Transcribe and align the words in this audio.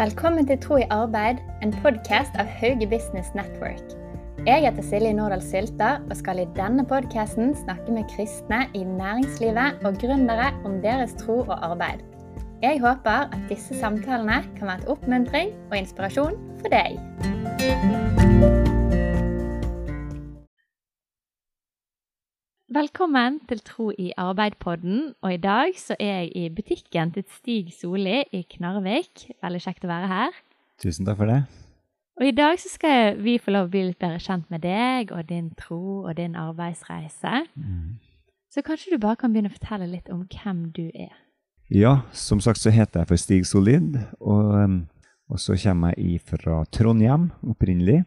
Velkommen 0.00 0.46
til 0.48 0.56
Tro 0.56 0.78
i 0.80 0.84
arbeid, 0.88 1.42
en 1.60 1.74
podkast 1.82 2.32
av 2.40 2.48
Hauge 2.48 2.86
Business 2.88 3.34
Network. 3.36 3.82
Jeg 4.46 4.62
heter 4.64 4.86
Silje 4.86 5.10
Nordahl 5.12 5.42
Sylta 5.44 5.90
og 6.06 6.14
skal 6.16 6.40
i 6.40 6.46
denne 6.56 6.86
podkasten 6.88 7.52
snakke 7.66 7.92
med 7.92 8.08
kristne 8.14 8.62
i 8.72 8.80
næringslivet 8.80 9.84
og 9.84 9.98
gründere 10.00 10.54
om 10.64 10.78
deres 10.80 11.12
tro 11.20 11.42
og 11.42 11.52
arbeid. 11.58 12.00
Jeg 12.64 12.80
håper 12.80 13.28
at 13.28 13.44
disse 13.52 13.76
samtalene 13.76 14.40
kan 14.56 14.72
være 14.72 14.86
et 14.86 14.88
oppmuntring 14.96 15.52
og 15.68 15.76
inspirasjon 15.82 16.40
for 16.62 16.72
deg. 16.72 16.96
Velkommen 22.70 23.40
til 23.50 23.58
Tro 23.66 23.88
i 23.98 24.12
arbeid-podden. 24.14 25.14
Og 25.26 25.32
i 25.34 25.38
dag 25.42 25.72
så 25.74 25.96
er 25.98 26.20
jeg 26.20 26.28
i 26.38 26.42
butikken 26.54 27.10
til 27.10 27.24
Stig 27.34 27.72
Solli 27.74 28.20
i 28.30 28.44
Knarvik. 28.46 29.24
Veldig 29.42 29.60
kjekt 29.64 29.86
å 29.88 29.90
være 29.90 30.06
her. 30.06 30.36
Tusen 30.78 31.08
takk 31.08 31.18
for 31.18 31.26
det. 31.26 31.40
Og 32.20 32.28
i 32.28 32.30
dag 32.30 32.60
så 32.62 32.70
skal 32.70 33.18
vi 33.18 33.40
få 33.42 33.56
lov 33.56 33.66
å 33.66 33.72
bli 33.72 33.82
litt 33.88 33.98
bedre 33.98 34.22
kjent 34.22 34.46
med 34.54 34.62
deg 34.62 35.10
og 35.10 35.26
din 35.32 35.48
tro 35.58 36.04
og 36.04 36.14
din 36.20 36.38
arbeidsreise. 36.38 37.40
Mm. 37.58 37.98
Så 38.54 38.62
kanskje 38.62 38.94
du 38.94 39.02
bare 39.02 39.18
kan 39.18 39.34
begynne 39.34 39.50
å 39.50 39.56
fortelle 39.56 39.90
litt 39.90 40.06
om 40.14 40.22
hvem 40.30 40.68
du 40.70 40.84
er? 40.94 41.16
Ja, 41.74 42.04
som 42.14 42.38
sagt 42.38 42.62
så 42.62 42.70
heter 42.70 43.02
jeg 43.02 43.10
for 43.10 43.18
Stig 43.18 43.50
Solid, 43.50 43.98
og, 44.20 44.54
um, 44.54 44.78
og 45.26 45.42
så 45.42 45.58
kommer 45.58 45.98
jeg 45.98 46.22
fra 46.22 46.62
Trondheim 46.70 47.32
opprinnelig. 47.42 48.04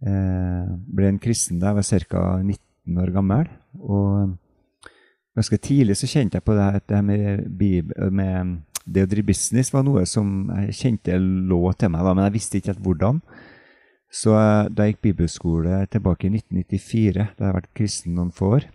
Eh, 0.00 0.72
ble 0.96 1.12
en 1.12 1.20
kristen 1.20 1.60
da 1.60 1.74
jeg 1.74 1.76
var 1.82 2.08
ca. 2.08 2.24
19 2.40 2.65
19 2.86 3.02
år 3.02 3.12
gammel. 3.14 3.50
Og 3.82 4.36
ganske 5.36 5.58
tidlig 5.60 5.98
så 5.98 6.08
kjente 6.08 6.38
jeg 6.38 6.46
på 6.46 6.54
det, 6.56 6.84
det 6.88 7.02
med, 7.04 7.92
med, 8.12 8.54
det 8.86 9.04
å 9.04 9.10
drive 9.10 9.26
business 9.32 9.72
var 9.74 9.84
noe 9.84 10.06
som 10.08 10.48
jeg 10.62 10.78
kjente 10.80 11.18
lå 11.18 11.60
til 11.74 11.92
meg, 11.92 12.06
da, 12.06 12.14
men 12.14 12.28
jeg 12.28 12.36
visste 12.38 12.60
ikke 12.60 12.72
helt 12.72 12.84
hvordan. 12.86 13.20
Så 14.12 14.36
eh, 14.38 14.68
da 14.70 14.86
jeg 14.86 14.94
gikk 14.94 15.08
bibelskole 15.10 15.82
tilbake 15.90 16.28
i 16.28 16.36
1994, 16.38 17.12
da 17.16 17.26
jeg 17.26 17.34
hadde 17.34 17.56
vært 17.58 17.74
kristen 17.76 18.14
noen 18.16 18.30
få 18.34 18.52
år, 18.60 18.68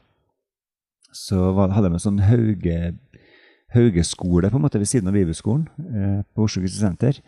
så 1.16 1.40
hadde 1.56 1.88
jeg 1.88 1.96
en 1.96 2.04
sånn 2.04 2.20
hauge, 2.24 2.76
haugeskole 3.76 4.52
på 4.52 4.60
en 4.60 4.64
måte 4.64 4.80
ved 4.80 4.92
siden 4.92 5.10
av 5.12 5.16
bibelskolen 5.16 5.66
eh, 5.88 6.20
på 6.28 6.46
Oslo 6.46 6.64
Kristensenter. 6.64 7.24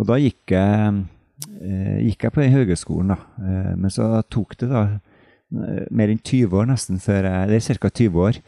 Og 0.00 0.06
da 0.08 0.16
gikk 0.20 0.52
jeg, 0.54 1.00
eh, 1.64 1.98
gikk 2.06 2.28
jeg 2.28 2.34
på 2.36 2.44
den 2.44 2.54
haugeskolen, 2.54 3.12
da. 3.12 3.18
Eh, 3.40 3.72
men 3.80 3.92
så 3.92 4.12
tok 4.32 4.54
det 4.60 4.68
da 4.70 4.84
Eh, 4.92 5.11
mer 5.52 6.12
enn 6.12 6.20
20 6.20 6.58
år 6.58 6.68
nesten 6.70 7.00
før 7.02 7.28
jeg, 7.28 7.46
eller 7.46 7.80
ca. 7.82 7.90
20 8.02 8.22
år 8.26 8.42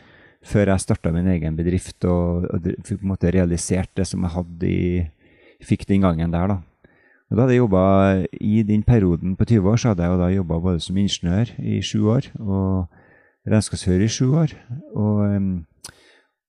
før 0.44 0.70
jeg 0.72 0.84
starta 0.84 1.12
min 1.12 1.28
egen 1.32 1.56
bedrift 1.56 2.04
og, 2.08 2.44
og 2.52 2.68
fikk 2.84 3.00
på 3.00 3.06
en 3.06 3.12
måte 3.14 3.32
realisert 3.32 3.90
det 3.96 4.06
som 4.08 4.24
jeg 4.26 4.34
hadde 4.34 4.70
i, 4.70 5.04
fikk 5.64 5.86
den 5.88 6.04
gangen 6.04 6.34
der. 6.34 6.52
da. 6.52 6.58
Og 7.30 7.36
da 7.36 7.44
hadde 7.44 7.54
jeg 7.56 7.62
jobba 7.64 7.84
I 8.40 8.62
den 8.68 8.82
perioden 8.86 9.36
på 9.36 9.46
20 9.48 9.70
år 9.70 9.80
så 9.80 9.92
hadde 9.92 10.04
jeg 10.06 10.20
da 10.20 10.32
jobba 10.34 10.60
både 10.66 10.82
som 10.84 10.98
ingeniør 11.00 11.54
i 11.58 11.80
sju 11.82 12.04
år 12.12 12.28
og 12.38 12.90
regnskapsfører 13.48 14.04
i 14.04 14.12
sju 14.12 14.28
år. 14.40 14.52
Og, 14.96 15.48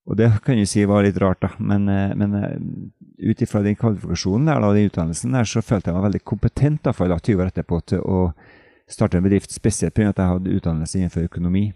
og, 0.05 0.17
det 0.19 0.29
kan 0.45 0.59
jeg 0.59 0.69
si 0.71 0.83
var 0.87 1.03
litt 1.07 1.19
rart, 1.21 1.41
da. 1.43 1.51
Men, 1.59 1.87
eh, 1.91 2.13
men 2.15 2.35
eh, 2.39 3.31
ut 3.31 3.41
ifra 3.41 3.63
den 3.65 3.75
kvalifikasjonen 3.79 4.51
der, 4.51 4.61
da, 4.61 4.73
den 4.75 4.91
utdannelsen 4.91 5.35
der, 5.35 5.47
så 5.49 5.63
følte 5.63 5.91
jeg 5.91 5.97
meg 5.97 6.07
veldig 6.09 6.23
kompetent 6.23 6.83
da, 6.85 6.93
for 6.95 7.11
da, 7.11 7.19
20 7.19 7.43
år 7.43 7.51
etterpå 7.51 7.81
til 7.91 8.03
å 8.03 8.19
starte 8.87 9.17
en 9.17 9.25
bedrift, 9.25 9.51
spesielt 9.51 9.93
pga. 9.95 10.09
at 10.09 10.17
jeg 10.21 10.31
hadde 10.31 10.55
utdannelse 10.57 10.99
innenfor 10.99 11.27
økonomi. 11.29 11.73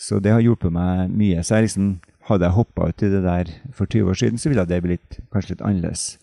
Så 0.00 0.20
det 0.20 0.32
har 0.32 0.40
hjulpet 0.40 0.72
meg 0.72 1.12
mye. 1.12 1.42
Så 1.44 1.56
jeg 1.58 1.68
liksom, 1.68 2.00
hadde 2.28 2.46
jeg 2.48 2.56
hoppa 2.56 2.88
ut 2.88 3.02
i 3.02 3.12
det 3.12 3.22
der 3.24 3.52
for 3.76 3.86
20 3.86 4.10
år 4.10 4.14
siden, 4.14 4.38
så 4.38 4.48
ville 4.48 4.64
det 4.64 4.82
blitt 4.82 5.20
kanskje 5.32 5.54
litt 5.54 5.64
annerledes. 5.64 6.18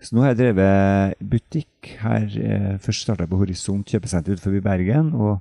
Så 0.00 0.12
nå 0.12 0.22
har 0.22 0.34
jeg 0.34 0.40
drevet 0.42 1.20
butikk 1.24 1.94
her. 2.02 2.26
Eh, 2.28 2.72
først 2.84 3.06
starta 3.06 3.24
jeg 3.24 3.32
på 3.32 3.40
Horisont 3.40 3.88
kjøpesenter 3.88 4.36
utenfor 4.36 4.60
Bergen, 4.60 5.14
og 5.14 5.40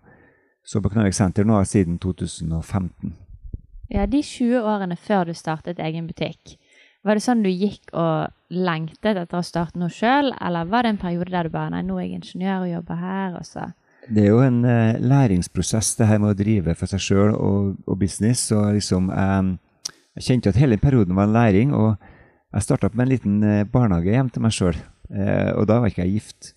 så 0.66 0.80
på 0.82 0.90
Knarvik 0.94 1.18
senter 1.18 1.44
nå 1.48 1.60
siden 1.68 2.00
2015. 2.00 3.16
Ja, 3.92 4.06
De 4.06 4.22
20 4.24 4.64
årene 4.64 4.96
før 4.98 5.28
du 5.28 5.36
startet 5.38 5.80
egen 5.84 6.08
butikk, 6.08 6.56
var 7.06 7.20
det 7.20 7.22
sånn 7.22 7.44
du 7.46 7.52
gikk 7.52 7.92
og 7.94 8.32
lengtet 8.50 9.20
etter 9.20 9.38
å 9.38 9.46
starte 9.46 9.78
noe 9.78 9.94
sjøl, 9.94 10.32
eller 10.42 10.72
var 10.72 10.86
det 10.86 10.96
en 10.96 11.02
periode 11.04 11.30
der 11.30 11.46
du 11.46 11.54
bare 11.54 11.76
Nei, 11.76 11.84
nå 11.86 12.00
er 12.00 12.08
jeg 12.08 12.22
ingeniør 12.22 12.64
og 12.64 12.72
jobber 12.72 13.02
her, 13.04 13.36
og 13.38 13.46
så 13.46 13.68
det 14.10 14.26
er 14.26 14.34
jo 14.34 14.42
en 14.44 14.60
uh, 14.66 14.98
læringsprosess, 15.02 15.96
det 16.00 16.08
her 16.10 16.20
med 16.22 16.34
å 16.34 16.38
drive 16.38 16.76
for 16.78 16.92
seg 16.92 17.02
sjøl 17.02 17.32
og, 17.34 17.72
og, 17.88 17.96
business. 18.00 18.48
Og 18.54 18.76
liksom, 18.78 19.10
um, 19.10 19.56
jeg 20.20 20.28
kjente 20.28 20.54
at 20.54 20.60
hele 20.62 20.78
perioden 20.82 21.18
var 21.18 21.30
en 21.30 21.36
læring. 21.36 21.74
Og 21.74 21.96
jeg 22.54 22.68
starta 22.68 22.92
med 22.94 23.08
en 23.08 23.14
liten 23.14 23.40
uh, 23.44 23.64
barnehage 23.70 24.14
hjem 24.14 24.30
til 24.34 24.46
meg 24.46 24.56
sjøl. 24.56 24.78
Uh, 25.10 25.52
og 25.56 25.66
da 25.72 25.80
var 25.82 25.92
ikke 25.92 26.06
jeg 26.06 26.20
gift. 26.20 26.54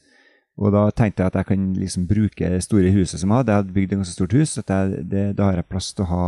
Og 0.59 0.75
da 0.75 0.88
tenkte 0.91 1.22
jeg 1.22 1.32
at 1.32 1.41
jeg 1.41 1.48
kan 1.53 1.66
liksom 1.78 2.06
bruke 2.10 2.53
det 2.53 2.62
store 2.66 2.92
huset 2.92 3.22
som 3.22 3.31
jeg 3.31 3.42
hadde. 3.42 3.54
Jeg 3.54 3.62
hadde 3.62 3.76
bygd 3.76 3.92
et 3.92 4.00
ganske 4.00 4.16
stort 4.16 4.34
hus. 4.34 4.56
Det, 4.59 5.25
da 5.38 5.50
har 5.50 5.60
jeg 5.60 5.70
plass 5.70 5.92
til 5.94 6.04
å 6.04 6.12
ha 6.12 6.25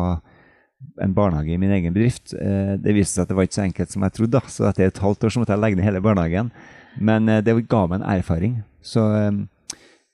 en 1.02 1.16
barnehage 1.16 1.52
i 1.52 1.58
min 1.60 1.72
egen 1.74 1.92
bedrift. 1.92 2.30
det 2.32 2.94
viste 2.96 3.18
seg 3.18 3.26
at 3.26 3.32
det 3.32 3.36
var 3.36 3.48
ikke 3.48 3.58
så 3.58 3.64
enkelt 3.66 3.90
som 3.92 4.06
jeg 4.06 4.14
trodde. 4.16 4.38
Da. 4.38 4.52
Så 4.54 4.68
etter 4.68 4.86
et 4.86 5.02
halvt 5.02 5.26
år 5.26 5.34
så 5.34 5.42
måtte 5.42 5.56
jeg 5.56 5.60
legge 5.64 5.80
ned 5.80 5.88
hele 5.88 6.04
barnehagen. 6.04 6.52
Men 7.02 7.26
det 7.26 7.56
ga 7.66 7.82
meg 7.90 7.98
en 7.98 8.06
erfaring. 8.14 8.54
Så 8.86 9.02
um, 9.02 9.42
Eh, 9.42 9.59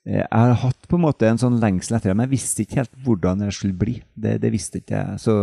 jeg 0.07 0.27
har 0.31 0.53
hatt 0.61 0.87
på 0.87 0.95
en 0.95 1.03
måte 1.03 1.27
en 1.27 1.39
sånn 1.41 1.59
lengsel 1.59 1.97
etter 1.97 2.13
det, 2.13 2.15
men 2.15 2.29
jeg 2.29 2.35
visste 2.37 2.63
ikke 2.63 2.79
helt 2.79 2.93
hvordan 3.03 3.41
det 3.43 3.49
skulle 3.55 3.75
bli. 3.75 3.97
Det, 4.15 4.37
det 4.39 4.51
visste 4.53 4.79
ikke 4.79 5.01
jeg. 5.01 5.19
Så 5.19 5.33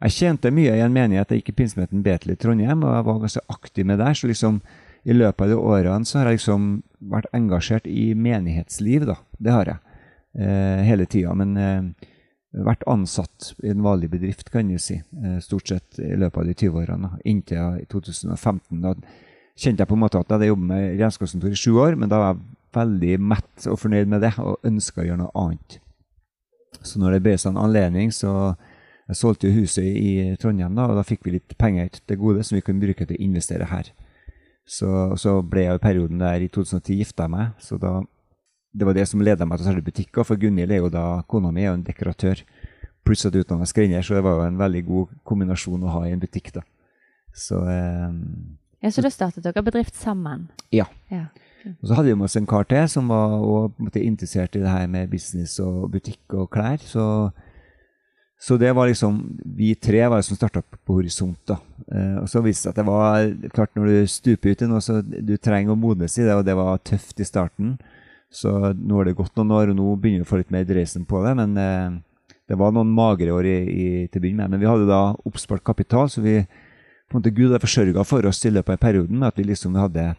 jeg 0.00 0.14
tjente 0.16 0.52
mye 0.56 0.76
i 0.78 0.80
en 0.80 0.94
menighet. 0.94 1.34
Jeg 1.34 1.42
gikk 1.42 1.52
i 1.52 1.56
pinsemøten 1.58 2.04
Betel 2.04 2.32
i 2.32 2.38
Trondheim, 2.40 2.86
og 2.86 2.94
jeg 2.96 3.06
var 3.10 3.18
ganske 3.26 3.42
aktiv 3.52 3.88
med 3.90 4.00
der. 4.00 4.16
Så 4.16 4.30
liksom 4.30 4.62
i 5.04 5.16
løpet 5.16 5.44
av 5.44 5.52
de 5.52 5.58
årene 5.58 6.08
så 6.08 6.20
har 6.20 6.30
jeg 6.30 6.40
liksom 6.40 6.70
vært 7.12 7.28
engasjert 7.36 7.88
i 7.88 8.12
menighetsliv, 8.16 9.04
da. 9.08 9.18
Det 9.36 9.52
har 9.52 9.74
jeg. 9.74 9.98
Eh, 10.40 10.80
hele 10.86 11.06
tida. 11.10 11.34
Men 11.36 11.56
eh, 11.60 12.08
vært 12.64 12.86
ansatt 12.90 13.52
i 13.64 13.72
en 13.72 13.84
vanlig 13.84 14.10
bedrift, 14.12 14.48
kan 14.52 14.68
du 14.68 14.78
si. 14.80 15.00
Eh, 15.00 15.36
stort 15.44 15.68
sett 15.68 16.00
i 16.00 16.14
løpet 16.16 16.40
av 16.40 16.48
de 16.48 16.56
20 16.56 16.80
årene. 16.84 17.12
Inntil 17.28 17.84
2015. 17.92 18.80
Da 18.84 18.94
kjente 19.60 19.84
jeg 19.84 19.90
på 19.90 19.98
en 19.98 20.04
måte 20.04 20.20
at 20.20 20.28
jeg 20.28 20.38
hadde 20.38 20.50
jobbet 20.52 20.70
med 20.72 20.88
regnskapskontor 20.94 21.52
i 21.52 21.60
sju 21.60 21.72
år, 21.76 22.00
men 22.00 22.12
da 22.12 22.22
var 22.22 22.34
jeg 22.34 22.44
veldig 22.74 23.14
mett 23.20 23.66
og 23.70 23.78
fornøyd 23.82 24.10
med 24.10 24.22
det 24.24 24.34
og 24.42 24.66
ønska 24.66 25.02
å 25.02 25.06
gjøre 25.08 25.22
noe 25.22 25.34
annet. 25.38 25.78
Så 26.86 27.00
når 27.02 27.16
det 27.16 27.24
ble 27.24 27.34
sånn 27.40 27.58
anledning, 27.60 28.12
så 28.14 28.54
jeg 29.10 29.18
solgte 29.18 29.50
jo 29.50 29.64
huset 29.64 29.84
i 29.84 30.36
Trondheim, 30.40 30.76
da, 30.78 30.86
og 30.86 31.00
da 31.00 31.04
fikk 31.06 31.26
vi 31.26 31.34
litt 31.34 31.56
penger 31.58 31.90
til 31.98 32.20
gode 32.20 32.44
som 32.46 32.56
vi 32.56 32.62
kunne 32.62 32.82
bruke 32.82 33.06
til 33.06 33.18
å 33.18 33.24
investere 33.24 33.66
her. 33.72 33.90
Så, 34.70 34.86
så 35.18 35.40
ble 35.42 35.64
jeg 35.66 35.80
i 35.80 35.82
perioden 35.82 36.22
der 36.22 36.44
i 36.44 36.50
2010 36.52 37.00
gifta 37.00 37.26
meg, 37.30 37.56
så 37.58 37.78
da, 37.80 37.96
det 38.70 38.86
var 38.86 38.94
det 38.94 39.08
som 39.10 39.22
leda 39.24 39.48
meg 39.48 39.58
til 39.58 39.66
å 39.66 39.70
selge 39.72 39.86
butikker. 39.88 40.26
For 40.28 40.38
Gunhild 40.38 40.70
er 40.70 40.84
jo 40.84 40.92
da, 40.94 41.04
kona 41.26 41.50
mi 41.50 41.64
er 41.64 41.72
jo 41.72 41.78
en 41.80 41.86
dekoratør, 41.88 42.44
pluss 43.02 43.26
at 43.26 43.34
utdanna 43.34 43.66
skrenner, 43.66 44.06
så 44.06 44.14
det 44.14 44.22
var 44.22 44.38
jo 44.38 44.46
en 44.46 44.60
veldig 44.60 44.84
god 44.86 45.18
kombinasjon 45.26 45.88
å 45.88 45.96
ha 45.96 46.04
i 46.06 46.14
en 46.14 46.22
butikk. 46.22 46.52
da. 46.54 46.62
Så, 47.34 47.64
eh, 47.66 48.14
ja, 48.84 48.94
så 48.94 49.02
da 49.02 49.10
startet 49.10 49.44
dere 49.44 49.64
bedrift 49.66 49.98
sammen? 49.98 50.48
Ja. 50.70 50.86
ja. 51.10 51.26
Og 51.68 51.86
så 51.86 51.96
hadde 51.96 52.08
vi 52.08 52.16
med 52.16 52.28
oss 52.28 52.38
en 52.40 52.48
kar 52.48 52.66
til 52.68 52.88
som 52.88 53.10
var 53.10 53.36
også, 53.38 54.00
interessert 54.00 54.56
i 54.56 54.62
det 54.62 54.72
her 54.72 54.88
med 54.90 55.10
business 55.12 55.58
og 55.62 55.90
butikk 55.92 56.36
og 56.38 56.50
klær. 56.52 56.80
Så, 56.80 57.04
så 58.40 58.56
det 58.60 58.72
var 58.76 58.88
liksom 58.88 59.20
Vi 59.56 59.74
tre 59.74 60.02
var 60.08 60.20
det 60.20 60.28
som 60.28 60.38
starta 60.38 60.62
på 60.62 60.98
Horisont. 60.98 61.40
da. 61.48 61.58
Eh, 61.92 62.18
og 62.22 62.28
så 62.28 62.42
viste 62.44 62.70
det 62.70 62.74
seg 62.74 62.74
at 62.74 62.80
det 62.80 62.88
var 62.88 63.54
klart 63.54 63.74
når 63.76 63.86
du 63.86 64.06
stuper 64.06 64.52
ut 64.52 64.62
i 64.62 64.70
noe, 64.70 64.84
så 64.84 65.00
du 65.02 65.36
trenger 65.36 65.74
å 65.74 65.80
modnes 65.80 66.18
i 66.18 66.24
det, 66.24 66.34
og 66.34 66.44
det 66.44 66.56
var 66.56 66.84
tøft 66.84 67.20
i 67.20 67.28
starten. 67.28 67.78
Så 68.30 68.50
nå 68.78 68.96
har 68.96 69.08
det 69.08 69.18
gått 69.18 69.34
noen 69.36 69.50
år, 69.50 69.72
og 69.72 69.76
nå 69.76 69.96
begynner 69.96 70.22
vi 70.22 70.28
å 70.28 70.30
få 70.30 70.38
litt 70.40 70.54
mer 70.54 70.64
dreisen 70.64 71.04
på 71.04 71.22
det. 71.26 71.34
Men 71.38 71.56
eh, 71.58 72.00
det 72.50 72.58
var 72.58 72.72
noen 72.74 72.90
magre 72.94 73.34
år 73.34 73.46
i, 73.46 73.58
i, 73.70 73.86
til 74.08 74.18
å 74.18 74.24
begynne 74.24 74.46
med. 74.46 74.54
Men 74.54 74.62
vi 74.62 74.70
hadde 74.70 74.90
da 74.90 75.02
oppspart 75.26 75.66
kapital, 75.66 76.08
så 76.10 76.22
vi 76.22 76.40
på 77.10 77.16
en 77.16 77.22
måte 77.22 77.34
Gud 77.34 77.50
har 77.50 77.62
forsørga 77.62 78.04
for 78.06 78.26
oss 78.26 78.44
i 78.46 78.52
løpet 78.54 78.76
av 78.76 78.82
perioden 78.82 79.18
med 79.18 79.32
at 79.32 79.38
vi 79.38 79.48
liksom 79.48 79.74
hadde 79.74 80.12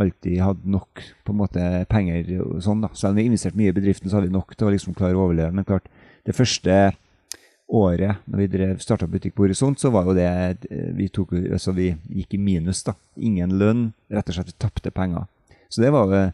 alltid 0.00 0.40
hatt 0.42 0.64
nok 0.64 1.02
på 1.24 1.34
en 1.34 1.38
måte 1.40 1.66
penger. 1.90 2.32
og 2.44 2.62
sånn 2.64 2.82
da. 2.84 2.90
Selv 2.94 3.14
om 3.14 3.20
vi 3.20 3.28
investerte 3.28 3.58
mye 3.58 3.72
i 3.72 3.76
bedriften, 3.76 4.10
så 4.10 4.18
hadde 4.18 4.30
vi 4.30 4.36
nok 4.36 4.54
til 4.56 4.68
å 4.68 4.74
liksom 4.74 4.96
klare 4.96 5.18
å 5.18 5.26
overleve. 5.26 5.52
Men 5.54 5.68
klart, 5.68 5.88
det 6.26 6.36
første 6.36 6.76
året 7.70 8.24
når 8.26 8.40
vi 8.42 8.70
starta 8.82 9.06
butikk 9.06 9.36
på 9.36 9.44
Horisont, 9.46 9.78
så 9.78 9.92
var 9.94 10.08
jo 10.08 10.16
det 10.16 10.30
vi, 10.96 11.08
tok, 11.08 11.36
altså 11.52 11.74
vi 11.76 11.92
gikk 12.20 12.34
i 12.34 12.42
minus. 12.42 12.82
da. 12.86 12.96
Ingen 13.16 13.56
lønn. 13.60 13.90
Rett 14.10 14.32
og 14.32 14.38
slett 14.38 14.52
vi 14.52 14.58
tapte 14.58 14.94
penger. 14.94 15.28
Så 15.70 15.84
det 15.84 15.92
var 15.94 16.10
jo 16.10 16.24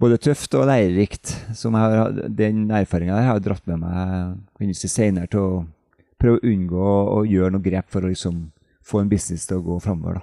både 0.00 0.20
tøft 0.22 0.54
og 0.54 0.68
lærerikt. 0.70 1.34
Som 1.56 1.74
jeg 1.74 1.82
har, 1.82 2.20
den 2.28 2.68
erfaringa 2.70 3.18
har 3.18 3.38
jeg 3.38 3.48
dratt 3.48 3.66
med 3.66 3.82
meg 3.82 4.76
senere 4.76 5.30
til 5.32 5.40
å 5.42 5.64
prøve 6.20 6.40
å 6.40 6.48
unngå 6.48 6.92
å 7.16 7.24
gjøre 7.28 7.56
noe 7.56 7.64
grep 7.64 7.90
for 7.92 8.04
å 8.04 8.12
liksom 8.12 8.46
få 8.86 9.02
en 9.02 9.10
business 9.10 9.48
til 9.48 9.60
å 9.60 9.66
gå 9.66 9.78
framover. 9.82 10.22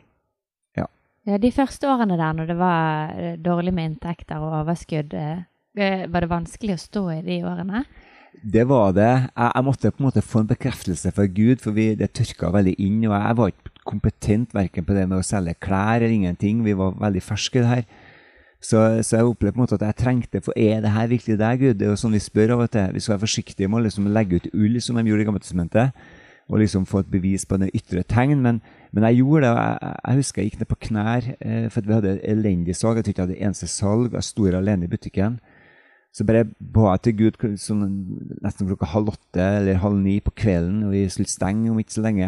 Ja, 1.24 1.38
De 1.40 1.52
første 1.56 1.88
årene 1.88 2.18
der 2.20 2.34
når 2.36 2.50
det 2.52 2.56
var 2.60 3.14
eh, 3.16 3.36
dårlig 3.40 3.72
med 3.74 3.94
inntekter 3.94 4.44
og 4.44 4.58
overskudd, 4.60 5.14
eh, 5.16 5.46
eh, 5.80 6.04
var 6.12 6.26
det 6.26 6.32
vanskelig 6.34 6.76
å 6.76 6.82
stå 6.82 7.04
i 7.14 7.22
de 7.24 7.38
årene? 7.48 7.86
Det 8.44 8.66
var 8.68 8.92
det. 8.98 9.12
Jeg, 9.30 9.52
jeg 9.56 9.64
måtte 9.64 9.92
på 9.94 10.02
en 10.02 10.08
måte 10.10 10.26
få 10.26 10.42
en 10.44 10.50
bekreftelse 10.50 11.14
fra 11.16 11.28
Gud, 11.32 11.62
for 11.64 11.72
vi, 11.78 11.94
det 11.96 12.12
tørka 12.18 12.50
veldig 12.52 12.74
inn. 12.76 12.98
Og 13.08 13.16
jeg 13.16 13.38
var 13.40 13.54
ikke 13.54 13.72
kompetent 13.88 14.56
verken 14.58 14.88
på 14.88 14.98
det 14.98 15.06
med 15.08 15.22
å 15.22 15.24
selge 15.24 15.56
klær 15.64 16.02
eller 16.02 16.12
ingenting. 16.12 16.66
Vi 16.66 16.76
var 16.76 16.98
veldig 17.00 17.24
ferske 17.24 17.62
i 17.62 17.64
det 17.64 17.72
her. 17.72 17.88
Så, 18.64 18.82
så, 19.04 19.18
jeg 19.20 19.28
opplevde 19.28 19.56
på 19.56 19.60
en 19.60 19.66
måte 19.66 19.76
at 19.76 19.84
jeg 19.84 20.00
trengte 20.00 20.40
For 20.40 20.56
er 20.56 20.80
det 20.84 20.92
her 20.96 21.10
virkelig 21.12 21.36
deg, 21.40 21.60
Gud? 21.60 21.80
Det 21.80 21.88
er 21.88 21.92
jo 21.92 22.00
sånn 22.00 22.16
vi 22.16 22.24
spør 22.24 22.58
av 22.58 22.68
og 22.68 22.72
til. 22.76 22.92
Vi 22.96 23.04
skal 23.04 23.16
være 23.16 23.26
forsiktige 23.26 23.72
med 23.72 23.80
å 23.80 23.88
liksom 23.88 24.12
legge 24.12 24.40
ut 24.40 24.52
ull, 24.52 24.80
som 24.84 25.00
de 25.00 25.08
gjorde 25.08 25.24
i 25.24 25.28
Gammeltestamentet, 25.28 26.06
og 26.52 26.60
liksom 26.60 26.88
få 26.88 27.04
et 27.04 27.12
bevis 27.12 27.48
på 27.48 27.60
det 27.60 27.72
ytre 27.76 28.04
tegn. 28.08 28.44
Men, 28.44 28.64
men 28.94 29.08
jeg 29.08 29.24
gjorde 29.24 29.48
det. 29.48 29.54
jeg, 29.58 29.96
jeg, 30.06 30.18
husker 30.20 30.42
jeg 30.42 30.50
gikk 30.52 30.60
ned 30.62 30.70
på 30.70 30.80
knær, 30.88 31.28
eh, 31.42 31.66
for 31.74 31.88
vi 31.88 31.96
hadde 31.96 32.20
elendig 32.30 32.76
salg. 32.78 33.00
Jeg 33.00 33.08
tror 33.08 33.14
ikke 33.14 33.24
jeg 33.24 33.30
hadde 33.30 33.46
eneste 33.48 33.70
salg. 33.72 34.14
Jeg 34.14 34.28
sto 34.28 34.46
alene 34.46 34.86
i 34.86 34.92
butikken. 34.92 35.40
Så 36.14 36.26
bare 36.30 36.46
ba 36.60 36.92
jeg 36.92 37.02
til 37.02 37.16
Gud 37.24 37.40
sånn, 37.58 37.88
nesten 38.46 38.70
klokka 38.70 38.92
halv 38.92 39.16
åtte 39.16 39.42
eller 39.42 39.82
halv 39.82 39.98
ni 39.98 40.20
på 40.22 40.36
kvelden, 40.44 40.84
og 40.86 40.94
vi 40.94 41.08
skulle 41.10 41.32
stenge 41.32 41.72
om 41.72 41.80
ikke 41.82 41.96
så 41.96 42.04
lenge. 42.06 42.28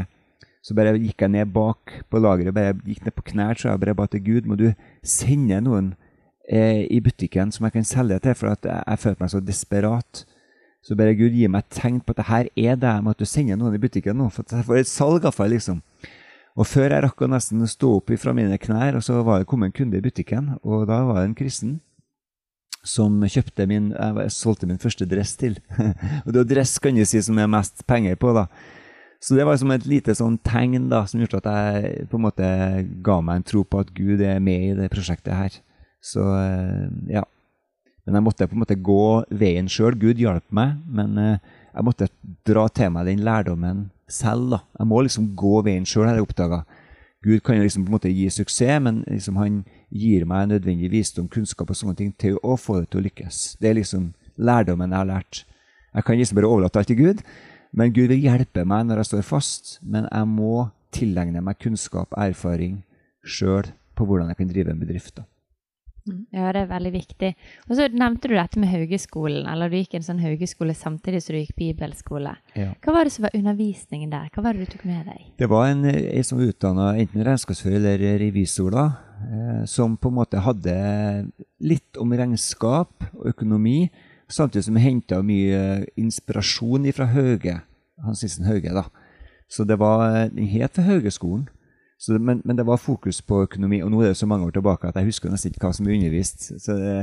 Så 0.66 0.74
bare 0.74 0.96
gikk 0.98 1.22
jeg 1.22 1.36
ned 1.36 1.52
bak 1.54 1.94
på 2.10 2.18
lageret, 2.18 2.56
bare 2.56 2.74
gikk 2.82 3.06
ned 3.06 3.14
på 3.14 3.28
knær, 3.30 3.54
så 3.62 3.70
jeg 3.70 3.84
bare 3.84 3.98
ba 4.00 4.10
til 4.10 4.24
Gud 4.26 4.50
må 4.50 4.58
du 4.58 4.72
sende 5.06 5.62
noen 5.62 5.94
eh, 6.50 6.88
i 6.90 6.98
butikken 7.06 7.54
som 7.54 7.68
jeg 7.68 7.76
kan 7.78 7.86
selge 7.86 8.18
til, 8.26 8.34
for 8.40 8.56
at 8.56 8.66
jeg, 8.66 8.82
jeg 8.82 9.04
følte 9.04 9.22
meg 9.22 9.34
så 9.36 9.44
desperat. 9.46 10.26
Så 10.86 10.98
bare 10.98 11.14
Gud, 11.18 11.38
gi 11.38 11.46
meg 11.46 11.68
et 11.68 11.78
tegn 11.78 12.02
på 12.02 12.16
at 12.16 12.24
det 12.24 12.30
her 12.32 12.50
er 12.58 12.82
det, 12.82 12.96
med 13.06 13.14
at 13.14 13.22
du 13.22 13.30
sender 13.30 13.62
noen 13.62 13.78
i 13.78 13.82
butikken 13.82 14.18
nå. 14.18 14.32
For 14.34 14.50
jeg 14.50 14.66
får 14.66 14.82
et 14.82 14.90
salg, 14.90 15.22
iallfall, 15.22 15.54
liksom. 15.54 15.86
Og 16.56 16.68
før 16.68 16.94
jeg 16.94 17.04
rakk 17.04 17.25
å 17.25 17.28
nesten 17.31 17.66
stå 17.68 17.98
opp 17.98 18.13
fra 18.22 18.31
mine 18.36 18.57
knær, 18.62 18.96
og 18.96 19.04
så 19.04 19.19
var 19.28 19.42
det 19.42 19.50
kommet 19.50 19.74
en 19.74 19.75
kunde 19.75 20.00
i 20.00 20.04
butikken, 20.04 20.54
og 20.63 20.88
da 20.88 21.02
var 21.07 21.19
det 21.19 21.30
en 21.30 21.38
kristen 21.38 21.80
som 22.86 23.18
kjøpte 23.25 23.66
min 23.66 23.90
Jeg 23.90 24.31
solgte 24.31 24.68
min 24.69 24.80
første 24.80 25.07
dress 25.10 25.34
til. 25.42 25.57
og 26.25 26.31
det 26.31 26.44
er 26.44 26.50
dress 26.54 26.78
kan 26.80 26.96
du 26.96 27.04
si 27.07 27.22
som 27.25 27.40
er 27.42 27.50
mest 27.52 27.84
penger 27.90 28.16
på, 28.22 28.31
da. 28.38 28.46
Så 29.25 29.34
det 29.34 29.46
var 29.48 29.57
som 29.57 29.72
et 29.74 29.88
lite 29.90 30.13
sånn 30.16 30.38
tegn 30.46 30.90
da, 30.92 31.02
som 31.10 31.22
gjorde 31.22 31.42
at 31.42 31.48
jeg 31.50 32.10
på 32.12 32.19
en 32.19 32.25
måte 32.28 32.48
ga 33.04 33.19
meg 33.25 33.40
en 33.40 33.48
tro 33.48 33.63
på 33.66 33.81
at 33.81 33.90
Gud 33.96 34.22
er 34.22 34.38
med 34.44 34.68
i 34.68 34.75
det 34.78 34.92
prosjektet 34.94 35.34
her. 35.34 35.56
Så 36.04 36.24
eh, 36.38 36.86
ja. 37.10 37.24
Men 38.06 38.19
jeg 38.19 38.25
måtte 38.28 38.46
på 38.46 38.54
en 38.54 38.62
måte 38.62 38.78
gå 38.78 39.25
veien 39.34 39.69
sjøl. 39.72 39.98
Gud 39.98 40.22
hjalp 40.22 40.46
meg, 40.54 40.75
men 40.86 41.18
eh, 41.18 41.56
jeg 41.75 41.83
måtte 41.83 42.07
dra 42.48 42.66
til 42.72 42.92
meg 42.95 43.10
den 43.10 43.24
lærdommen 43.27 43.89
selv. 44.07 44.50
da. 44.51 44.60
Jeg 44.80 44.88
må 44.88 45.01
liksom 45.04 45.33
gå 45.36 45.62
veien 45.66 45.86
sjøl, 45.86 46.07
har 46.07 46.16
jeg 46.16 46.27
oppdaga. 46.27 46.63
Gud 47.25 47.42
kan 47.42 47.57
jo 47.57 47.66
liksom 47.66 47.86
på 47.86 47.89
en 47.89 47.98
måte 47.98 48.13
gi 48.13 48.30
suksess, 48.30 48.81
men 48.81 49.04
liksom 49.10 49.39
han 49.42 49.63
gir 49.89 50.25
meg 50.30 50.48
nødvendig 50.51 50.92
visdom, 50.94 51.27
kunnskap 51.27 51.69
og 51.69 51.75
sånne 51.80 51.98
ting 51.98 52.13
til 52.22 52.38
å 52.44 52.56
få 52.56 52.80
det 52.80 52.92
til 52.92 53.01
å 53.01 53.06
lykkes. 53.07 53.57
Det 53.60 53.69
er 53.72 53.80
liksom 53.80 54.13
lærdommen 54.38 54.94
jeg 54.94 55.01
har 55.01 55.10
lært. 55.10 55.44
Jeg 55.95 56.06
kan 56.06 56.19
liksom 56.19 56.39
bare 56.39 56.51
overlate 56.51 56.80
alt 56.80 56.92
til 56.92 57.00
Gud, 57.01 57.24
men 57.74 57.94
Gud 57.95 58.12
vil 58.13 58.24
hjelpe 58.24 58.63
meg 58.63 58.86
når 58.88 59.01
jeg 59.01 59.12
står 59.12 59.27
fast. 59.27 59.77
Men 59.81 60.07
jeg 60.12 60.31
må 60.31 60.69
tilegne 60.95 61.42
meg 61.44 61.60
kunnskap 61.60 62.13
og 62.13 62.22
erfaring 62.24 62.83
sjøl 63.25 63.74
på 63.95 64.06
hvordan 64.06 64.30
jeg 64.31 64.39
kan 64.39 64.51
drive 64.51 64.72
en 64.72 64.80
bedrift. 64.80 65.16
da. 65.18 65.25
Mm. 66.06 66.25
Ja, 66.36 66.52
det 66.54 66.62
er 66.62 66.69
veldig 66.69 66.92
viktig. 66.94 67.31
Og 67.66 67.78
så 67.78 67.88
nevnte 67.90 68.30
du 68.30 68.36
dette 68.38 68.62
med 68.62 68.69
Haugeskolen. 68.69 69.48
Eller 69.50 69.72
du 69.72 69.78
gikk 69.80 69.96
en 69.98 70.06
sånn 70.06 70.22
Haugeskole 70.22 70.75
samtidig 70.78 71.24
som 71.25 71.34
du 71.34 71.40
gikk 71.42 71.56
bibelskole. 71.57 72.36
Ja. 72.54 72.74
Hva 72.86 72.94
var 72.94 73.07
det 73.07 73.16
som 73.16 73.25
var 73.25 73.38
undervisningen 73.38 74.13
der? 74.13 74.30
Hva 74.34 74.46
var 74.46 74.54
det 74.54 74.68
du 74.68 74.75
tok 74.75 74.86
med 74.90 75.07
deg? 75.10 75.24
Det 75.42 75.50
var 75.50 75.72
en, 75.72 75.86
en 75.90 76.28
som 76.28 76.42
var 76.42 76.52
utdanna 76.54 76.92
enten 77.02 77.25
regnskapsfører 77.25 77.88
eller 77.96 78.19
revisor, 78.22 78.75
da. 78.75 78.86
Eh, 79.25 79.63
som 79.72 79.98
på 79.98 80.12
en 80.12 80.19
måte 80.19 80.44
hadde 80.46 80.75
litt 81.66 81.98
om 82.02 82.13
regnskap 82.13 83.08
og 83.16 83.31
økonomi, 83.31 83.88
samtidig 84.30 84.68
som 84.68 84.78
henta 84.81 85.22
mye 85.25 85.86
inspirasjon 85.98 86.86
fra 86.94 87.10
Hauge. 87.16 87.60
Hans 88.06 88.22
Nissen 88.25 88.46
Hauge, 88.46 88.74
da. 88.75 88.86
Så 89.50 89.66
det 89.66 89.78
var, 89.81 90.28
den 90.34 90.50
het 90.50 90.78
Haugeskolen. 90.81 91.48
Det, 91.96 92.20
men, 92.22 92.42
men, 92.46 92.58
det 92.58 92.66
var 92.68 92.78
fokus 92.78 93.22
på 93.22 93.42
økonomi, 93.46 93.80
og 93.82 93.92
nå 93.92 94.02
er 94.04 94.12
det 94.12 94.20
så 94.20 94.28
mange 94.28 94.46
år 94.46 94.52
tilbake 94.58 94.90
at 94.90 94.98
jeg 95.00 95.08
husker 95.08 95.32
nesten 95.32 95.54
ikke 95.54 95.70
hva 95.70 95.74
som 95.74 95.88
er 95.88 95.96
undervist. 95.96 96.50
Så 96.62 96.76
det, 96.76 96.94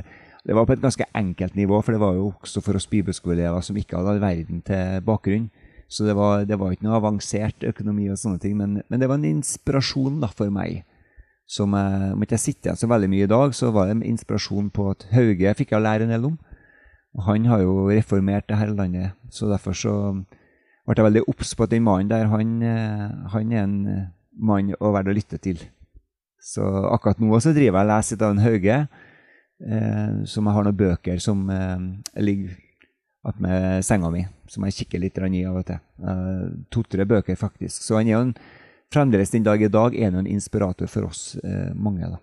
det, 0.45 0.55
var 0.55 0.67
på 0.69 0.77
et 0.77 0.85
ganske 0.85 1.07
enkelt 1.17 1.57
nivå, 1.57 1.81
for 1.81 1.97
det 1.97 2.03
var 2.03 2.15
jo 2.19 2.29
også 2.35 2.61
for 2.61 2.77
oss 2.77 2.87
bibelskoleelever 2.87 3.65
som 3.65 3.79
ikke 3.81 3.97
hadde 3.97 4.15
all 4.15 4.23
verden 4.23 4.63
til 4.67 5.03
bakgrunn. 5.07 5.49
Så 5.93 6.07
det 6.09 6.17
var, 6.17 6.45
det 6.49 6.57
var, 6.61 6.73
ikke 6.73 6.87
noe 6.87 7.01
avansert 7.01 7.65
økonomi 7.69 8.09
og 8.13 8.21
sånne 8.21 8.41
ting, 8.41 8.57
men, 8.57 8.81
men 8.89 9.01
det 9.01 9.09
var 9.09 9.21
en 9.21 9.29
inspirasjon 9.29 10.23
da, 10.23 10.31
for 10.33 10.53
meg. 10.53 10.85
Som 11.49 11.75
om 11.77 12.23
ikke 12.23 12.39
jeg 12.39 12.47
sitter 12.47 12.71
igjen 12.71 12.81
så 12.81 12.89
veldig 12.89 13.11
mye 13.13 13.27
i 13.27 13.33
dag, 13.33 13.53
så 13.57 13.73
var 13.75 13.89
det 13.89 13.99
en 13.99 14.07
inspirasjon 14.13 14.71
på 14.73 14.87
at 14.93 15.05
Hauge 15.13 15.53
fikk 15.59 15.75
jeg 15.75 15.85
lære 15.85 16.07
en 16.07 16.15
del 16.15 16.31
om. 16.31 16.39
Og 17.19 17.27
han 17.27 17.45
har 17.51 17.61
jo 17.61 17.91
reformert 17.91 18.47
det 18.49 18.57
her 18.57 18.73
landet, 18.73 19.13
så 19.29 19.51
derfor 19.51 19.77
så 19.77 19.95
ble 20.87 20.97
jeg 20.97 21.05
veldig 21.05 21.25
obs 21.29 21.53
på 21.57 21.67
at 21.67 21.75
den 21.75 21.85
mannen 21.85 22.09
der, 22.11 22.31
han, 22.33 22.55
eh, 22.65 23.11
han 23.35 23.53
er 23.53 23.67
en 23.67 23.77
mann 24.33 24.75
og 24.79 24.95
verdt 24.97 25.13
å 25.13 25.17
lytte 25.17 25.39
til. 25.43 25.61
Så 26.43 26.65
akkurat 26.91 27.21
nå 27.23 27.39
så 27.41 27.53
driver 27.55 27.79
jeg 27.79 27.87
og 27.87 27.93
leser 27.93 28.23
av 28.23 28.35
en 28.35 28.43
Hauge, 28.43 28.79
eh, 29.63 30.15
som 30.27 30.49
jeg 30.49 30.57
har 30.57 30.67
noen 30.67 30.79
bøker 30.79 31.23
som 31.23 31.45
eh, 31.51 31.85
ligger 32.19 32.57
attmed 33.23 33.85
senga 33.87 34.11
mi, 34.11 34.25
som 34.51 34.65
jeg 34.67 34.81
kikker 34.81 35.03
litt 35.03 35.19
i 35.19 35.45
av 35.47 35.61
og 35.61 35.67
til. 35.69 35.79
Eh, 36.03 36.45
To-tre 36.75 37.07
bøker, 37.07 37.39
faktisk. 37.39 37.83
Så 37.83 38.01
han 38.01 38.11
er 38.11 38.17
jo 38.17 38.25
en, 38.27 38.35
fremdeles 38.93 39.31
den 39.31 39.47
dag 39.47 39.63
i 39.63 39.71
dag 39.71 39.95
er 39.95 40.11
en 40.11 40.27
inspirator 40.27 40.91
for 40.91 41.07
oss 41.09 41.37
eh, 41.45 41.71
mange. 41.75 42.09
da. 42.11 42.19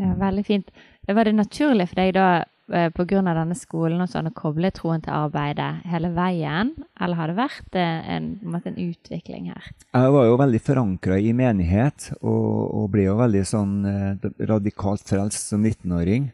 Ja, 0.00 0.14
Veldig 0.18 0.46
fint. 0.46 0.70
Var 1.06 1.24
det 1.24 1.34
naturlig 1.34 1.88
for 1.90 2.02
deg 2.02 2.14
da 2.14 2.44
pga. 2.70 3.20
denne 3.22 3.56
skolen 3.58 4.00
og 4.02 4.10
sånn, 4.10 4.30
å 4.30 4.36
koble 4.36 4.70
troen 4.74 5.02
til 5.02 5.14
arbeidet 5.14 5.82
hele 5.90 6.10
veien? 6.14 6.72
Eller 7.00 7.18
har 7.18 7.30
det 7.30 7.36
vært 7.38 7.78
eh, 7.78 8.10
en, 8.16 8.30
en 8.46 8.78
utvikling 8.78 9.50
her? 9.50 9.70
Jeg 9.92 10.12
var 10.14 10.28
jo 10.28 10.38
veldig 10.40 10.60
forankra 10.62 11.18
i 11.18 11.32
menighet, 11.36 12.12
og, 12.20 12.46
og, 12.70 12.86
ble 12.94 13.08
jo 13.08 13.16
veldig 13.18 13.44
sånn 13.46 13.74
eh, 13.90 14.30
radikalt 14.50 15.04
frelst 15.08 15.50
som 15.52 15.64
19-åring. 15.64 16.30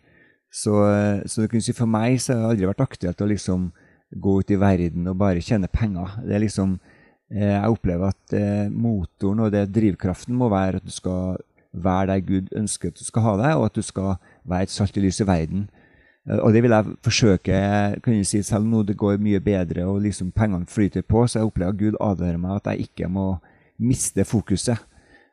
Så, 0.52 0.72
så 1.28 1.44
si 1.60 1.74
for 1.76 1.90
meg 1.90 2.20
så 2.22 2.32
har 2.32 2.40
det 2.40 2.52
aldri 2.54 2.68
vært 2.70 2.86
aktuelt 2.86 3.20
å 3.20 3.28
liksom 3.28 3.66
gå 4.16 4.38
ut 4.40 4.52
i 4.54 4.56
verden 4.56 5.10
og 5.10 5.18
bare 5.20 5.42
tjene 5.44 5.68
penger. 5.68 6.14
Det 6.24 6.36
er 6.36 6.46
liksom, 6.46 6.78
Jeg 7.28 7.74
opplever 7.74 8.14
at 8.14 8.34
motoren 8.70 9.42
og 9.42 9.50
det 9.52 9.64
drivkraften 9.74 10.36
må 10.38 10.46
være 10.48 10.78
at 10.78 10.86
du 10.86 10.94
skal 10.94 11.34
være 11.76 12.12
der 12.12 12.20
Gud 12.20 12.52
ønsker 12.56 12.88
at 12.88 12.98
du 12.98 13.04
skal 13.04 13.22
ha 13.22 13.34
deg, 13.40 13.56
og 13.56 13.64
at 13.66 13.76
du 13.76 13.82
skal 13.82 14.16
være 14.44 14.68
et 14.68 14.72
salt 14.72 14.96
i 14.96 15.02
lys 15.04 15.20
i 15.20 15.26
verden. 15.28 15.66
Eh, 16.28 16.38
og 16.38 16.52
det 16.52 16.62
vil 16.64 16.74
jeg 16.74 16.96
forsøke. 17.04 17.60
kan 18.02 18.14
jeg 18.14 18.26
si, 18.26 18.42
Selv 18.42 18.66
nå 18.66 18.82
det 18.82 18.96
går 18.96 19.18
mye 19.18 19.40
bedre 19.40 19.86
og 19.86 20.02
liksom 20.02 20.32
pengene 20.32 20.66
flyter 20.66 21.02
på, 21.02 21.26
så 21.26 21.38
jeg 21.38 21.46
opplever 21.46 21.72
at 21.72 21.78
Gud 21.78 21.96
advarer 22.00 22.38
meg 22.38 22.56
at 22.56 22.72
jeg 22.72 22.88
ikke 22.88 23.08
må 23.08 23.38
miste 23.78 24.24
fokuset. 24.24 24.78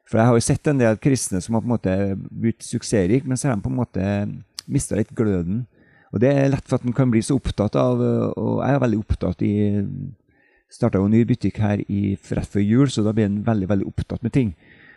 For 0.09 0.19
jeg 0.19 0.27
har 0.27 0.33
jo 0.33 0.43
sett 0.43 0.67
en 0.67 0.79
del 0.79 0.97
kristne 0.97 1.41
som 1.41 1.55
har 1.55 1.61
på 1.61 1.69
en 1.69 1.75
måte 1.77 2.17
blitt 2.29 2.63
suksessrike, 2.63 3.27
men 3.27 3.37
så 3.37 3.47
har 3.47 3.55
de 3.55 3.63
på 3.63 3.71
en 3.71 3.79
måte 3.79 4.03
mista 4.67 4.95
litt 4.95 5.13
gløden. 5.15 5.65
Og 6.11 6.19
det 6.19 6.29
er 6.29 6.51
lett 6.51 6.67
for 6.67 6.77
at 6.77 6.85
en 6.85 6.93
kan 6.93 7.09
bli 7.09 7.21
så 7.25 7.39
opptatt 7.39 7.75
av 7.75 7.97
Og 7.97 8.61
jeg 8.61 8.75
er 8.75 8.83
veldig 8.83 8.99
opptatt 8.99 9.41
i 9.41 9.53
Starta 10.73 10.97
jo 10.97 11.05
en 11.05 11.13
ny 11.13 11.21
butikk 11.29 11.59
her 11.61 11.83
i, 11.85 12.15
rett 12.33 12.49
før 12.49 12.63
jul, 12.65 12.87
så 12.89 13.03
da 13.05 13.11
blir 13.13 13.27
en 13.27 13.43
veldig 13.45 13.67
veldig 13.69 13.85
opptatt 13.91 14.23
med 14.25 14.33
ting. 14.33 14.55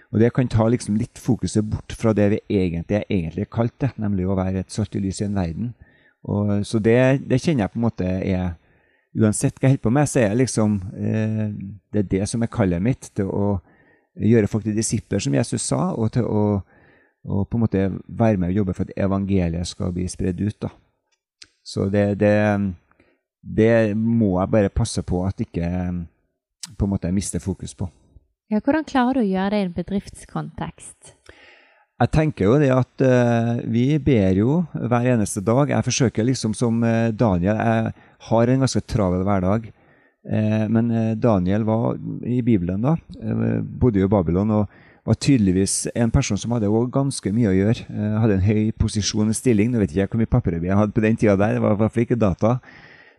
Og 0.09 0.23
det 0.23 0.31
kan 0.33 0.49
ta 0.49 0.65
liksom 0.73 0.97
litt 0.97 1.21
fokuset 1.21 1.67
bort 1.69 1.93
fra 1.93 2.15
det 2.17 2.31
vi 2.33 2.39
egentlig, 2.49 3.03
egentlig 3.11 3.45
er 3.45 3.51
kalt 3.53 3.75
det, 3.85 3.91
nemlig 4.01 4.25
å 4.25 4.39
være 4.39 4.63
et 4.63 4.73
salt 4.73 4.97
i 4.97 5.03
lys 5.05 5.21
i 5.21 5.27
en 5.27 5.37
verden. 5.37 5.75
Og, 6.27 6.67
så 6.67 6.81
det, 6.83 6.97
det, 7.31 7.41
kjenner 7.43 7.65
jeg 7.67 7.73
på 7.75 7.81
en 7.81 7.87
måte 7.87 8.07
er 8.07 8.55
Uansett 9.17 9.57
hva 9.57 9.65
jeg 9.65 9.77
holder 9.77 9.85
på 9.87 9.91
med, 9.97 10.09
så 10.11 10.19
er 10.21 10.35
liksom, 10.37 10.73
eh, 10.93 11.45
det 11.89 12.01
er 12.03 12.09
det 12.11 12.27
som 12.29 12.43
er 12.45 12.51
kallet 12.53 12.83
mitt. 12.85 13.07
Til 13.17 13.31
å 13.33 13.47
gjøre 14.21 14.51
folk 14.53 14.67
til 14.67 14.77
disipler, 14.77 15.23
som 15.25 15.33
Jesus 15.33 15.65
sa, 15.71 15.95
og 15.97 16.11
til 16.13 16.27
å, 16.29 16.43
og 17.25 17.47
på 17.49 17.57
en 17.57 17.63
måte 17.63 17.85
være 18.09 18.37
med 18.37 18.53
og 18.53 18.59
jobbe 18.59 18.75
for 18.77 18.85
at 18.85 19.07
evangeliet 19.07 19.71
skal 19.71 19.95
bli 19.97 20.05
spredd 20.13 20.43
ut. 20.45 20.59
da. 20.67 20.69
Så 21.65 21.89
det, 21.89 22.19
det, 22.21 22.35
det 23.41 23.97
må 23.97 24.35
jeg 24.37 24.53
bare 24.53 24.75
passe 24.83 25.01
på 25.03 25.25
at 25.25 25.41
ikke 25.41 25.71
på 26.77 26.85
en 26.85 26.93
måte 26.93 27.09
jeg 27.09 27.17
mister 27.17 27.41
fokus 27.41 27.75
på. 27.75 27.89
Ja, 28.53 28.61
hvordan 28.61 28.85
klarer 28.87 29.19
du 29.19 29.25
å 29.25 29.27
gjøre 29.27 29.51
det 29.55 29.59
i 29.59 29.67
en 29.67 29.75
bedriftskontekst? 29.75 31.17
Jeg 31.97 32.13
tenker 32.13 32.45
jo 32.45 32.57
det 32.61 32.69
at 32.75 33.03
uh, 33.09 33.55
vi 33.73 33.97
ber 34.05 34.37
jo 34.37 34.59
hver 34.77 35.07
eneste 35.15 35.41
dag. 35.41 35.71
Jeg 35.73 35.87
forsøker 35.87 36.27
liksom 36.29 36.53
som 36.57 36.83
uh, 36.85 37.09
Daniel 37.09 37.57
Jeg 37.57 37.95
har 38.29 38.53
en 38.53 38.65
ganske 38.65 38.83
travel 38.85 39.25
hverdag. 39.25 39.71
Uh, 40.27 40.67
men 40.69 40.91
Daniel 41.17 41.65
var 41.65 41.97
i 42.27 42.43
Bibelen 42.45 42.85
da, 42.85 42.97
bodde 43.81 44.03
jo 44.03 44.11
i 44.11 44.13
Babylon 44.13 44.53
og 44.59 44.77
var 45.07 45.17
tydeligvis 45.23 45.87
en 45.95 46.11
person 46.11 46.37
som 46.37 46.53
hadde 46.53 46.69
ganske 46.93 47.33
mye 47.33 47.53
å 47.53 47.55
gjøre. 47.55 47.87
hadde 48.21 48.37
en 48.41 48.45
høy 48.45 48.73
posisjon 48.77 49.31
og 49.31 49.39
stilling. 49.39 49.71
Nå 49.71 49.81
vet 49.81 49.95
ikke 49.95 50.03
jeg 50.03 50.13
hvor 50.13 50.21
mye 50.21 50.35
papirarbeid 50.35 50.73
jeg 50.73 50.81
hadde 50.83 50.97
på 50.99 51.05
den 51.05 51.17
tida 51.17 51.37
der. 51.39 51.57
det 51.57 51.63
var 51.63 51.77
i 51.77 51.81
hvert 51.81 51.95
fall 51.95 52.09
ikke 52.09 52.19
data. 52.21 52.57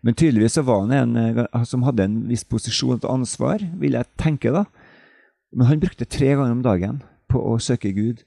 Men 0.04 0.14
tydeligvis 0.14 0.60
så 0.60 0.68
var 0.68 0.84
han 0.84 1.16
en 1.16 1.66
som 1.66 1.88
hadde 1.88 2.06
en 2.06 2.20
viss 2.30 2.44
posisjon 2.46 3.00
og 3.00 3.10
ansvar, 3.10 3.64
vil 3.80 3.98
jeg 3.98 4.14
tenke. 4.20 4.52
da. 4.52 4.68
Men 5.56 5.72
han 5.72 5.80
brukte 5.82 6.06
tre 6.06 6.36
ganger 6.36 6.60
om 6.60 6.66
dagen 6.66 7.00
på 7.32 7.42
å 7.42 7.56
søke 7.58 7.96
Gud. 7.96 8.22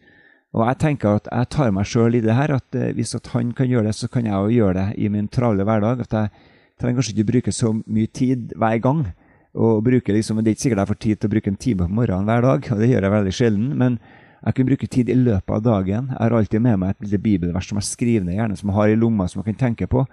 Og 0.51 0.65
jeg 0.67 0.79
tenker 0.83 1.21
at 1.21 1.29
jeg 1.31 1.51
tar 1.55 1.71
meg 1.75 1.87
sjøl 1.87 2.17
i 2.19 2.23
det 2.25 2.35
her. 2.35 2.57
at 2.57 2.75
eh, 2.75 2.93
Hvis 2.97 3.15
at 3.15 3.27
han 3.35 3.53
kan 3.53 3.69
gjøre 3.71 3.87
det, 3.87 3.95
så 3.95 4.09
kan 4.09 4.27
jeg 4.27 4.35
òg 4.35 4.51
gjøre 4.51 4.75
det 4.81 4.89
i 4.99 5.09
min 5.09 5.29
travle 5.29 5.65
hverdag. 5.65 6.03
At 6.07 6.13
jeg 6.17 6.31
trenger 6.81 6.99
kanskje 6.99 7.15
ikke 7.15 7.33
bruke 7.33 7.53
så 7.55 7.75
mye 7.87 8.07
tid 8.07 8.57
hver 8.59 8.79
gang. 8.83 9.05
Og 9.55 9.85
bruke 9.85 10.13
liksom, 10.13 10.43
Det 10.43 10.51
er 10.51 10.59
ikke 10.59 10.67
sikkert 10.67 10.83
jeg 10.83 10.93
får 10.93 11.01
tid 11.07 11.21
til 11.21 11.29
å 11.29 11.35
bruke 11.35 11.51
en 11.51 11.61
time 11.61 11.87
på 11.87 11.95
morgenen 12.01 12.27
hver 12.27 12.43
dag, 12.43 12.67
og 12.73 12.83
det 12.83 12.91
gjør 12.91 13.07
jeg 13.07 13.17
veldig 13.19 13.37
sjelden. 13.37 13.71
men 13.79 14.01
jeg 14.41 14.55
kan 14.57 14.67
bruke 14.67 14.87
tid 14.89 15.09
i 15.13 15.15
løpet 15.15 15.53
av 15.53 15.63
dagen. 15.63 16.07
Jeg 16.09 16.17
har 16.17 16.33
alltid 16.33 16.63
med 16.65 16.79
meg 16.81 16.95
et 16.95 17.03
lite 17.05 17.19
bibelvers 17.21 17.67
som 17.69 17.77
jeg 17.77 17.85
skriver 17.91 18.25
ned, 18.25 18.39
gjerne 18.39 18.57
som 18.57 18.71
jeg 18.71 18.79
har 18.79 18.89
i 18.89 18.97
lomma, 18.97 19.27
som 19.29 19.43
jeg 19.43 19.51
kan 19.51 19.59
tenke 19.67 19.89
på. 19.91 20.07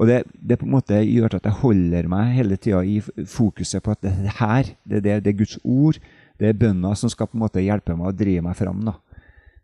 Og 0.00 0.08
det, 0.08 0.22
det 0.32 0.56
på 0.56 0.64
en 0.64 0.72
måte 0.72 0.96
gjør 1.04 1.36
at 1.36 1.44
jeg 1.44 1.60
holder 1.60 2.08
meg 2.08 2.32
hele 2.32 2.56
tida 2.56 2.80
i 2.80 3.02
fokuset 3.28 3.84
på 3.84 3.92
at 3.92 4.00
det 4.00 4.38
her, 4.38 4.70
det, 4.88 5.02
det, 5.04 5.18
det 5.26 5.34
er 5.34 5.40
Guds 5.42 5.58
ord, 5.60 5.98
det 6.40 6.48
er 6.48 6.56
bønna 6.56 6.94
som 6.96 7.12
skal 7.12 7.28
på 7.28 7.36
en 7.36 7.44
måte 7.44 7.60
hjelpe 7.60 7.92
meg 7.98 8.08
og 8.08 8.16
drive 8.16 8.46
meg 8.46 8.56
fram. 8.56 8.80
da. 8.88 8.96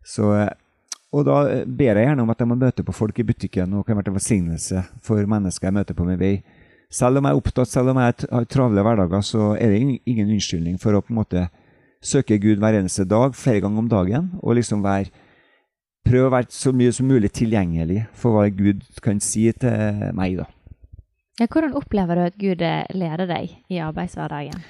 Så, 0.09 0.31
og 1.13 1.25
da 1.27 1.37
ber 1.65 1.99
jeg 1.99 2.09
gjerne 2.09 2.25
om 2.25 2.33
at 2.33 2.41
jeg 2.41 2.49
må 2.49 2.57
møte 2.57 2.85
på 2.85 2.95
folk 2.95 3.21
i 3.21 3.27
butikken 3.27 3.77
og 3.77 3.85
kan 3.85 3.99
være 3.99 4.09
til 4.09 4.17
velsignelse 4.17 4.83
for 5.05 5.29
mennesker 5.29 5.69
jeg 5.69 5.77
møter 5.77 5.97
på 5.97 6.07
min 6.07 6.19
vei. 6.21 6.33
Selv 6.89 7.19
om 7.19 7.27
jeg 7.27 7.37
er 7.37 7.41
opptatt, 7.43 7.69
selv 7.69 7.91
om 7.91 7.99
jeg 8.01 8.15
har 8.33 8.45
travle 8.49 8.83
hverdager, 8.85 9.21
så 9.21 9.51
er 9.61 9.69
det 9.69 9.81
ingen 10.09 10.31
unnskyldning 10.33 10.79
for 10.81 10.97
å 10.97 11.03
på 11.05 11.13
en 11.13 11.19
måte 11.21 11.47
søke 12.01 12.39
Gud 12.41 12.61
hver 12.63 12.79
eneste 12.79 13.05
dag, 13.05 13.35
flere 13.37 13.61
ganger 13.61 13.83
om 13.83 13.89
dagen, 13.91 14.31
og 14.41 14.57
liksom 14.57 14.85
være 14.85 15.11
Prøve 16.09 16.29
å 16.29 16.31
være 16.33 16.47
så 16.55 16.71
mye 16.73 16.93
som 16.95 17.09
mulig 17.11 17.29
tilgjengelig 17.35 18.05
for 18.17 18.33
hva 18.33 18.47
Gud 18.55 18.81
kan 19.03 19.19
si 19.21 19.43
til 19.61 19.99
meg, 20.17 20.39
da. 20.39 20.47
Ja, 21.37 21.45
hvordan 21.45 21.75
opplever 21.77 22.17
du 22.17 22.23
at 22.23 22.39
Gud 22.39 22.63
leder 22.63 23.27
deg 23.29 23.51
i 23.69 23.81
arbeidshverdagen? 23.83 24.63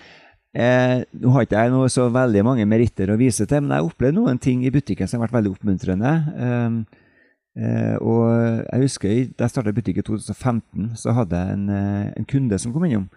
Eh, 0.50 1.04
nå 1.22 1.30
har 1.36 1.46
ikke 1.46 1.62
jeg 1.62 1.72
noe 1.76 1.90
så 1.94 2.08
veldig 2.10 2.42
mange 2.48 2.66
meritter 2.66 3.12
å 3.14 3.20
vise 3.20 3.46
til, 3.46 3.62
men 3.62 3.76
jeg 3.76 3.86
opplevde 3.86 4.18
noen 4.18 4.40
ting 4.42 4.64
i 4.66 4.72
butikken 4.74 5.10
som 5.10 5.20
har 5.20 5.28
vært 5.28 5.38
veldig 5.38 5.52
oppmuntrende. 5.54 6.14
Eh, 6.46 7.02
eh, 7.62 7.96
og 8.02 8.24
jeg 8.66 8.88
husker 8.88 9.14
Da 9.36 9.46
jeg 9.46 9.54
starta 9.54 9.76
butikk 9.76 10.02
i 10.02 10.06
2015, 10.08 10.96
så 10.98 11.14
hadde 11.14 11.38
jeg 11.38 11.58
en, 11.58 11.70
eh, 11.70 12.14
en 12.18 12.26
kunde 12.26 12.60
som 12.60 12.74
kom 12.74 12.86
innom. 12.86 13.10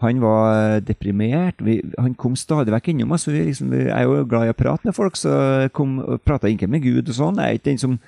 Han 0.00 0.20
var 0.20 0.80
deprimert. 0.80 1.60
Vi, 1.64 1.80
han 1.98 2.14
kom 2.14 2.36
stadig 2.36 2.72
vekk 2.72 2.88
innom. 2.92 3.16
Vi, 3.16 3.44
liksom, 3.48 3.72
jeg 3.72 3.88
er 3.88 4.04
jo 4.04 4.24
glad 4.28 4.46
i 4.46 4.52
å 4.52 4.56
prate 4.56 4.84
med 4.84 4.94
folk, 4.94 5.16
så 5.16 5.68
kom 5.72 6.20
prata 6.24 6.48
ikke 6.48 6.68
med 6.68 6.82
Gud 6.84 7.08
og 7.08 7.16
sånn. 7.16 7.40
Jeg 7.40 7.48
er 7.48 7.56
ikke 7.56 7.70
den 7.70 7.80
som 7.80 7.98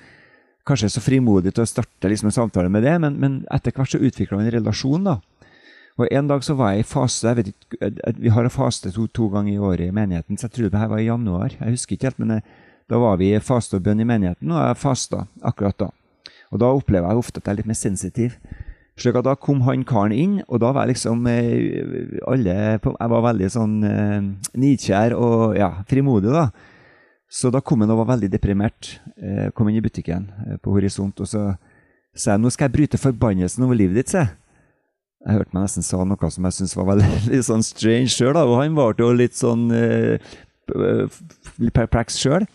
kanskje 0.69 0.85
er 0.85 0.93
så 0.93 1.01
frimodig 1.01 1.53
til 1.53 1.63
å 1.63 1.69
starte 1.69 2.09
liksom, 2.09 2.29
en 2.29 2.35
samtale 2.35 2.69
med 2.69 2.85
det, 2.85 2.93
men, 3.01 3.17
men 3.17 3.39
etter 3.49 3.73
hvert 3.73 3.89
så 3.89 3.97
utvikla 3.97 4.37
han 4.37 4.45
en 4.45 4.57
relasjon. 4.59 5.03
da. 5.03 5.17
Og 5.99 6.07
En 6.15 6.29
dag 6.29 6.43
så 6.45 6.55
var 6.55 6.73
jeg 6.73 6.85
i 6.85 6.87
fase 6.87 7.27
jeg 7.27 7.37
vet 7.37 7.51
ikke, 7.51 7.91
Vi 8.23 8.31
har 8.31 8.47
faste 8.49 8.91
to, 8.95 9.07
to, 9.07 9.27
ganger 9.33 9.53
i 9.53 9.59
året 9.59 9.89
i 9.89 9.95
menigheten, 9.95 10.37
så 10.37 10.47
jeg 10.47 10.55
tror 10.55 10.69
det 10.71 10.79
her 10.79 10.87
var 10.87 10.99
i 10.99 11.09
januar. 11.09 11.55
Jeg 11.59 11.75
husker 11.75 11.95
ikke 11.97 12.07
helt, 12.07 12.19
men 12.19 12.37
jeg, 12.37 12.43
eh, 12.45 12.65
da 12.89 12.97
var 12.97 13.19
vi 13.19 13.33
i 13.35 13.39
faste 13.43 13.77
og 13.77 13.83
bønn 13.83 13.99
i 14.01 14.07
menigheten, 14.07 14.49
og 14.49 14.63
jeg 14.63 14.79
fasta 14.81 15.27
akkurat 15.45 15.77
da. 15.77 15.89
Og 16.49 16.61
da 16.63 16.71
opplever 16.73 17.05
jeg 17.11 17.21
ofte 17.21 17.37
at 17.37 17.45
jeg 17.45 17.51
er 17.51 17.59
litt 17.59 17.69
mer 17.69 17.77
sensitiv. 17.77 18.39
Slik 18.99 19.15
at 19.15 19.27
Da 19.27 19.35
kom 19.35 19.61
han 19.67 19.85
karen 19.87 20.11
inn, 20.15 20.39
og 20.47 20.59
da 20.63 20.73
var 20.73 20.87
jeg 20.87 20.95
liksom 20.95 21.27
eh, 21.27 22.19
alle 22.27 22.55
Jeg 22.79 23.11
var 23.13 23.27
veldig 23.29 23.49
sånn 23.53 23.77
eh, 23.87 24.21
nidkjær 24.59 25.15
og 25.15 25.55
ja, 25.59 25.71
frimodig, 25.87 26.33
da. 26.33 26.49
Så 27.29 27.51
da 27.53 27.61
kom 27.61 27.83
han 27.83 27.93
og 27.93 28.01
var 28.01 28.15
veldig 28.15 28.31
deprimert. 28.33 28.95
Eh, 29.21 29.51
kom 29.53 29.69
inn 29.69 29.77
i 29.77 29.85
butikken 29.85 30.31
eh, 30.47 30.57
på 30.57 30.73
Horisont, 30.73 31.21
og 31.21 31.29
så 31.29 31.53
sa 32.15 32.33
jeg 32.33 32.41
nå 32.41 32.49
skal 32.51 32.67
jeg 32.67 32.75
bryte 32.75 32.99
forbannelsen 32.99 33.63
over 33.67 33.77
livet 33.77 34.01
ditt, 34.01 34.15
se. 34.15 34.25
Jeg 35.25 35.35
hørte 35.35 35.55
meg 35.55 35.65
nesten 35.65 35.83
sa 35.83 35.99
noe 36.07 36.29
som 36.31 36.45
jeg 36.47 36.55
syntes 36.55 36.77
var 36.79 36.87
veldig 36.93 37.09
litt 37.33 37.47
sånn 37.47 37.65
strange 37.65 38.13
sjøl, 38.13 38.37
og 38.39 38.55
han 38.61 38.77
ble 38.77 38.91
jo 39.01 39.11
litt 39.15 39.35
sånn 39.35 39.67
eh, 39.75 40.31
perpleks 41.75 42.19
sjøl. 42.21 42.47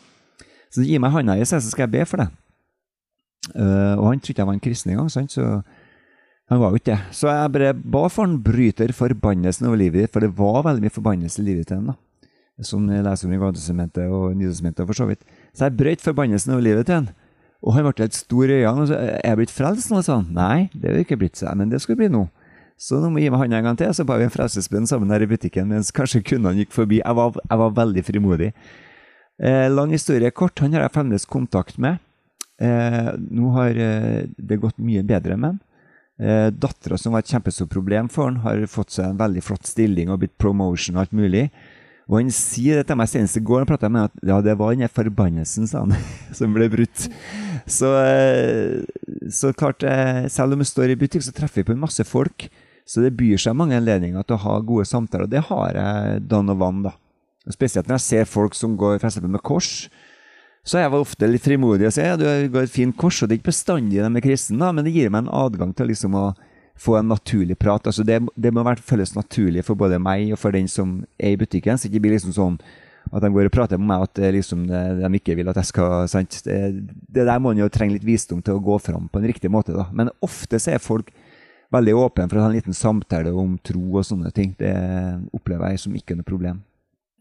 Så 0.72 0.82
gi 0.82 0.98
meg 0.98 1.12
handa 1.14 1.36
i, 1.38 1.44
så 1.46 1.60
skal 1.62 1.86
jeg 1.86 1.94
be 1.94 2.06
for 2.08 2.24
deg. 2.24 2.32
Uh, 3.52 4.00
og 4.00 4.06
han 4.08 4.22
trodde 4.24 4.40
jeg 4.40 4.48
var 4.48 4.56
en 4.56 4.62
kristen 4.64 4.94
engang, 4.94 5.10
så 5.12 5.42
han 6.50 6.60
var 6.60 6.72
jo 6.72 6.80
ikke 6.80 6.92
det. 6.94 7.14
Så 7.16 7.28
jeg 7.28 7.52
bare 7.54 7.74
ba 7.76 8.06
for 8.12 8.26
han 8.26 8.38
bryter 8.44 8.92
forbannelsen 8.96 9.68
over 9.68 9.80
livet 9.80 10.04
ditt, 10.04 10.12
for 10.12 10.24
det 10.24 10.32
var 10.36 10.64
veldig 10.66 10.84
mye 10.84 10.94
forbannelse 10.94 11.40
i 11.40 11.46
livet 11.46 11.68
til 11.70 11.80
han. 11.80 11.92
da. 11.92 12.30
Som 12.64 12.88
jeg 12.92 13.04
leser 13.04 13.28
om 13.28 13.34
i 13.34 13.38
Gamletestamentet 13.40 14.12
og 14.12 14.36
Nytestamentet, 14.38 14.86
for 14.86 14.98
så 14.98 15.08
vidt. 15.08 15.24
Så 15.56 15.66
jeg 15.66 15.76
brøt 15.78 16.04
forbannelsen 16.04 16.52
over 16.54 16.66
livet 16.66 16.88
til 16.88 17.00
han. 17.00 17.08
Og 17.64 17.76
han 17.76 17.86
ble 17.86 18.04
helt 18.04 18.18
stor 18.18 18.44
i 18.44 18.58
øynene. 18.60 18.82
og 18.82 18.88
så, 18.88 18.94
Er 18.94 19.30
jeg 19.30 19.40
blitt 19.40 19.54
frelst 19.54 19.90
nå? 19.90 20.02
sa 20.02 20.18
han. 20.20 20.28
Nei, 20.36 20.68
det 20.74 20.90
er 20.90 20.98
jo 20.98 21.06
ikke 21.06 21.20
blitt, 21.22 21.40
seg, 21.40 21.56
men 21.56 21.72
det 21.72 21.80
skal 21.80 21.96
bli 21.96 22.10
nå. 22.12 22.26
Så 22.80 22.98
nå 23.00 23.10
må 23.10 23.20
jeg 23.20 23.28
gi 23.28 23.34
meg 23.34 23.44
hånda 23.44 23.60
en 23.60 23.68
gang 23.68 23.78
til. 23.80 23.92
Så 23.96 24.06
ba 24.08 24.16
vi 24.20 24.26
en 24.26 24.34
frelsesbønn 24.34 24.88
sammen 24.90 25.12
her 25.14 25.24
i 25.24 25.28
butikken 25.30 25.70
mens 25.70 25.92
kanskje 25.94 26.24
kundene 26.26 26.64
gikk 26.64 26.74
forbi. 26.74 27.02
Jeg 27.02 27.18
var, 27.18 27.36
jeg 27.42 27.60
var 27.62 27.76
veldig 27.78 28.04
frimodig. 28.06 28.50
Eh, 29.42 29.68
lang 29.72 29.94
historie 29.94 30.30
kort. 30.30 30.58
Han 30.62 30.74
har 30.76 30.86
jeg 30.86 30.94
fremdeles 30.96 31.28
kontakt 31.30 31.78
med. 31.78 32.02
Eh, 32.62 33.14
nå 33.18 33.54
har 33.56 33.78
eh, 33.78 34.26
det 34.36 34.60
gått 34.62 34.82
mye 34.82 35.04
bedre 35.06 35.38
med 35.38 35.54
han. 35.54 35.62
Eh, 36.14 36.50
Dattera, 36.54 36.98
som 36.98 37.14
var 37.14 37.24
et 37.24 37.30
kjempestort 37.32 37.72
problem 37.72 38.10
for 38.12 38.28
han, 38.28 38.42
har 38.44 38.60
fått 38.70 38.94
seg 38.94 39.08
en 39.08 39.18
veldig 39.18 39.42
flott 39.42 39.66
stilling 39.66 40.12
og 40.12 40.20
blitt 40.22 40.36
promotion 40.38 40.98
og 40.98 41.06
alt 41.06 41.16
mulig. 41.16 41.48
Og 42.04 42.18
han 42.18 42.30
sier 42.34 42.78
det 42.78 42.88
til 42.90 42.98
meg 43.00 43.08
senest 43.08 43.38
i 43.40 43.42
går, 43.44 43.62
han 43.62 43.70
prata 43.70 43.88
med 43.88 44.10
at 44.10 44.26
ja, 44.28 44.36
det 44.44 44.58
var 44.60 44.74
den 44.76 44.92
forbannelsen 44.92 45.68
sa 45.70 45.86
han, 45.86 45.94
som 46.36 46.52
ble 46.54 46.68
brutt. 46.72 47.06
Så, 47.64 47.90
eh, 48.04 48.84
så 49.32 49.54
klart, 49.56 49.82
eh, 49.88 50.26
selv 50.32 50.54
om 50.54 50.60
vi 50.62 50.68
står 50.68 50.92
i 50.92 50.98
butikk, 51.00 51.24
så 51.24 51.32
treffer 51.34 51.62
vi 51.62 51.70
på 51.72 51.80
masse 51.80 52.04
folk. 52.06 52.48
Så 52.84 53.00
det 53.00 53.14
byr 53.16 53.40
seg 53.40 53.56
mange 53.56 53.78
anledninger 53.78 54.26
til 54.26 54.36
å 54.36 54.42
ha 54.44 54.58
gode 54.60 54.84
samtaler, 54.88 55.24
og 55.24 55.32
det 55.32 55.46
har 55.48 55.78
jeg 55.78 56.24
dann 56.28 56.52
og 56.52 56.58
vann. 56.60 56.82
da. 56.84 56.92
Spesielt 57.52 57.88
når 57.88 58.00
jeg 58.00 58.08
ser 58.08 58.28
folk 58.28 58.56
som 58.56 58.76
går 58.80 59.00
for 59.00 59.28
med 59.28 59.42
kors 59.44 59.86
så 60.64 60.80
jeg 60.80 60.92
var 60.94 61.04
ofte 61.04 61.28
litt 61.28 61.44
frimodig 61.44 61.84
og 61.84 61.92
sa 61.92 62.06
ja, 62.06 62.16
du 62.16 62.24
går 62.24 62.64
et 62.64 62.72
fint 62.72 62.96
kors, 62.96 63.20
og 63.20 63.28
det 63.28 63.36
er 63.36 63.40
ikke 63.42 63.50
bestandig 63.50 64.00
de 64.00 64.08
er 64.08 64.24
kristne, 64.24 64.70
men 64.72 64.86
det 64.86 64.94
gir 64.94 65.12
meg 65.12 65.26
en 65.26 65.34
adgang 65.44 65.74
til 65.76 65.90
liksom 65.92 66.16
å 66.16 66.30
få 66.80 66.96
en 66.98 67.10
naturlig 67.12 67.58
prat. 67.60 67.84
Altså 67.86 68.02
det, 68.06 68.22
det 68.34 68.52
må 68.54 68.64
være, 68.64 68.82
føles 68.82 69.12
naturlig 69.14 69.62
for 69.66 69.78
både 69.78 70.00
meg 70.02 70.32
og 70.32 70.40
for 70.40 70.56
den 70.56 70.66
som 70.70 71.02
er 71.20 71.34
i 71.34 71.38
butikken, 71.38 71.76
så 71.76 71.86
det 71.86 71.92
ikke 71.92 72.06
blir 72.06 72.16
liksom 72.16 72.32
sånn 72.34 72.56
at 73.12 73.20
de 73.20 73.28
går 73.34 73.50
og 73.50 73.52
prater 73.52 73.76
med 73.76 73.90
meg 73.90 74.06
at 74.06 74.22
liksom, 74.32 74.64
de 74.72 75.10
ikke 75.20 75.36
vil 75.36 75.50
at 75.52 75.60
jeg 75.60 75.68
skal 75.68 76.08
sant? 76.08 76.40
Det, 76.46 76.56
det 77.12 77.26
der 77.28 77.36
må 77.36 77.52
man 77.52 77.60
jo 77.60 77.68
trenge 77.68 77.98
litt 77.98 78.08
visdom 78.08 78.40
til 78.42 78.56
å 78.56 78.64
gå 78.64 78.80
fram 78.80 79.10
på 79.12 79.20
en 79.20 79.28
riktig 79.28 79.52
måte. 79.52 79.76
da. 79.76 79.84
Men 79.92 80.08
ofte 80.24 80.56
så 80.56 80.72
er 80.72 80.82
folk 80.82 81.12
veldig 81.74 81.96
åpen 81.98 82.30
for 82.30 82.38
å 82.38 82.44
ha 82.44 82.50
en 82.52 82.56
liten 82.56 82.76
samtale 82.76 83.32
om 83.34 83.58
tro 83.62 83.82
og 83.98 84.06
sånne 84.06 84.30
ting. 84.34 84.54
Det 84.58 84.74
opplever 85.34 85.74
jeg 85.74 85.84
som 85.84 85.98
ikke 85.98 86.16
noe 86.18 86.26
problem. 86.26 86.62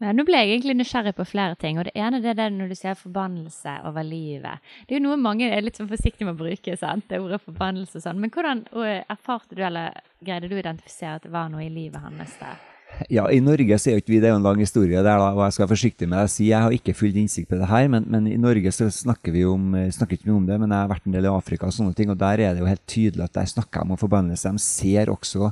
Ja, 0.02 0.10
nå 0.12 0.24
ble 0.26 0.40
jeg 0.42 0.56
egentlig 0.56 0.74
nysgjerrig 0.76 1.14
på 1.16 1.24
flere 1.28 1.54
ting. 1.56 1.78
og 1.78 1.86
Det 1.86 1.94
ene 1.94 2.20
det 2.20 2.32
er 2.32 2.40
det 2.42 2.48
når 2.56 2.72
du 2.72 2.76
sier 2.76 2.98
forbannelse 2.98 3.76
over 3.88 4.04
livet. 4.04 4.60
Det 4.84 4.96
er 4.96 5.00
jo 5.00 5.06
noe 5.06 5.20
mange 5.20 5.48
er 5.48 5.64
litt 5.64 5.78
sånn 5.78 5.88
forsiktige 5.88 6.26
med 6.26 6.34
å 6.34 6.42
bruke, 6.42 6.76
sant? 6.76 7.06
det 7.08 7.22
ordet 7.22 7.40
forbannelse 7.46 8.00
og 8.00 8.06
sånn. 8.08 8.20
Men 8.20 8.34
hvordan 8.34 8.66
erfarte 9.06 9.54
du, 9.54 9.62
eller 9.64 9.94
greide 10.20 10.50
du 10.50 10.58
å 10.58 10.62
identifisere 10.64 11.16
at 11.20 11.26
det 11.28 11.34
var 11.34 11.50
noe 11.52 11.64
i 11.64 11.72
livet 11.72 12.02
hans 12.02 12.38
der? 12.42 12.73
Ja, 13.10 13.24
I 13.32 13.40
Norge 13.42 13.78
så 13.80 13.90
er 13.90 13.96
jo 13.96 14.02
ikke 14.04 14.12
vi, 14.14 14.20
det 14.22 14.28
er 14.28 14.34
jo 14.34 14.40
en 14.40 14.46
lang 14.46 14.60
historie 14.62 15.00
der, 15.00 15.06
da, 15.08 15.30
og 15.32 15.42
jeg 15.42 15.56
skal 15.56 15.64
være 15.64 15.72
forsiktig 15.74 16.08
med 16.10 16.22
å 16.22 16.30
si 16.30 16.48
jeg 16.48 16.62
har 16.62 16.74
ikke 16.76 16.94
full 16.96 17.16
innsikt 17.18 17.50
på 17.50 17.58
det 17.58 17.68
her, 17.70 17.88
men, 17.90 18.06
men, 18.10 18.28
i 18.30 18.38
Norge 18.40 18.70
så 18.74 18.86
snakker 18.92 19.34
vi 19.34 19.42
om, 19.48 19.74
snakker 19.96 20.18
ikke 20.18 20.30
om 20.34 20.46
det, 20.46 20.60
men 20.62 20.70
jeg 20.70 20.78
har 20.78 20.92
vært 20.92 21.08
en 21.08 21.16
del 21.16 21.26
i 21.26 21.32
Afrika 21.32 21.68
og 21.68 21.74
sånne 21.74 21.96
ting, 21.98 22.12
og 22.14 22.20
der 22.20 22.42
er 22.44 22.54
det 22.54 22.62
jo 22.62 22.70
helt 22.70 22.84
tydelig 22.90 23.26
at 23.26 23.36
der 23.40 23.50
snakker 23.50 23.82
de 23.82 23.96
om 23.96 24.00
forbannelse. 24.00 24.54
De 24.54 24.62
ser 24.62 25.12
også 25.12 25.50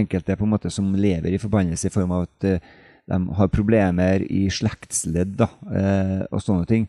enkelte 0.00 0.36
på 0.36 0.48
en 0.48 0.54
måte 0.56 0.72
som 0.72 0.88
lever 0.96 1.36
i 1.36 1.40
forbannelse 1.40 1.88
i 1.88 1.92
form 1.92 2.16
av 2.16 2.26
at 2.28 2.48
de 3.08 3.20
har 3.38 3.52
problemer 3.52 4.24
i 4.28 4.46
slektsledd 4.52 5.38
da, 5.40 5.48
eh, 5.72 6.24
og 6.28 6.42
sånne 6.44 6.68
ting. 6.68 6.88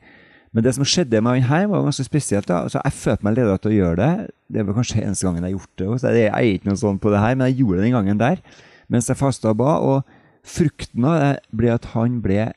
Men 0.56 0.66
det 0.66 0.74
som 0.76 0.88
skjedde 0.88 1.22
med 1.22 1.38
han 1.38 1.50
her, 1.50 1.68
var 1.70 1.86
ganske 1.86 2.04
spesielt. 2.08 2.48
da. 2.50 2.64
Altså, 2.66 2.82
jeg 2.84 2.98
følte 2.98 3.26
meg 3.26 3.38
leda 3.38 3.58
til 3.58 3.72
å 3.72 3.76
gjøre 3.76 4.00
det. 4.00 4.32
Det 4.50 4.66
var 4.66 4.80
kanskje 4.80 5.04
eneste 5.04 5.28
gangen 5.28 5.46
jeg 5.46 5.56
gjort 5.56 5.76
det. 5.78 5.90
Så 6.02 6.14
jeg 6.16 6.32
er 6.32 6.48
ikke 6.56 6.72
noe 6.72 6.82
sånn 6.82 7.02
på 7.02 7.14
det 7.14 7.22
her, 7.22 7.36
men 7.38 7.52
jeg 7.52 7.62
gjorde 7.62 7.78
det 7.78 7.86
den 7.86 7.98
gangen 7.98 8.22
der. 8.22 8.42
Mens 8.90 9.10
jeg 9.10 9.20
fasta 9.20 9.54
og 9.54 9.60
ba. 9.62 9.76
Og 9.80 10.48
frukten 10.48 11.06
av 11.08 11.20
det 11.22 11.34
ble 11.56 11.76
at 11.76 11.92
han 11.96 12.22
ble 12.26 12.52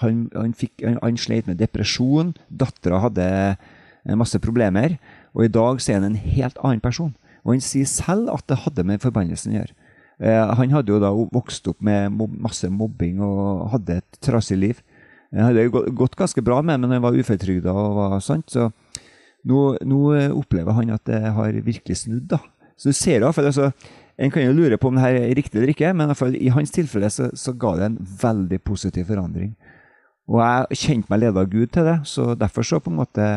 Han, 0.00 0.30
han, 0.32 0.54
fikk, 0.56 0.80
han, 0.80 0.96
han 1.02 1.18
sleit 1.20 1.44
med 1.44 1.58
depresjon. 1.60 2.32
Dattera 2.48 3.02
hadde 3.02 3.26
masse 4.16 4.38
problemer. 4.40 4.94
Og 5.36 5.44
i 5.44 5.52
dag 5.52 5.80
så 5.80 5.92
er 5.92 5.98
han 6.00 6.14
en 6.14 6.22
helt 6.22 6.56
annen 6.64 6.80
person. 6.80 7.12
Og 7.44 7.52
han 7.52 7.64
sier 7.64 7.88
selv 7.88 8.30
at 8.32 8.46
det 8.48 8.62
hadde 8.64 8.86
med 8.88 9.02
forbannelsen 9.04 9.52
å 9.52 9.58
gjøre. 9.58 9.76
Eh, 10.20 10.54
han 10.58 10.72
hadde 10.74 10.92
jo 10.92 11.00
da 11.00 11.10
vokst 11.12 11.68
opp 11.70 11.80
med 11.84 12.16
masse 12.16 12.68
mobbing 12.68 13.22
og 13.24 13.70
hadde 13.74 14.00
et 14.00 14.18
trasig 14.24 14.58
liv. 14.60 14.80
Han 15.32 15.48
hadde 15.48 15.68
gått 15.96 16.18
ganske 16.18 16.42
bra 16.42 16.58
med 16.60 16.82
men 16.82 16.96
han 16.96 17.04
var 17.04 17.16
uføretrygda 17.16 17.72
og 17.72 17.96
var 18.00 18.16
sant. 18.24 18.50
Så 18.50 18.68
nå, 19.48 19.60
nå, 19.86 20.00
opplever 20.36 20.76
han 20.76 20.92
at 20.96 21.06
det 21.08 21.22
har 21.36 21.60
virkelig 21.64 22.02
snudd. 22.02 22.28
da. 22.34 22.40
Så 22.76 22.90
du 22.90 22.96
ser 22.96 23.20
iallfall 23.20 23.48
altså, 23.48 23.70
En 24.20 24.32
kan 24.32 24.44
jo 24.44 24.52
lure 24.52 24.76
på 24.76 24.90
om 24.90 24.98
det 24.98 25.04
her 25.06 25.16
er 25.16 25.36
riktig 25.38 25.56
eller 25.58 25.72
ikke, 25.72 25.92
men 25.96 26.12
i, 26.12 26.16
fall, 26.18 26.34
i 26.36 26.52
hans 26.52 26.74
tilfelle 26.74 27.08
så, 27.12 27.30
så 27.32 27.54
ga 27.56 27.76
det 27.78 27.86
en 27.88 28.00
veldig 28.20 28.58
positiv 28.68 29.08
forandring. 29.08 29.54
Og 30.30 30.42
jeg 30.44 30.82
kjente 30.82 31.10
meg 31.10 31.22
ledet 31.24 31.40
av 31.40 31.48
Gud 31.50 31.72
til 31.74 31.88
det, 31.88 31.96
så 32.06 32.34
derfor 32.38 32.66
så 32.66 32.82
på 32.82 32.92
en 32.92 33.00
måte 33.00 33.30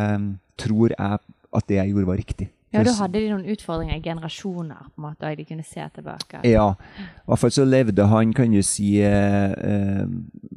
tror 0.60 0.92
jeg 0.94 1.24
at 1.54 1.70
det 1.70 1.80
jeg 1.80 1.94
gjorde, 1.94 2.10
var 2.10 2.20
riktig. 2.20 2.50
Ja, 2.74 2.82
da 2.82 2.94
hadde 2.98 3.20
de 3.22 3.30
noen 3.30 3.46
utfordringer 3.54 4.00
i 4.00 4.02
generasjoner 4.02 4.88
på 4.88 4.98
en 4.98 5.06
måte, 5.06 5.30
og 5.30 5.38
de 5.38 5.46
kunne 5.46 5.66
se 5.66 5.84
tilbake. 5.94 6.42
Ja, 6.50 6.72
i 6.98 7.28
hvert 7.30 7.42
fall 7.44 7.54
så 7.54 7.66
levde 7.70 8.08
han, 8.10 8.32
kan 8.34 8.54
du 8.54 8.63
si, 8.66 8.96
eh, 9.06 9.54
eh, 9.54 10.08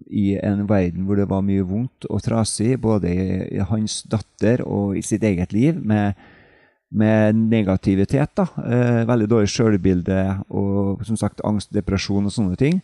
i 0.08 0.30
en 0.40 0.64
verden 0.68 1.04
hvor 1.04 1.20
det 1.20 1.28
var 1.28 1.44
mye 1.44 1.66
vondt 1.68 2.08
og 2.08 2.22
trasig, 2.24 2.78
både 2.80 3.12
i, 3.12 3.26
i 3.58 3.66
hans 3.68 4.00
datter 4.08 4.64
og 4.64 4.96
i 4.96 5.04
sitt 5.04 5.26
eget 5.28 5.52
liv, 5.52 5.76
med 5.76 6.16
med 6.90 7.34
negativitet. 7.34 8.30
da, 8.36 8.46
eh, 8.64 9.04
Veldig 9.06 9.28
dårlig 9.28 9.50
sjølbilde 9.50 10.44
og 10.50 11.04
som 11.04 11.16
sagt 11.16 11.40
angst, 11.44 11.72
depresjon 11.72 12.26
og 12.26 12.32
sånne 12.32 12.56
ting. 12.56 12.82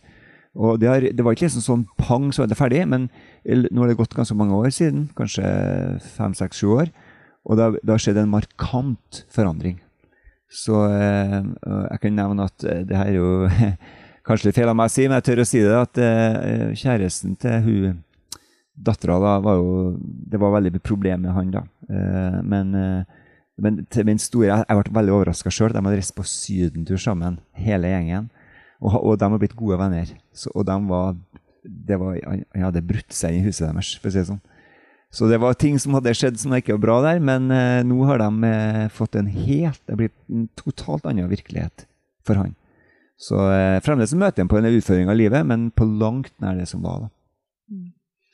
Og 0.55 0.79
det, 0.79 0.87
har, 0.87 1.01
det 1.01 1.23
var 1.25 1.33
ikke 1.33 1.47
liksom 1.47 1.65
sånn 1.65 1.87
pang, 1.97 2.29
så 2.31 2.43
er 2.43 2.51
det 2.51 2.59
ferdig, 2.59 2.83
men 2.85 3.09
nå 3.43 3.81
har 3.81 3.89
det 3.89 3.97
gått 3.97 4.13
ganske 4.13 4.35
mange 4.37 4.53
år 4.53 4.69
siden, 4.69 5.07
kanskje 5.17 5.41
fem, 6.13 6.35
seks, 6.37 6.59
sju 6.61 6.67
år, 6.77 6.91
og 7.43 7.57
det 7.57 7.63
har, 7.63 7.79
det 7.81 7.89
har 7.89 8.03
skjedd 8.03 8.19
en 8.21 8.29
markant 8.29 9.23
forandring. 9.33 9.79
Så 10.53 10.83
eh, 10.93 11.39
jeg 11.41 12.01
kan 12.03 12.17
nevne 12.19 12.45
at 12.45 12.65
eh, 12.69 12.83
det 12.85 12.99
her 12.99 13.09
er 13.09 13.17
jo 13.17 13.49
kanskje 14.27 14.51
litt 14.51 14.59
feil 14.59 14.69
av 14.69 14.77
meg 14.77 14.91
å 14.91 14.93
si, 14.93 15.07
men 15.07 15.17
jeg 15.17 15.27
tør 15.31 15.41
å 15.41 15.49
si 15.49 15.63
det, 15.65 15.79
at 15.79 16.01
eh, 16.05 16.73
kjæresten 16.77 17.33
til 17.41 17.65
hun 17.65 18.03
dattera 18.73 19.19
da 19.21 19.35
var 19.37 19.59
jo 19.59 19.73
Det 20.01 20.39
var 20.41 20.55
veldig 20.55 20.79
problem 20.81 21.25
med 21.25 21.33
han, 21.33 21.51
da. 21.53 21.65
Eh, 21.89 22.39
men, 22.41 22.73
eh, 22.75 23.21
men 23.61 23.83
til 23.93 24.07
min 24.07 24.21
store 24.21 24.47
Jeg, 24.49 24.65
jeg 24.65 24.79
ble 24.79 24.95
veldig 24.97 25.13
overraska 25.13 25.51
sjøl. 25.53 25.73
De 25.73 25.81
hadde 25.81 25.99
reist 25.99 26.15
på 26.17 26.25
sydentur 26.27 27.01
sammen, 27.01 27.37
hele 27.53 27.91
gjengen. 27.91 28.31
Og, 28.81 28.95
og 28.97 29.19
de 29.19 29.29
har 29.29 29.41
blitt 29.41 29.55
gode 29.57 29.77
venner. 29.79 30.09
Så, 30.35 30.51
og 30.55 30.65
de 30.67 30.77
var, 30.89 31.13
det 31.63 31.99
var 32.01 32.17
Han 32.25 32.65
hadde 32.65 32.85
brutt 32.85 33.13
seg 33.13 33.37
i 33.37 33.45
huset 33.45 33.67
deres, 33.67 33.93
for 34.01 34.09
å 34.09 34.15
si 34.15 34.21
det 34.21 34.31
sånn. 34.31 34.41
Så 35.13 35.29
det 35.29 35.37
var 35.37 35.53
ting 35.53 35.77
som 35.77 35.93
hadde 35.93 36.15
skjedd 36.17 36.39
som 36.41 36.55
ikke 36.57 36.73
var 36.73 36.83
bra 36.87 36.95
der, 37.05 37.19
men 37.21 37.51
eh, 37.53 37.83
nå 37.85 37.99
har 38.09 38.17
de 38.17 38.49
eh, 38.49 38.85
fått 38.89 39.13
en 39.19 39.29
helt 39.29 39.77
Det 39.85 39.93
er 39.93 39.99
blitt 39.99 40.15
en 40.33 40.47
totalt 40.57 41.05
annen 41.05 41.29
virkelighet 41.29 41.85
for 42.25 42.41
han. 42.41 42.55
Så 43.21 43.37
eh, 43.53 43.77
fremdeles 43.85 44.15
møter 44.17 44.41
han 44.41 44.49
på 44.49 44.57
en 44.57 44.71
utfordring 44.71 45.11
av 45.13 45.19
livet, 45.19 45.45
men 45.45 45.67
på 45.69 45.85
langt 45.85 46.33
nær 46.41 46.57
det 46.57 46.65
som 46.71 46.81
var. 46.81 47.05
da. 47.05 47.11
Mm. 47.69 47.91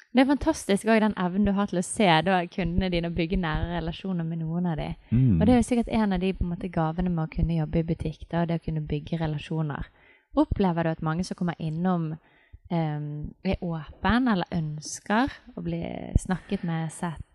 Det 0.10 0.24
er 0.24 0.30
fantastisk 0.32 0.90
òg 0.90 1.04
den 1.04 1.14
evnen 1.22 1.46
du 1.46 1.52
har 1.54 1.70
til 1.70 1.82
å 1.82 1.86
se 1.86 2.08
da, 2.26 2.40
kundene 2.50 2.90
dine 2.90 3.12
og 3.12 3.18
bygge 3.18 3.38
nære 3.38 3.76
relasjoner 3.76 4.26
med 4.26 4.42
noen 4.42 4.66
av 4.72 4.80
dem. 4.80 4.96
Mm. 5.14 5.36
Og 5.38 5.44
det 5.46 5.54
er 5.54 5.60
jo 5.60 5.68
sikkert 5.68 5.92
en 5.94 6.16
av 6.16 6.24
de 6.24 6.32
på 6.34 6.46
en 6.46 6.54
måte, 6.56 6.72
gavene 6.74 7.14
med 7.14 7.28
å 7.28 7.34
kunne 7.36 7.60
jobbe 7.60 7.84
i 7.84 7.88
butikk, 7.92 8.24
da, 8.32 8.48
det 8.50 8.58
å 8.58 8.64
kunne 8.64 8.82
bygge 8.90 9.22
relasjoner. 9.22 9.86
Opplever 10.40 10.86
du 10.86 10.94
at 10.96 11.06
mange 11.06 11.26
som 11.28 11.38
kommer 11.38 11.58
innom 11.62 12.12
um, 12.16 13.10
er 13.46 13.62
åpen 13.62 14.32
eller 14.34 14.50
ønsker 14.58 15.34
å 15.54 15.66
bli 15.66 15.84
snakket 16.26 16.66
med, 16.66 16.90
sett? 16.94 17.26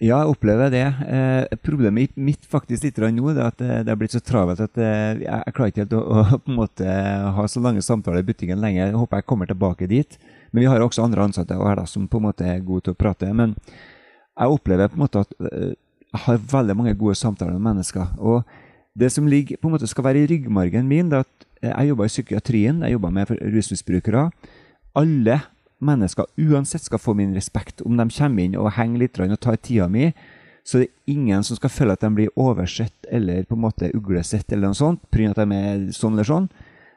Ja, 0.00 0.18
jeg 0.18 0.32
opplever 0.32 0.72
det. 0.72 0.86
Eh, 1.06 1.58
problemet 1.62 2.16
mitt 2.18 2.48
faktisk 2.48 2.84
litt 2.84 2.98
nå 2.98 3.28
er 3.30 3.44
at 3.44 3.60
det, 3.60 3.68
har 3.86 3.92
er 3.92 4.00
blitt 4.00 4.16
så 4.16 4.20
travelt 4.24 4.60
at 4.60 4.80
eh, 4.82 5.20
jeg, 5.22 5.28
jeg 5.28 5.54
klarer 5.54 5.72
ikke 5.72 5.84
helt 5.84 5.94
å, 5.94 6.00
å, 6.02 6.40
på 6.42 6.52
en 6.52 6.58
måte 6.58 6.96
ha 7.36 7.46
så 7.48 7.62
lange 7.62 7.84
samtaler 7.84 8.24
i 8.24 8.26
butikken 8.26 8.60
lenger. 8.60 8.88
Jeg 8.88 8.98
håper 8.98 9.22
jeg 9.22 9.28
kommer 9.30 9.48
tilbake 9.48 9.88
dit. 9.90 10.18
Men 10.56 10.64
vi 10.64 10.68
har 10.72 10.80
også 10.80 11.04
andre 11.04 11.26
ansatte 11.28 11.56
her 11.60 11.76
da, 11.76 11.84
som 11.84 12.08
på 12.08 12.16
en 12.16 12.30
måte 12.30 12.46
er 12.48 12.64
gode 12.64 12.86
til 12.86 12.96
å 12.96 12.98
prate. 12.98 13.28
Men 13.36 13.52
jeg 13.60 14.56
opplever 14.56 14.88
på 14.88 14.96
en 14.96 15.04
måte 15.04 15.26
at 15.26 15.34
eh, 15.52 15.74
jeg 16.06 16.22
har 16.24 16.46
veldig 16.48 16.76
mange 16.78 16.94
gode 16.96 17.18
samtaler 17.20 17.58
med 17.58 17.74
mennesker. 17.74 18.14
Og 18.16 18.46
det 18.96 19.10
som 19.12 19.28
ligger, 19.28 19.60
på 19.60 19.68
en 19.68 19.76
måte 19.76 19.88
skal 19.90 20.06
være 20.06 20.24
i 20.24 20.30
ryggmargen 20.30 20.88
min, 20.88 21.12
det 21.12 21.20
er 21.20 21.26
at 21.26 21.50
eh, 21.60 21.74
jeg 21.74 21.92
jobber 21.92 22.08
i 22.08 22.14
psykiatrien. 22.14 22.80
Jeg 22.86 22.96
jobber 22.96 23.12
med 23.12 23.34
rusmisbrukere 23.42 24.30
alle 24.96 25.40
mennesker 25.78 26.24
uansett 26.40 26.82
skal 26.82 26.98
få 26.98 27.14
min 27.14 27.34
respekt. 27.34 27.82
Om 27.84 27.98
de 28.00 28.08
kommer 28.16 28.44
inn 28.44 28.56
og 28.56 28.72
henger 28.78 29.02
litt 29.04 29.20
og 29.20 29.40
tar 29.40 29.58
tida 29.60 29.88
mi, 29.92 30.08
så 30.66 30.80
det 30.80 30.86
er 30.88 31.12
ingen 31.12 31.44
som 31.46 31.58
skal 31.58 31.70
føle 31.70 31.94
at 31.94 32.02
de 32.02 32.10
blir 32.14 32.32
oversett 32.34 33.10
eller 33.12 33.44
på 33.46 33.54
en 33.54 33.62
måte 33.68 33.92
uglesett 33.94 34.50
eller 34.50 34.72
noe 34.72 34.78
sånt 34.78 35.04
pga. 35.14 35.30
at 35.30 35.42
de 35.42 35.58
er 35.60 35.84
sånn 35.94 36.16
eller 36.16 36.26
sånn. 36.26 36.48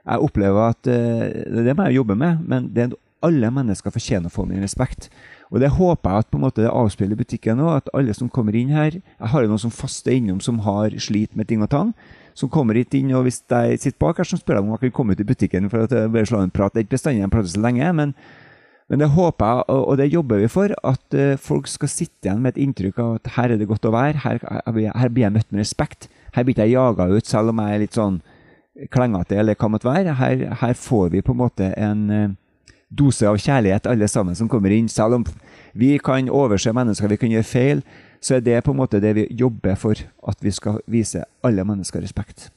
Jeg 0.07 0.25
opplever 0.25 0.69
at 0.71 0.81
Det 0.83 0.95
er 0.95 1.63
Det 1.63 1.75
jeg 1.77 1.95
jobber 1.99 2.15
med, 2.15 2.47
men 2.47 2.73
det 2.73 2.83
er 2.83 2.95
alle 3.25 3.49
mennesker 3.51 3.93
fortjener 3.93 4.29
å 4.29 4.33
få 4.33 4.45
min 4.47 4.63
respekt. 4.63 5.09
Og 5.49 5.59
det 5.63 5.73
håper 5.75 6.09
jeg 6.09 6.23
at 6.23 6.29
på 6.31 6.39
en 6.39 6.45
måte 6.45 6.63
det 6.63 6.71
avspeiler 6.71 7.19
butikken 7.19 7.59
nå, 7.59 7.67
at 7.73 7.89
alle 7.97 8.13
som 8.15 8.29
kommer 8.29 8.55
inn 8.55 8.69
her 8.71 8.99
Jeg 8.99 9.29
har 9.33 9.43
jo 9.43 9.49
noen 9.49 9.61
som 9.61 9.73
faster 9.73 10.13
innom 10.13 10.39
som 10.43 10.61
har 10.63 10.93
slit 11.01 11.35
med 11.35 11.49
ting 11.49 11.63
og 11.65 11.71
tang 11.73 11.93
som 12.39 12.49
kommer 12.51 12.77
hit 12.79 12.95
inn, 12.95 13.11
og 13.17 13.25
hvis 13.27 13.41
jeg 13.43 13.79
sitter 13.81 13.99
bak 13.99 14.19
her, 14.21 14.27
så 14.27 14.39
spør 14.39 14.59
de 14.59 14.63
om 14.63 14.75
jeg 14.75 14.85
kan 14.87 14.95
komme 14.99 15.15
ut 15.15 15.23
i 15.23 15.27
butikken 15.27 15.67
for 15.71 15.83
å 15.83 16.05
bare 16.13 16.27
slå 16.29 16.43
en 16.43 16.53
prat. 16.53 16.71
Det 16.71 16.81
er 16.81 16.87
ikke 16.87 16.95
bestandig 16.95 17.25
de 17.25 17.31
prater 17.33 17.51
så 17.51 17.63
lenge, 17.63 17.89
men, 17.97 18.13
men, 18.87 19.03
det 19.03 19.09
håper 19.15 19.51
jeg, 19.51 19.65
og 19.75 19.99
det 19.99 20.09
jobber 20.13 20.43
vi 20.43 20.51
for, 20.51 20.75
at 20.91 21.17
uh, 21.19 21.35
folk 21.49 21.67
skal 21.67 21.91
sitte 21.91 22.29
igjen 22.29 22.43
med 22.43 22.55
et 22.55 22.61
inntrykk 22.63 23.01
av 23.03 23.15
at 23.19 23.31
her 23.35 23.53
er 23.53 23.61
det 23.61 23.69
godt 23.69 23.89
å 23.89 23.95
være, 23.95 24.23
her, 24.23 24.43
her 24.71 25.11
blir 25.11 25.25
jeg 25.25 25.35
møtt 25.35 25.51
med 25.51 25.63
respekt. 25.65 26.09
Her 26.35 26.45
blir 26.45 26.55
ikke 26.55 26.69
jeg 26.69 26.77
jaga 26.77 27.09
ut 27.11 27.29
selv 27.29 27.51
om 27.51 27.63
jeg 27.63 27.75
er 27.75 27.83
litt 27.83 27.97
sånn 27.97 28.21
klengete 28.93 29.39
eller 29.41 29.59
hva 29.59 29.71
måtte 29.73 29.89
være. 29.89 30.15
Her, 30.21 30.45
her, 30.61 30.77
får 30.77 31.09
vi 31.15 31.25
på 31.25 31.35
en 31.35 31.41
måte 31.41 31.73
en 31.75 32.05
uh, 32.13 32.27
dose 32.89 33.27
av 33.29 33.37
kjærlighet, 33.37 33.87
alle 33.87 34.07
sammen 34.09 34.35
som 34.35 34.49
kommer 34.49 34.73
inn. 34.73 34.89
Selv 34.89 35.19
om 35.19 35.25
vi 35.77 35.95
kan 36.03 36.29
overse 36.29 36.73
mennesker, 36.73 37.11
vi 37.11 37.19
kan 37.21 37.33
gjøre 37.33 37.47
feil, 37.47 37.83
så 38.21 38.37
er 38.37 38.45
det 38.45 38.63
på 38.65 38.73
en 38.73 38.81
måte 38.81 39.01
det 39.03 39.13
vi 39.15 39.27
jobber 39.39 39.77
for, 39.79 39.99
at 40.27 40.41
vi 40.43 40.51
skal 40.51 40.81
vise 40.89 41.23
alle 41.45 41.65
mennesker 41.65 42.01
respekt. 42.03 42.49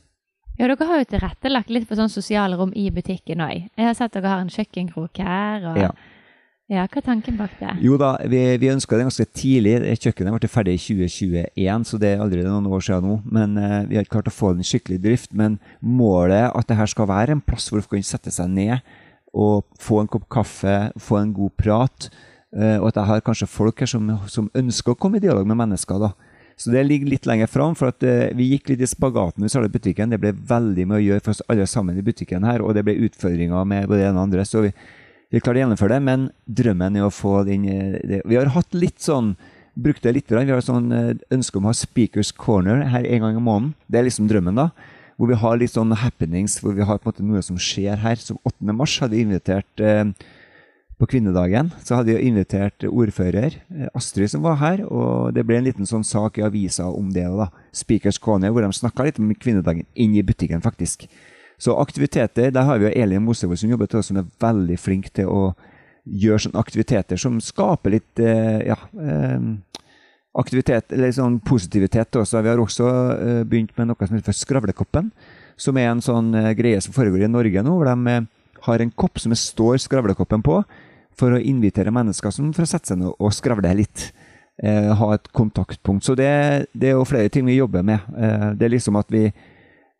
Ja, 0.58 0.68
Dere 0.68 0.86
har 0.86 1.00
jo 1.00 1.08
tilrettelagt 1.08 1.70
litt 1.72 1.86
for 1.88 1.98
sånn 1.98 2.12
sosiale 2.12 2.58
rom 2.58 2.74
i 2.76 2.90
butikken 2.92 3.40
òg. 3.40 3.68
Jeg 3.72 3.86
har 3.88 3.94
sett 3.96 4.12
dere 4.14 4.34
har 4.34 4.42
en 4.42 4.52
kjøkkenkrok 4.52 5.22
her. 5.24 5.70
og... 5.70 5.78
Ja. 5.88 5.92
Ja, 6.70 6.86
Hva 6.88 7.02
er 7.02 7.04
tanken 7.04 7.36
bak 7.36 7.52
det? 7.58 7.72
Jo 7.84 7.98
da, 8.00 8.14
Vi, 8.30 8.38
vi 8.56 8.70
ønska 8.72 8.96
det 8.96 9.04
ganske 9.04 9.26
tidlig. 9.36 9.74
Kjøkkenet 10.00 10.38
ble 10.38 10.48
ferdig 10.48 10.76
i 10.78 10.80
2021, 10.80 11.84
så 11.84 11.98
det 12.00 12.12
er 12.14 12.22
allerede 12.22 12.48
noen 12.48 12.70
år 12.72 12.84
siden 12.86 13.08
nå. 13.10 13.16
Men 13.28 13.58
uh, 13.60 13.82
Vi 13.90 13.98
har 13.98 14.06
ikke 14.06 14.14
klart 14.14 14.30
å 14.30 14.32
få 14.32 14.52
den 14.56 14.64
skikkelig 14.64 15.02
drift. 15.02 15.34
Men 15.36 15.58
målet 15.84 16.48
at 16.48 16.70
det 16.70 16.78
her 16.78 16.88
skal 16.88 17.10
være 17.10 17.36
en 17.36 17.44
plass 17.44 17.68
hvor 17.68 17.82
folk 17.82 17.98
kan 17.98 18.06
sette 18.06 18.32
seg 18.32 18.48
ned 18.54 18.78
og 19.32 19.64
få 19.80 20.02
en 20.02 20.10
kopp 20.10 20.28
kaffe, 20.32 20.76
få 21.00 21.18
en 21.20 21.32
god 21.34 21.54
prat. 21.60 22.08
Uh, 22.52 22.76
og 22.82 22.90
at 22.90 23.00
jeg 23.00 23.08
har 23.08 23.24
kanskje 23.24 23.48
folk 23.48 23.80
her 23.80 23.88
som, 23.88 24.10
som, 24.28 24.50
ønsker 24.56 24.92
å 24.92 24.98
komme 25.00 25.16
i 25.16 25.24
dialog 25.24 25.46
med 25.48 25.56
mennesker. 25.62 26.02
da. 26.02 26.12
Så 26.60 26.72
det 26.72 26.82
ligger 26.84 27.08
litt 27.08 27.26
lenger 27.26 27.48
fram, 27.48 27.76
for 27.78 27.88
at 27.94 28.04
uh, 28.04 28.28
vi 28.36 28.50
gikk 28.52 28.68
litt 28.72 28.84
i 28.84 28.90
spagaten 28.90 29.46
i 29.46 29.72
butikken. 29.72 30.12
Det 30.12 30.20
ble 30.20 30.34
veldig 30.36 30.86
mye 30.88 31.00
å 31.00 31.06
gjøre 31.06 31.24
for 31.24 31.32
oss 31.32 31.44
alle 31.48 31.66
sammen 31.66 31.96
i 31.96 32.04
butikken 32.04 32.44
her, 32.44 32.60
og 32.60 32.76
det 32.76 32.84
ble 32.84 32.98
utfordringer 33.08 33.64
med 33.64 33.88
både 33.88 34.02
det 34.02 34.10
ene 34.10 34.20
og 34.20 34.28
andre. 34.28 34.44
Så 34.44 34.66
vi, 34.66 34.74
vi 35.32 35.40
klarte 35.40 35.62
å 35.62 35.64
gjennomføre 35.64 35.96
det, 35.96 36.04
men 36.04 36.28
drømmen 36.44 37.00
er 37.00 37.08
å 37.08 37.14
få 37.14 37.40
den 37.48 37.64
eh. 37.72 38.20
Vi 38.28 38.36
har 38.36 38.52
hatt 38.52 38.76
litt 38.76 39.00
sånn 39.00 39.34
Brukte 39.72 40.10
litt. 40.12 40.28
Vi 40.28 40.36
har 40.36 40.60
sånn 40.60 40.90
ønske 41.32 41.56
om 41.56 41.64
å 41.64 41.70
ha 41.70 41.72
Speakers 41.72 42.28
Corner 42.36 42.82
her 42.92 43.06
en 43.08 43.22
gang 43.24 43.38
i 43.38 43.40
måneden. 43.40 43.70
Det 43.88 44.02
er 44.02 44.04
liksom 44.04 44.26
drømmen, 44.28 44.58
da. 44.60 44.66
Hvor 45.22 45.30
vi 45.30 45.38
har 45.38 45.58
litt 45.60 45.70
sånn 45.70 45.94
happenings, 45.94 46.56
hvor 46.58 46.74
vi 46.74 46.82
har 46.82 46.98
på 46.98 47.06
en 47.06 47.12
måte 47.12 47.22
noe 47.22 47.42
som 47.46 47.54
skjer 47.54 48.00
her. 48.02 48.18
Som 48.18 48.40
8. 48.42 48.72
mars 48.74 48.96
hadde 48.98 49.14
vi 49.14 49.22
invitert 49.22 49.82
uh, 49.84 50.10
på 51.02 51.08
kvinnedagen 51.10 51.72
så 51.82 51.98
hadde 51.98 52.14
vi 52.14 52.28
invitert 52.28 52.84
ordfører 52.86 53.56
eh, 53.58 53.88
Astrid 53.98 54.30
som 54.30 54.44
var 54.44 54.60
her, 54.60 54.84
og 54.86 55.32
det 55.34 55.42
ble 55.48 55.58
en 55.58 55.66
liten 55.66 55.88
sånn 55.88 56.04
sak 56.06 56.38
i 56.38 56.44
avisa 56.46 56.86
om 56.86 57.08
det. 57.10 57.24
da, 57.26 57.48
Speakers 57.74 58.20
Corner, 58.22 58.52
hvor 58.54 58.62
de 58.62 58.70
snakka 58.76 59.08
litt 59.08 59.18
om 59.18 59.32
kvinnedagen 59.34 59.88
inn 59.98 60.14
i 60.14 60.22
butikken, 60.22 60.62
faktisk. 60.62 61.08
Så 61.58 61.74
aktiviteter, 61.78 62.52
der 62.54 62.68
har 62.68 62.78
vi 62.78 62.86
jo 62.86 62.94
Elin 63.02 63.24
Mosevold 63.26 63.58
som 63.58 63.74
jobber 63.74 63.90
til 63.90 63.98
oss, 63.98 64.12
som 64.12 64.20
er 64.22 64.30
veldig 64.42 64.78
flink 64.78 65.10
til 65.18 65.30
å 65.30 65.42
gjøre 66.06 66.44
sånne 66.46 66.62
aktiviteter 66.62 67.18
som 67.18 67.42
skaper 67.42 67.96
litt 67.96 68.22
eh, 68.22 68.62
ja, 68.70 68.78
eh, 69.02 69.50
aktivitet, 70.38 70.92
eller 70.94 71.12
sånn 71.12 71.40
positivitet 71.44 72.16
også. 72.16 72.40
Vi 72.40 72.52
har 72.52 72.60
også 72.60 72.88
eh, 73.16 73.42
begynt 73.48 73.74
med 73.76 73.90
noe 73.90 74.08
som 74.08 74.16
heter 74.16 74.36
Skravlekoppen, 74.36 75.10
som 75.60 75.78
er 75.78 75.90
en 75.90 76.04
sånn 76.04 76.32
eh, 76.38 76.54
greie 76.58 76.80
som 76.84 76.94
foregår 76.96 77.26
i 77.26 77.30
Norge 77.30 77.64
nå, 77.64 77.76
hvor 77.76 77.90
de 77.90 78.14
eh, 78.14 78.30
har 78.66 78.82
en 78.82 78.94
kopp 78.96 79.20
som 79.20 79.34
det 79.34 79.40
står 79.42 79.82
Skravlekoppen 79.82 80.44
på 80.44 80.62
for 81.18 81.36
å 81.36 81.40
invitere 81.40 81.92
mennesker 81.92 82.32
som 82.32 82.52
for 82.56 82.64
å 82.64 82.70
sette 82.70 82.92
seg 82.92 83.02
ned 83.02 83.12
og 83.12 83.34
skravle 83.36 83.74
litt. 83.76 84.08
Eh, 84.62 84.90
ha 84.96 85.14
et 85.14 85.28
kontaktpunkt. 85.36 86.04
Så 86.06 86.14
det, 86.16 86.28
det, 86.72 86.90
er 86.90 86.98
jo 86.98 87.08
flere 87.08 87.32
ting 87.32 87.46
vi 87.48 87.58
jobber 87.58 87.84
med. 87.86 88.04
Eh, 88.16 88.48
det 88.56 88.68
er 88.68 88.74
liksom 88.74 88.98
at 89.00 89.08
vi, 89.12 89.26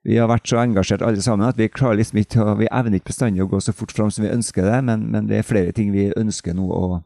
vi 0.07 0.19
har 0.21 0.29
vært 0.31 0.49
så 0.49 0.61
engasjert 0.63 1.05
alle 1.05 1.23
sammen 1.25 1.49
at 1.49 1.59
vi 1.59 1.71
klarer 1.73 2.01
liksom 2.01 2.21
ikke 2.23 2.47
vi 2.61 2.69
evner 2.71 3.01
ikke 3.01 3.13
bestandig 3.13 3.45
å 3.45 3.49
gå 3.51 3.63
så 3.65 3.75
fort 3.77 3.95
fram 3.97 4.13
som 4.13 4.27
vi 4.27 4.33
ønsker 4.33 4.69
det, 4.69 4.83
men, 4.89 5.09
men 5.13 5.29
det 5.31 5.41
er 5.41 5.49
flere 5.49 5.73
ting 5.77 5.93
vi 5.95 6.11
ønsker 6.17 6.57
nå 6.57 6.69
å, 6.69 7.01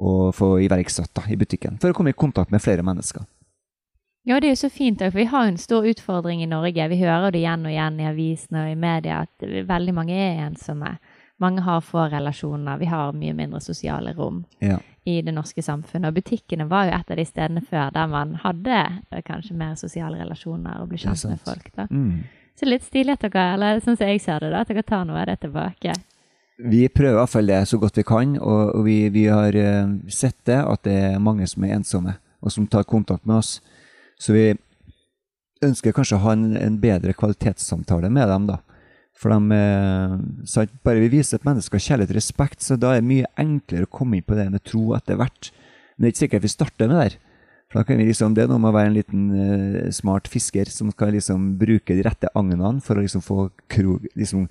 å 0.00 0.30
få 0.32 0.54
iverksatt 0.64 1.12
da, 1.14 1.26
i 1.28 1.36
butikken. 1.36 1.78
For 1.80 1.92
å 1.92 1.96
komme 1.96 2.14
i 2.14 2.16
kontakt 2.16 2.50
med 2.50 2.62
flere 2.64 2.84
mennesker. 2.86 3.26
Ja, 4.28 4.40
det 4.40 4.50
er 4.50 4.52
jo 4.52 4.60
så 4.66 4.70
fint, 4.72 5.00
for 5.00 5.16
vi 5.16 5.24
har 5.24 5.48
en 5.48 5.58
stor 5.58 5.86
utfordring 5.88 6.42
i 6.42 6.48
Norge. 6.48 6.88
Vi 6.88 7.00
hører 7.00 7.32
det 7.32 7.40
igjen 7.40 7.64
og 7.64 7.72
igjen 7.72 8.00
i 8.00 8.08
avisene 8.08 8.66
og 8.66 8.72
i 8.72 8.76
media 8.76 9.22
at 9.24 9.46
veldig 9.68 9.94
mange 9.96 10.16
er 10.16 10.42
ensomme. 10.44 10.98
Mange 11.40 11.64
har 11.64 11.80
få 11.80 12.04
relasjoner. 12.12 12.76
Vi 12.78 12.88
har 12.90 13.14
mye 13.16 13.32
mindre 13.36 13.62
sosiale 13.64 14.12
rom 14.12 14.42
ja. 14.60 14.76
i 15.08 15.22
det 15.24 15.32
norske 15.32 15.64
samfunnet. 15.64 16.12
Og 16.12 16.18
butikkene 16.20 16.66
var 16.68 16.90
jo 16.90 16.98
et 16.98 17.14
av 17.14 17.16
de 17.16 17.24
stedene 17.24 17.64
før 17.64 17.94
der 17.96 18.10
man 18.12 18.34
hadde 18.42 18.76
eh, 19.08 19.22
kanskje 19.24 19.56
mer 19.56 19.72
sosiale 19.80 20.20
relasjoner 20.20 20.82
og 20.82 20.92
ble 20.92 21.00
kjent 21.00 21.24
med 21.30 21.40
folk. 21.46 21.72
da. 21.78 21.88
Mm. 21.88 22.28
Så 22.60 22.68
litt 22.68 22.84
stilig 22.84 23.16
at 23.16 23.24
dere, 23.24 23.46
eller 23.54 23.80
sånn 23.80 23.96
som 23.96 24.10
jeg 24.12 24.20
ser 24.20 24.44
det, 24.44 24.52
da, 24.52 24.60
at 24.60 24.68
dere 24.68 24.84
tar 24.84 25.08
noe 25.08 25.16
av 25.22 25.30
det 25.30 25.38
tilbake. 25.46 25.96
Vi 26.70 26.82
prøver 26.92 27.16
hvert 27.16 27.32
fall 27.32 27.48
det 27.48 27.60
så 27.68 27.78
godt 27.80 27.96
vi 27.96 28.04
kan, 28.04 28.34
og 28.42 28.82
vi, 28.84 29.08
vi 29.12 29.26
har 29.32 29.56
uh, 29.56 29.92
sett 30.12 30.36
det 30.48 30.58
at 30.60 30.82
det 30.84 30.96
er 31.12 31.22
mange 31.22 31.46
som 31.48 31.64
er 31.64 31.78
ensomme, 31.78 32.16
og 32.40 32.52
som 32.52 32.66
tar 32.68 32.88
kontakt 32.88 33.24
med 33.28 33.40
oss. 33.40 33.60
Så 34.20 34.34
vi 34.36 34.50
ønsker 35.64 35.94
kanskje 35.96 36.18
å 36.18 36.24
ha 36.24 36.34
en, 36.36 36.52
en 36.56 36.76
bedre 36.80 37.14
kvalitetssamtale 37.16 38.10
med 38.12 38.28
dem, 38.28 38.50
da. 38.50 38.60
For 39.20 39.32
de, 39.34 39.52
eh, 39.52 40.76
bare 40.86 41.02
vi 41.02 41.10
viser 41.12 41.36
et 41.36 41.44
menneske 41.44 41.76
kjærlighet 41.76 42.14
og 42.14 42.16
respekt, 42.16 42.62
så 42.64 42.78
da 42.80 42.94
er 42.94 43.02
det 43.02 43.10
mye 43.10 43.32
enklere 43.40 43.84
å 43.84 43.92
komme 43.92 44.16
inn 44.16 44.24
på 44.24 44.38
det 44.38 44.46
med 44.48 44.64
tro 44.64 44.94
etter 44.96 45.18
hvert. 45.20 45.50
Men 45.96 46.06
det 46.06 46.08
er 46.08 46.14
ikke 46.14 46.24
sikkert 46.24 46.46
vi 46.46 46.52
starter 46.54 46.88
med 46.88 47.02
det. 47.02 47.18
For 47.70 47.80
da 47.80 47.86
kan 47.86 48.00
vi 48.00 48.08
liksom, 48.08 48.34
Det 48.34 48.42
er 48.42 48.48
noe 48.50 48.58
med 48.58 48.72
å 48.72 48.78
være 48.78 48.88
en 48.90 48.96
liten 48.96 49.26
uh, 49.30 49.90
smart 49.94 50.26
fisker 50.26 50.66
som 50.72 50.90
skal 50.90 51.12
liksom 51.14 51.52
bruke 51.60 51.94
de 51.94 52.02
rette 52.02 52.32
agnene 52.34 52.80
for 52.82 52.96
å 52.96 53.04
liksom 53.04 53.22
få, 53.22 53.50
krog, 53.70 54.08
liksom, 54.18 54.48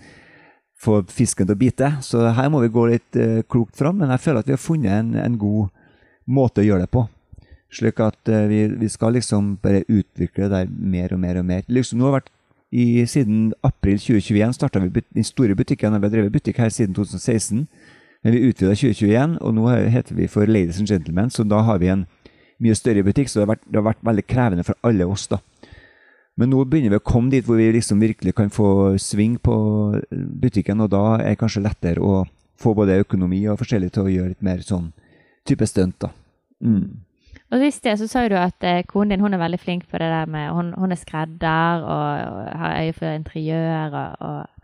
få 0.79 1.01
fisken 1.11 1.47
til 1.47 1.57
å 1.57 1.59
bite. 1.59 1.91
Så 2.05 2.23
her 2.35 2.49
må 2.51 2.63
vi 2.63 2.71
gå 2.73 2.85
litt 2.89 3.19
uh, 3.19 3.41
klokt 3.51 3.77
fram, 3.79 3.99
men 4.01 4.11
jeg 4.15 4.23
føler 4.25 4.43
at 4.43 4.49
vi 4.49 4.55
har 4.55 4.63
funnet 4.63 4.95
en, 4.95 5.13
en 5.19 5.37
god 5.39 5.69
måte 6.29 6.63
å 6.63 6.67
gjøre 6.67 6.85
det 6.85 6.93
på. 6.93 7.05
Slik 7.75 8.01
at 8.03 8.31
uh, 8.31 8.45
vi, 8.49 8.63
vi, 8.79 8.89
skal 8.91 9.15
liksom 9.17 9.55
bare 9.63 9.85
utvikle 9.87 10.47
det 10.47 10.51
der 10.55 10.69
mer 10.69 11.15
og 11.15 11.23
mer 11.23 11.41
og 11.41 11.47
mer. 11.49 11.65
Liksom, 11.67 11.99
nå 11.99 12.09
har 12.09 12.21
vært 12.21 12.33
i, 12.69 13.01
Siden 13.09 13.47
april 13.65 13.97
2021 13.97 14.53
starta 14.53 14.81
vi 14.83 15.01
den 15.01 15.25
store 15.25 15.55
butikken. 15.57 15.95
Vi 15.97 16.05
har 16.05 16.13
drevet 16.13 16.35
butikk 16.35 16.59
her 16.61 16.69
siden 16.69 16.93
2016. 16.93 17.63
Men 18.21 18.35
vi 18.35 18.49
utvida 18.49 18.75
2021, 18.75 19.37
og 19.41 19.53
nå 19.55 19.69
heter 19.89 20.15
vi 20.17 20.27
for 20.27 20.45
Ladies 20.45 20.77
and 20.81 20.89
Gentlemen, 20.91 21.31
så 21.31 21.45
da 21.47 21.61
har 21.63 21.79
vi 21.79 21.87
en 21.87 22.03
mye 22.59 22.75
større 22.75 23.03
butikk, 23.07 23.29
så 23.31 23.39
det 23.39 23.45
har, 23.45 23.51
vært, 23.53 23.63
det 23.65 23.79
har 23.79 23.85
vært 23.87 24.03
veldig 24.09 24.25
krevende 24.27 24.65
for 24.67 24.75
alle 24.83 25.07
oss. 25.07 25.29
da. 25.31 25.39
Men 26.39 26.53
nå 26.53 26.63
begynner 26.63 26.93
vi 26.93 27.01
å 27.01 27.03
komme 27.03 27.33
dit 27.33 27.43
hvor 27.43 27.59
vi 27.59 27.67
liksom 27.75 27.99
virkelig 27.99 28.31
kan 28.37 28.51
få 28.53 28.95
sving 29.01 29.35
på 29.43 29.55
butikken, 30.09 30.79
og 30.85 30.93
da 30.93 31.03
er 31.17 31.33
det 31.33 31.41
kanskje 31.41 31.65
lettere 31.65 31.99
å 31.99 32.23
få 32.59 32.73
både 32.75 33.01
økonomi 33.03 33.41
og 33.51 33.59
forskjellig 33.59 33.91
til 33.95 34.07
å 34.07 34.13
gjøre 34.13 34.33
litt 34.33 34.45
mer 34.45 34.63
sånn 34.63 34.89
type 35.47 35.67
stunt. 35.67 35.99
da. 35.99 36.13
Mm. 36.63 37.03
Og 37.49 37.65
i 37.65 37.71
sted 37.73 37.97
så 37.97 38.07
sa 38.07 38.23
du 38.29 38.35
at 38.37 38.63
eh, 38.67 38.83
konen 38.87 39.15
din 39.15 39.23
hun 39.25 39.33
er 39.33 39.41
veldig 39.41 39.59
flink 39.59 39.87
på 39.89 39.97
det 39.97 40.09
der 40.11 40.29
med 40.29 40.51
Hun, 40.53 40.73
hun 40.77 40.91
er 40.93 40.99
skredder 40.99 41.81
og, 41.81 42.09
og 42.29 42.49
har 42.61 42.75
øye 42.83 42.93
for 42.93 43.15
interiør 43.15 43.95
og, 43.97 44.27
og 44.27 44.58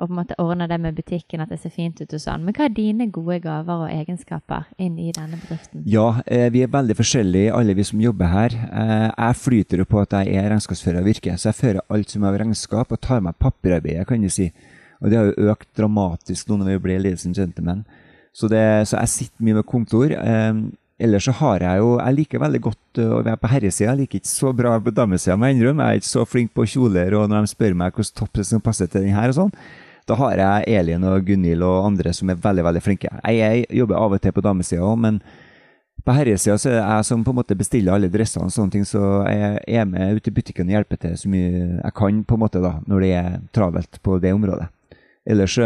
og 0.00 0.08
på 0.08 0.14
en 0.14 0.18
måte 0.22 0.36
ordne 0.40 0.66
det 0.70 0.78
med 0.80 0.96
butikken, 0.96 1.42
at 1.44 1.52
det 1.52 1.60
ser 1.60 1.74
fint 1.74 2.00
ut 2.00 2.14
og 2.16 2.22
sånn. 2.22 2.44
Men 2.46 2.56
hva 2.56 2.66
er 2.66 2.74
dine 2.74 3.06
gode 3.12 3.36
gaver 3.44 3.84
og 3.84 3.92
egenskaper 3.92 4.70
inn 4.80 4.96
i 4.98 5.10
denne 5.12 5.36
bedriften? 5.42 5.84
Ja, 5.88 6.22
eh, 6.24 6.48
vi 6.52 6.64
er 6.64 6.72
veldig 6.72 6.96
forskjellige, 6.96 7.52
alle 7.56 7.76
vi 7.76 7.84
som 7.84 8.00
jobber 8.00 8.32
her. 8.32 8.56
Eh, 8.56 9.06
jeg 9.10 9.40
flyter 9.44 9.84
jo 9.84 9.88
på 9.92 10.00
at 10.00 10.16
jeg 10.16 10.34
er 10.40 10.48
regnskapsfører 10.48 11.02
av 11.02 11.08
virker, 11.10 11.36
så 11.36 11.50
jeg 11.50 11.60
fører 11.60 11.84
alt 11.92 12.10
som 12.10 12.24
er 12.24 12.32
av 12.32 12.40
regnskap, 12.42 12.92
og 12.92 13.00
tar 13.04 13.20
meg 13.20 13.38
papirarbeidet, 13.38 14.06
kan 14.08 14.24
du 14.24 14.32
si. 14.32 14.50
Og 15.00 15.10
det 15.10 15.18
har 15.18 15.30
jo 15.30 15.50
økt 15.52 15.68
dramatisk 15.76 16.48
nå 16.48 16.60
når 16.60 16.74
vi 16.74 16.84
ble 16.84 17.00
and 17.12 17.36
gentlemen. 17.36 17.84
Så, 18.32 18.48
det, 18.48 18.88
så 18.88 19.00
jeg 19.00 19.12
sitter 19.14 19.44
mye 19.44 19.58
med 19.58 19.66
kontor. 19.66 20.12
Eh, 20.12 20.54
ellers 21.00 21.24
så 21.24 21.32
har 21.32 21.64
jeg 21.64 21.80
jo 21.80 21.98
Jeg 21.98 22.16
liker 22.18 22.42
veldig 22.42 22.60
godt 22.60 23.00
å 23.02 23.22
være 23.24 23.40
på 23.40 23.50
herresida. 23.50 23.90
Jeg 23.90 24.02
liker 24.02 24.20
ikke 24.20 24.32
så 24.32 24.52
bra 24.56 24.78
på 24.78 24.94
damesida, 24.94 25.36
må 25.36 25.48
jeg 25.48 25.58
innrømme. 25.58 25.86
Jeg 25.86 26.00
er 26.00 26.02
ikke 26.02 26.12
så 26.12 26.26
flink 26.28 26.52
på 26.54 26.66
kjoler, 26.74 27.16
og 27.18 27.30
når 27.30 27.46
de 27.46 27.54
spør 27.54 27.76
meg 27.76 27.94
hvilken 27.94 28.18
topp 28.20 28.42
som 28.44 28.64
passer 28.64 28.90
til 28.90 29.06
den 29.06 29.16
her 29.16 29.32
og 29.32 29.38
sånn, 29.38 29.54
da 30.10 30.16
har 30.18 30.42
jeg 30.42 30.80
Elin 30.80 31.06
og 31.06 31.22
Gunhild 31.26 31.62
og 31.66 31.86
andre 31.86 32.12
som 32.16 32.32
er 32.32 32.40
veldig 32.42 32.66
veldig 32.66 32.82
flinke. 32.84 33.12
Jeg, 33.22 33.38
jeg 33.40 33.80
jobber 33.80 34.00
av 34.00 34.16
og 34.16 34.22
til 34.22 34.34
på 34.34 34.44
damesida 34.44 34.82
òg, 34.84 34.98
men 35.06 35.22
på 36.00 36.14
herresida 36.16 36.56
så 36.58 36.70
er 36.70 36.78
det 36.78 36.84
jeg 36.84 37.06
som 37.10 37.24
på 37.24 37.32
en 37.32 37.38
måte 37.38 37.56
bestiller 37.58 37.94
alle 37.94 38.08
dressene 38.12 38.48
og 38.48 38.54
sånne 38.54 38.74
ting, 38.74 38.86
så 38.88 39.00
jeg 39.28 39.58
er 39.68 39.88
med 39.88 40.16
ute 40.16 40.32
i 40.32 40.36
butikken 40.36 40.70
og 40.70 40.78
hjelper 40.78 41.00
til 41.02 41.16
så 41.20 41.30
mye 41.30 41.50
jeg 41.52 41.96
kan 41.96 42.22
på 42.24 42.38
en 42.38 42.42
måte 42.42 42.62
da, 42.64 42.76
når 42.88 43.04
det 43.04 43.10
er 43.18 43.34
travelt 43.54 44.00
på 44.02 44.16
det 44.22 44.32
området. 44.36 44.70
Ellers 45.28 45.58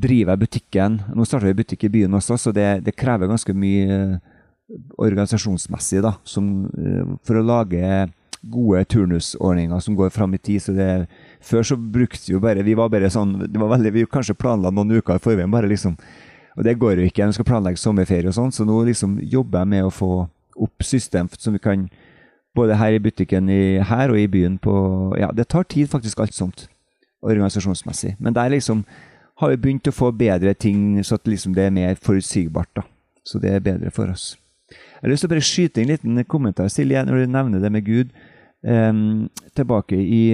driver 0.00 0.34
jeg 0.34 0.42
butikken. 0.44 1.00
Nå 1.16 1.26
starter 1.26 1.50
vi 1.50 1.58
butikk 1.62 1.88
i 1.88 1.92
byen 1.92 2.14
også, 2.14 2.36
så 2.38 2.52
det, 2.54 2.68
det 2.86 2.96
krever 2.98 3.30
ganske 3.30 3.54
mye 3.56 4.20
organisasjonsmessig 5.00 6.02
da, 6.04 6.14
som, 6.24 6.46
uh, 6.70 7.16
for 7.26 7.40
å 7.40 7.46
lage 7.46 7.80
gode 8.40 8.84
turnusordninger 8.84 9.80
som 9.80 9.96
går 9.96 10.10
fram 10.10 10.34
i 10.34 10.38
tid. 10.38 10.62
så 10.62 10.72
det 10.72 11.06
før 11.40 11.62
så 11.62 11.76
brukte 11.76 12.26
vi 12.26 12.32
jo 12.32 12.40
bare 12.40 12.62
Vi 12.62 12.74
var 12.74 12.88
bare 12.88 13.10
sånn 13.10 13.38
det 13.52 13.60
var 13.60 13.68
veldig, 13.76 13.92
Vi 13.92 14.06
kanskje 14.06 14.34
planla 14.34 14.70
noen 14.70 14.90
uker 14.98 15.16
i 15.16 15.18
forveien, 15.18 15.50
bare 15.50 15.68
liksom. 15.68 15.96
Og 16.56 16.64
det 16.64 16.78
går 16.78 16.98
jo 16.98 17.06
ikke. 17.06 17.26
Vi 17.26 17.32
skal 17.32 17.44
planlegge 17.44 17.78
sommerferie 17.78 18.28
og 18.28 18.34
sånn, 18.34 18.52
så 18.52 18.64
nå 18.64 18.84
liksom 18.84 19.18
jobber 19.22 19.60
jeg 19.60 19.68
med 19.68 19.84
å 19.84 19.90
få 19.94 20.28
opp 20.56 20.82
system 20.82 21.28
som 21.38 21.52
vi 21.52 21.58
kan 21.62 21.90
Både 22.50 22.74
her 22.74 22.90
i 22.90 22.98
butikken 22.98 23.46
i, 23.46 23.78
her 23.78 24.10
og 24.10 24.18
i 24.18 24.26
byen 24.26 24.58
på 24.58 24.72
Ja, 25.20 25.30
det 25.30 25.48
tar 25.48 25.62
tid, 25.62 25.88
faktisk, 25.88 26.18
alt 26.18 26.34
sånt. 26.34 26.66
Organisasjonsmessig. 27.22 28.16
Men 28.18 28.34
der 28.34 28.50
liksom 28.50 28.82
har 29.38 29.52
vi 29.52 29.56
begynt 29.56 29.86
å 29.86 29.94
få 29.94 30.10
bedre 30.10 30.52
ting, 30.54 30.98
så 31.04 31.14
at 31.14 31.28
liksom 31.30 31.54
det 31.54 31.68
er 31.68 31.70
mer 31.70 31.94
forutsigbart. 31.94 32.68
da. 32.74 32.82
Så 33.24 33.38
det 33.38 33.54
er 33.54 33.62
bedre 33.62 33.90
for 33.94 34.10
oss. 34.10 34.36
Jeg 34.70 35.06
har 35.06 35.12
lyst 35.12 35.24
til 35.24 35.30
å 35.30 35.32
bare 35.32 35.46
skyte 35.46 35.80
inn 35.80 35.88
en 35.88 35.94
liten 35.94 36.24
kommentar, 36.28 36.68
Silje, 36.68 37.04
når 37.06 37.22
du 37.22 37.32
nevner 37.32 37.62
det 37.62 37.70
med 37.72 37.86
Gud. 37.86 38.10
Um, 38.60 39.30
tilbake 39.56 39.96
i 39.96 40.24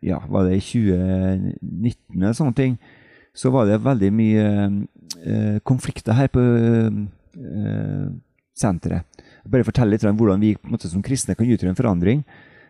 ja, 0.00 0.22
var 0.28 0.46
det 0.46 0.58
i 0.58 0.62
2019 0.62 2.22
eller 2.22 2.36
sånne 2.36 2.56
ting, 2.56 2.76
så 3.34 3.50
var 3.54 3.68
det 3.68 3.80
veldig 3.84 4.10
mye 4.14 4.44
eh, 5.24 5.58
konflikter 5.66 6.16
her 6.18 6.30
på 6.32 6.42
eh, 6.42 8.08
senteret. 8.58 9.24
Bare 9.48 9.66
fortelle 9.66 9.94
litt 9.94 10.04
om 10.06 10.18
hvordan 10.18 10.42
vi 10.42 10.54
måte, 10.68 10.90
som 10.90 11.04
kristne 11.04 11.36
kan 11.38 11.48
utgjøre 11.48 11.72
en 11.72 11.78
forandring. 11.78 12.24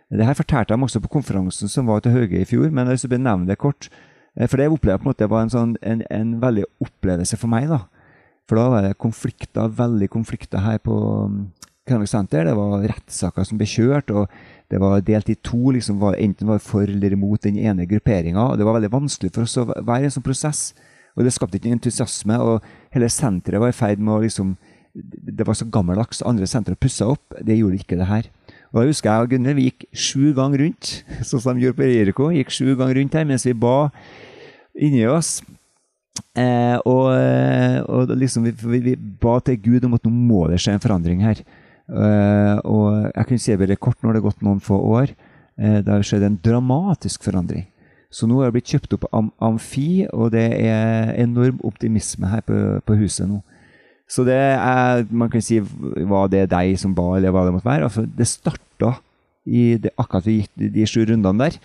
Det 0.09 0.25
her 0.25 0.37
fortalte 0.37 0.75
de 0.75 0.85
også 0.85 1.03
på 1.05 1.11
konferansen 1.19 1.69
som 1.69 1.89
var 1.89 2.01
til 2.05 2.15
Høge 2.15 2.41
i 2.41 2.49
fjor, 2.49 2.71
men 2.73 2.89
jeg 2.89 3.03
vil 3.05 3.17
benevne 3.17 3.49
det 3.49 3.59
kort. 3.61 3.91
Eh, 4.37 4.47
for 4.47 4.57
det 4.57 4.69
jeg 4.69 4.77
opplevde 4.77 5.03
på 5.03 5.09
en 5.09 5.13
måte 5.13 5.31
var 5.31 5.45
en, 5.45 5.55
sånn, 5.55 5.77
en, 5.83 6.05
en 6.13 6.37
veldig 6.43 6.67
opplevelse 6.85 7.41
for 7.41 7.53
meg. 7.53 7.69
da. 7.73 7.85
For 8.49 8.57
da 8.57 8.69
var 8.73 8.87
det 8.87 8.97
konflikter, 9.01 9.69
veldig 9.77 10.09
konflikter 10.09 10.65
her 10.65 10.81
på 10.81 10.97
Kranek 11.89 12.11
senter. 12.11 12.47
Det 12.47 12.55
var 12.57 12.87
rettssaker 12.93 13.47
som 13.49 13.59
ble 13.61 13.69
kjørt. 13.69 14.13
og 14.13 14.29
det 14.69 14.81
var 14.83 15.01
delt 15.01 15.31
i 15.33 15.35
to. 15.35 15.71
liksom 15.73 15.99
var, 16.01 16.19
Enten 16.21 16.49
var 16.49 16.59
for 16.59 16.83
eller 16.83 17.13
imot 17.13 17.43
den 17.43 17.59
ene 17.59 17.87
grupperinga. 17.89 18.57
Det 18.57 18.65
var 18.65 18.77
veldig 18.79 18.93
vanskelig 18.93 19.33
for 19.33 19.43
oss 19.43 19.57
å 19.57 19.67
være 19.69 20.03
i 20.03 20.09
en 20.11 20.17
sånn 20.19 20.27
prosess. 20.27 20.73
Og 21.17 21.25
det 21.25 21.33
skapte 21.35 21.59
ikke 21.59 21.73
entusiasme. 21.73 22.39
Og 22.39 22.65
hele 22.95 23.09
senteret 23.09 23.61
var 23.61 23.73
i 23.73 23.77
ferd 23.77 23.99
med 23.99 24.15
å 24.15 24.25
liksom 24.25 24.57
Det 24.99 25.47
var 25.47 25.55
så 25.55 25.67
gammeldags. 25.69 26.23
Andre 26.27 26.47
sentre 26.47 26.75
pussa 26.75 27.07
opp. 27.07 27.35
Det 27.45 27.55
gjorde 27.59 27.79
ikke 27.79 27.97
det 27.97 28.09
her. 28.09 28.31
Og 28.73 28.81
da 28.81 28.89
husker 28.89 29.11
jeg 29.11 29.25
og 29.25 29.31
Gunnhild 29.31 29.61
gikk 29.63 29.85
sju 29.97 30.33
ganger 30.37 30.65
rundt, 30.65 30.91
sånn 31.29 31.41
som 31.41 31.57
de 31.57 31.65
gjorde 31.65 31.79
på 31.79 31.89
Jericho. 31.89 32.33
Gikk 32.35 32.51
sju 32.53 32.75
ganger 32.75 32.99
rundt 33.01 33.15
her 33.17 33.29
mens 33.29 33.47
vi 33.47 33.55
ba 33.57 33.89
inni 34.77 35.07
oss. 35.09 35.39
Eh, 36.39 36.77
og, 36.87 37.09
og 37.89 38.13
liksom 38.19 38.45
vi, 38.47 38.53
vi, 38.59 38.81
vi, 38.91 38.95
ba 38.97 39.39
til 39.45 39.59
Gud 39.63 39.87
om 39.87 39.97
at 39.97 40.05
nå 40.05 40.13
må 40.13 40.45
det 40.51 40.61
skje 40.63 40.77
en 40.77 40.83
forandring 40.83 41.23
her. 41.25 41.41
Uh, 41.89 42.61
og 42.69 42.89
jeg 43.15 43.27
kunne 43.29 43.41
si 43.41 43.57
bare 43.57 43.81
kort, 43.81 43.97
det 44.03 44.11
har 44.13 44.25
gått 44.25 44.43
noen 44.45 44.61
få 44.61 44.77
år, 44.77 45.13
uh, 45.57 45.79
det 45.81 45.89
har 45.89 46.05
skjedd 46.05 46.27
en 46.27 46.41
dramatisk 46.45 47.25
forandring. 47.25 47.67
Så 48.13 48.29
nå 48.29 48.39
har 48.41 48.49
det 48.49 48.57
blitt 48.59 48.73
kjøpt 48.73 48.97
opp 48.97 49.07
am 49.13 49.31
Amfi, 49.45 50.07
og 50.13 50.33
det 50.33 50.47
er 50.65 51.15
enorm 51.21 51.61
optimisme 51.65 52.29
her 52.31 52.45
på, 52.45 52.57
på 52.85 52.97
huset 53.01 53.29
nå. 53.29 53.43
Så 54.09 54.25
det 54.25 54.37
er, 54.37 55.03
man 55.13 55.29
kan 55.29 55.45
si 55.45 55.59
var 55.61 56.31
det 56.33 56.47
deg 56.49 56.79
som 56.81 56.95
ba, 56.97 57.11
eller 57.19 57.33
hva 57.35 57.45
det 57.45 57.53
måtte 57.59 57.69
være. 57.69 57.91
Altså, 57.91 58.07
det 58.09 58.29
starta 58.29 58.95
i 59.45 59.77
det, 59.81 59.93
akkurat 60.01 60.25
de, 60.25 60.71
de 60.73 60.87
sju 60.89 61.03
rundene 61.09 61.49
der 61.49 61.59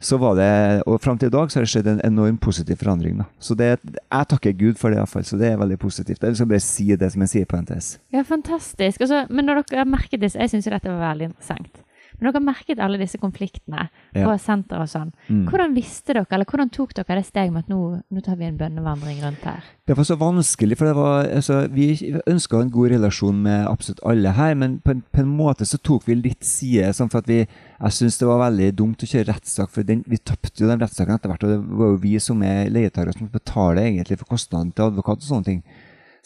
så 0.00 0.18
var 0.20 0.36
det, 0.38 0.82
og 0.86 1.00
Fram 1.02 1.18
til 1.18 1.26
i 1.26 1.34
dag 1.34 1.50
så 1.50 1.58
har 1.58 1.66
det 1.66 1.72
skjedd 1.72 1.88
en 1.90 2.00
enorm 2.06 2.38
positiv 2.38 2.76
forandring. 2.78 3.18
da. 3.18 3.24
Så 3.40 3.56
det, 3.58 3.78
Jeg 3.82 4.28
takker 4.28 4.52
Gud 4.52 4.78
for 4.78 4.90
det, 4.90 4.96
i 4.96 5.02
hvert 5.02 5.08
fall, 5.08 5.24
så 5.24 5.38
det 5.38 5.52
er 5.52 5.58
veldig 5.58 5.78
positivt. 5.78 6.22
Jeg 6.22 6.36
skal 6.36 6.46
bare 6.46 6.60
si 6.60 6.86
det 6.94 7.12
som 7.12 7.20
jeg 7.24 7.28
sier 7.28 7.44
på 7.50 7.58
NTS. 7.62 7.98
Ja, 8.14 8.22
fantastisk. 8.22 9.00
Altså, 9.00 9.26
men 9.30 9.44
når 9.46 9.64
dere 9.70 9.84
merket 9.84 10.20
det, 10.20 10.34
jeg 10.34 10.50
syns 10.50 10.64
dette 10.70 10.88
var 10.88 11.02
veldig 11.12 11.32
interessant. 11.32 11.82
Men 12.18 12.28
dere 12.28 12.40
har 12.40 12.46
merket 12.48 12.80
alle 12.82 12.98
disse 12.98 13.18
konfliktene 13.22 13.86
på 14.12 14.24
ja. 14.24 14.36
senter 14.42 14.82
og 14.82 14.90
sånn. 14.90 15.12
Mm. 15.28 15.44
Hvordan 15.48 15.74
visste 15.76 16.14
dere, 16.16 16.26
eller 16.34 16.48
hvordan 16.50 16.72
tok 16.74 16.96
dere 16.96 17.20
det 17.20 17.28
steget 17.28 17.54
med 17.54 17.66
at 17.66 17.72
nå, 17.72 17.80
nå, 18.02 18.22
tar 18.26 18.38
vi 18.40 18.48
en 18.48 18.58
bønnevandring 18.58 19.20
rundt 19.22 19.46
her? 19.46 19.66
Det 19.88 19.96
var 19.96 20.08
så 20.08 20.18
vanskelig, 20.20 20.78
for 20.80 20.90
det 20.90 20.96
var, 20.98 21.28
altså, 21.38 21.60
vi 21.72 21.88
ønska 22.28 22.60
en 22.60 22.72
god 22.74 22.92
relasjon 22.96 23.38
med 23.46 23.68
absolutt 23.70 24.02
alle 24.10 24.34
her, 24.34 24.56
men 24.58 24.78
på 24.84 24.96
en, 24.96 25.04
på 25.14 25.22
en 25.22 25.30
måte 25.38 25.68
så 25.68 25.78
tok 25.78 26.08
vi 26.08 26.18
litt 26.18 26.44
side. 26.46 26.90
sånn 26.96 27.12
for 27.12 27.22
at 27.22 27.30
vi, 27.30 27.44
Jeg 27.78 27.94
syns 27.94 28.18
det 28.18 28.26
var 28.26 28.42
veldig 28.42 28.72
dumt 28.74 29.02
å 29.04 29.08
kjøre 29.08 29.30
rettssak, 29.30 29.70
for 29.70 29.86
den, 29.86 30.02
vi 30.06 30.18
tapte 30.18 30.64
jo 30.64 30.70
den 30.70 30.82
rettssaken 30.82 31.14
etter 31.14 31.30
hvert. 31.30 31.46
Og 31.46 31.54
det 31.54 31.78
var 31.80 31.92
jo 31.94 32.02
vi 32.02 32.16
som 32.22 32.42
er 32.42 32.72
leietakere 32.74 33.14
som 33.14 33.30
betaler 33.30 33.86
egentlig 33.86 34.18
for 34.18 34.34
kostnadene 34.34 34.74
til 34.74 34.90
advokat 34.90 35.22
og 35.22 35.30
sånne 35.30 35.52
ting. 35.52 35.62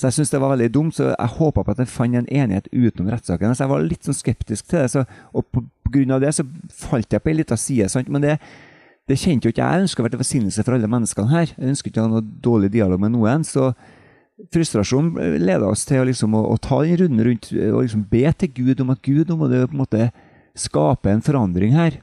Så 0.02 0.08
jeg 0.10 0.16
syns 0.16 0.32
det 0.32 0.40
var 0.42 0.50
veldig 0.50 0.72
dumt, 0.74 0.96
så 0.96 1.12
jeg 1.12 1.34
håpa 1.36 1.62
på 1.62 1.70
at 1.70 1.78
jeg 1.78 1.90
fant 1.92 2.16
en 2.18 2.26
enighet 2.26 2.64
utenom 2.72 3.12
rettssaken. 3.12 3.54
Så 3.54 3.62
jeg 3.62 3.70
var 3.70 3.84
litt 3.86 4.08
sånn 4.08 4.16
skeptisk 4.18 4.66
til 4.66 4.80
det, 4.80 4.88
så, 4.90 5.04
og 5.30 5.46
på 5.54 5.62
grunn 5.94 6.10
av 6.16 6.24
det 6.24 6.32
så 6.34 6.42
falt 6.74 7.14
jeg 7.14 7.22
på 7.22 7.30
ei 7.30 7.36
lita 7.38 7.54
side. 7.54 7.86
Sant? 7.92 8.10
Men 8.10 8.24
det, 8.24 8.32
det 9.06 9.20
kjente 9.22 9.46
jo 9.46 9.52
ikke 9.54 9.62
jeg. 9.62 9.78
Jeg 9.78 9.86
ønska 9.86 10.02
å 10.02 10.06
være 10.08 10.16
til 10.16 10.22
velsignelse 10.24 10.64
for 10.66 10.74
alle 10.74 10.90
menneskene 10.90 11.30
her. 11.30 11.52
Jeg 11.54 11.74
ønsker 11.76 11.92
ikke 11.92 12.02
å 12.02 12.08
ha 12.08 12.12
noe 12.16 12.26
dårlig 12.42 12.72
dialog 12.74 13.04
med 13.04 13.14
noen. 13.14 13.46
Så 13.46 13.68
frustrasjonen 14.50 15.38
leda 15.38 15.70
oss 15.70 15.86
til 15.86 16.02
å, 16.02 16.08
liksom, 16.10 16.34
å, 16.34 16.42
å 16.50 16.58
ta 16.58 16.80
den 16.82 16.98
runden 17.04 17.22
rundt 17.28 17.52
og 17.54 17.84
liksom 17.84 18.02
be 18.10 18.24
til 18.42 18.50
Gud 18.58 18.82
om 18.82 18.90
at 18.96 19.06
Gud, 19.06 19.30
nå 19.30 19.38
må 19.38 19.86
det 19.94 20.08
skape 20.58 21.14
en 21.14 21.22
forandring 21.22 21.78
her. 21.78 22.02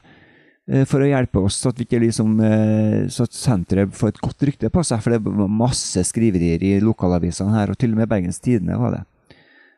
Eh, 0.70 0.84
for 0.86 1.02
å 1.02 1.08
hjelpe 1.08 1.42
oss, 1.42 1.56
så 1.58 1.72
at, 1.72 1.80
liksom, 1.82 2.36
eh, 2.46 3.08
så 3.10 3.26
at 3.26 3.34
senteret 3.34 3.94
får 3.96 4.12
et 4.12 4.20
godt 4.22 4.44
rykte 4.46 4.70
på 4.70 4.84
seg. 4.86 5.02
For 5.02 5.16
det 5.16 5.22
var 5.24 5.50
masse 5.50 6.04
skriverier 6.06 6.62
i 6.62 6.76
lokalavisene 6.84 7.56
her, 7.56 7.72
og 7.72 7.78
til 7.80 7.96
og 7.96 8.02
med 8.02 8.10
Bergens 8.10 8.38
Tidende 8.38 8.78
var 8.78 8.94
det. 8.94 9.02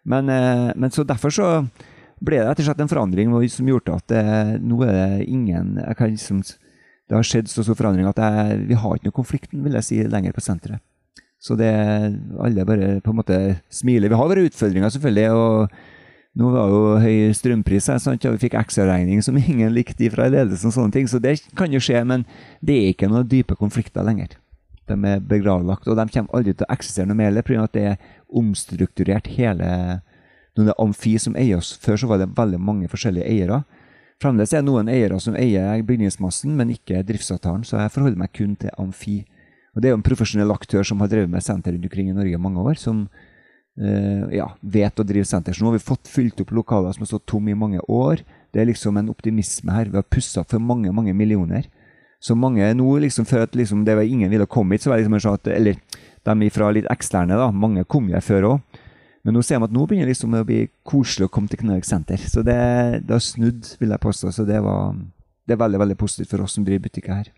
Men, 0.05 0.29
eh, 0.29 0.73
men 0.77 0.91
så 0.91 1.07
derfor 1.07 1.33
så 1.33 1.49
ble 2.21 2.37
det 2.39 2.47
rett 2.47 2.61
og 2.61 2.67
slett 2.67 2.81
en 2.81 2.93
forandring 2.93 3.33
som 3.49 3.67
gjorde 3.67 3.97
at 3.97 4.07
det, 4.07 4.61
nå 4.63 4.83
er 4.85 4.93
det 4.93 5.29
ingen 5.29 5.75
liksom, 5.99 6.43
Det 7.09 7.17
har 7.17 7.23
skjedd 7.23 7.49
så 7.49 7.65
stor 7.65 7.75
forandring 7.75 8.07
at 8.07 8.17
jeg, 8.17 8.69
vi 8.69 8.75
har 8.75 8.95
ikke 8.95 9.11
noe 9.11 9.13
konflikten, 9.13 9.63
vil 9.65 9.75
jeg 9.75 9.85
si, 9.85 10.03
lenger 10.05 10.33
på 10.33 10.41
senteret. 10.41 10.81
Så 11.41 11.57
det 11.59 11.73
alle 12.39 12.65
bare 12.65 13.01
på 13.03 13.11
en 13.11 13.19
måte 13.19 13.61
smiler. 13.69 14.09
Vi 14.09 14.15
har 14.15 14.29
våre 14.29 14.47
utfordringer, 14.47 14.89
selvfølgelig. 14.89 15.31
og 15.33 15.69
Nå 16.33 16.49
var 16.49 16.71
jo 16.73 16.85
høy 16.97 17.33
strømpris, 17.37 17.91
sant? 18.01 18.25
og 18.25 18.39
vi 18.39 18.47
fikk 18.47 18.55
ekstraregning 18.57 19.21
som 19.25 19.37
ingen 19.37 19.73
likte 19.75 20.09
fra 20.13 20.31
ledelsen. 20.33 20.71
og 20.71 20.77
sånne 20.79 20.93
ting, 20.93 21.09
Så 21.09 21.21
det 21.21 21.43
kan 21.57 21.73
jo 21.73 21.81
skje, 21.81 22.05
men 22.07 22.25
det 22.63 22.77
er 22.77 22.95
ikke 22.95 23.09
noen 23.09 23.29
dype 23.29 23.57
konflikter 23.57 24.03
lenger. 24.03 24.39
De 24.89 24.95
er 24.95 25.21
begravlagt, 25.21 25.87
og 25.87 25.97
de 25.97 26.09
kommer 26.09 26.33
aldri 26.35 26.55
til 26.55 26.67
å 26.67 26.73
eksistere 26.73 27.07
noe 27.07 27.17
mer 27.17 27.43
pga. 27.43 27.65
at 27.65 27.73
det 27.73 27.83
er 27.83 27.97
omstrukturert 28.29 29.27
hele 29.27 30.03
Når 30.57 30.65
det 30.65 30.73
er 30.73 30.85
Amfi 30.85 31.19
som 31.19 31.37
eier 31.37 31.57
oss. 31.57 31.79
Før 31.81 31.97
så 31.97 32.07
var 32.07 32.19
det 32.19 32.37
veldig 32.37 32.61
mange 32.61 32.89
forskjellige 32.89 33.25
eiere. 33.25 33.65
Fremdeles 34.21 34.53
er 34.53 34.61
det 34.61 34.69
noen 34.69 34.89
eiere 34.89 35.19
som 35.19 35.35
eier 35.35 35.83
bygningsmassen, 35.83 36.55
men 36.55 36.71
ikke 36.71 37.03
driftsavtalen, 37.03 37.65
så 37.65 37.81
jeg 37.81 37.91
forholder 37.91 38.19
meg 38.19 38.33
kun 38.37 38.55
til 38.57 38.71
Amfi. 38.79 39.25
Og 39.75 39.81
Det 39.81 39.89
er 39.89 39.95
jo 39.95 39.97
en 39.97 40.05
profesjonell 40.05 40.53
aktør 40.53 40.85
som 40.85 41.01
har 41.01 41.09
drevet 41.09 41.31
med 41.31 41.43
senter 41.43 41.73
rundt 41.73 41.89
omkring 41.89 42.11
i 42.11 42.13
Norge 42.13 42.35
i 42.35 42.37
mange 42.37 42.61
år, 42.61 42.77
som 42.77 43.09
ja, 43.77 44.51
vet 44.61 45.01
å 45.01 45.07
drive 45.07 45.25
senter. 45.25 45.55
Så 45.57 45.65
nå 45.65 45.71
har 45.71 45.79
vi 45.79 45.87
fått 45.87 46.11
fylt 46.11 46.41
opp 46.45 46.51
lokaler 46.53 46.93
som 46.93 47.05
har 47.07 47.13
stått 47.15 47.29
tomme 47.31 47.55
i 47.55 47.59
mange 47.59 47.81
år. 47.89 48.21
Det 48.53 48.61
er 48.61 48.69
liksom 48.69 48.99
en 49.01 49.09
optimisme 49.09 49.73
her. 49.73 49.89
Vi 49.89 49.97
har 49.97 50.05
pussa 50.05 50.45
for 50.45 50.61
mange, 50.61 50.93
mange 50.93 51.15
millioner. 51.17 51.71
Så 52.23 52.37
mange 52.39 52.69
nå, 52.79 52.89
liksom, 53.03 53.27
før 53.27 53.49
at 53.49 53.57
liksom, 53.59 53.83
det 53.85 53.97
var 53.99 54.07
ingen 54.07 54.31
ville 54.31 54.47
komme 54.47 54.77
hit, 54.77 54.85
så 54.85 54.93
var 54.93 55.01
det 55.01 55.07
liksom 55.07 55.23
sånn 55.25 55.41
at 55.41 55.49
Eller 55.51 55.81
de 56.23 56.51
fra 56.55 56.69
litt 56.71 56.87
eksterne, 56.93 57.39
da. 57.39 57.49
Mange 57.51 57.83
kom 57.85 58.11
jo 58.13 58.21
før 58.23 58.49
òg. 58.53 58.79
Men 59.25 59.37
nå 59.37 59.43
ser 59.47 59.59
vi 59.59 59.67
at 59.67 59.75
nå 59.75 59.87
begynner 59.87 60.11
liksom 60.11 60.35
å 60.35 60.45
bli 60.47 60.65
koselig 60.87 61.27
å 61.29 61.33
komme 61.33 61.51
til 61.51 61.61
Knarvik 61.63 61.87
senter. 61.87 62.19
Så 62.19 62.43
det, 62.47 62.59
det 63.07 63.15
har 63.15 63.23
snudd, 63.23 63.75
vil 63.81 63.95
jeg 63.95 64.03
påstå. 64.03 64.31
Så 64.35 64.47
det, 64.47 64.59
var, 64.63 64.95
det 65.47 65.55
er 65.55 65.63
veldig 65.63 65.83
veldig 65.83 65.99
positivt 65.99 66.31
for 66.31 66.45
oss 66.45 66.59
som 66.59 66.67
driver 66.67 66.89
butikker 66.89 67.15
her. 67.15 67.31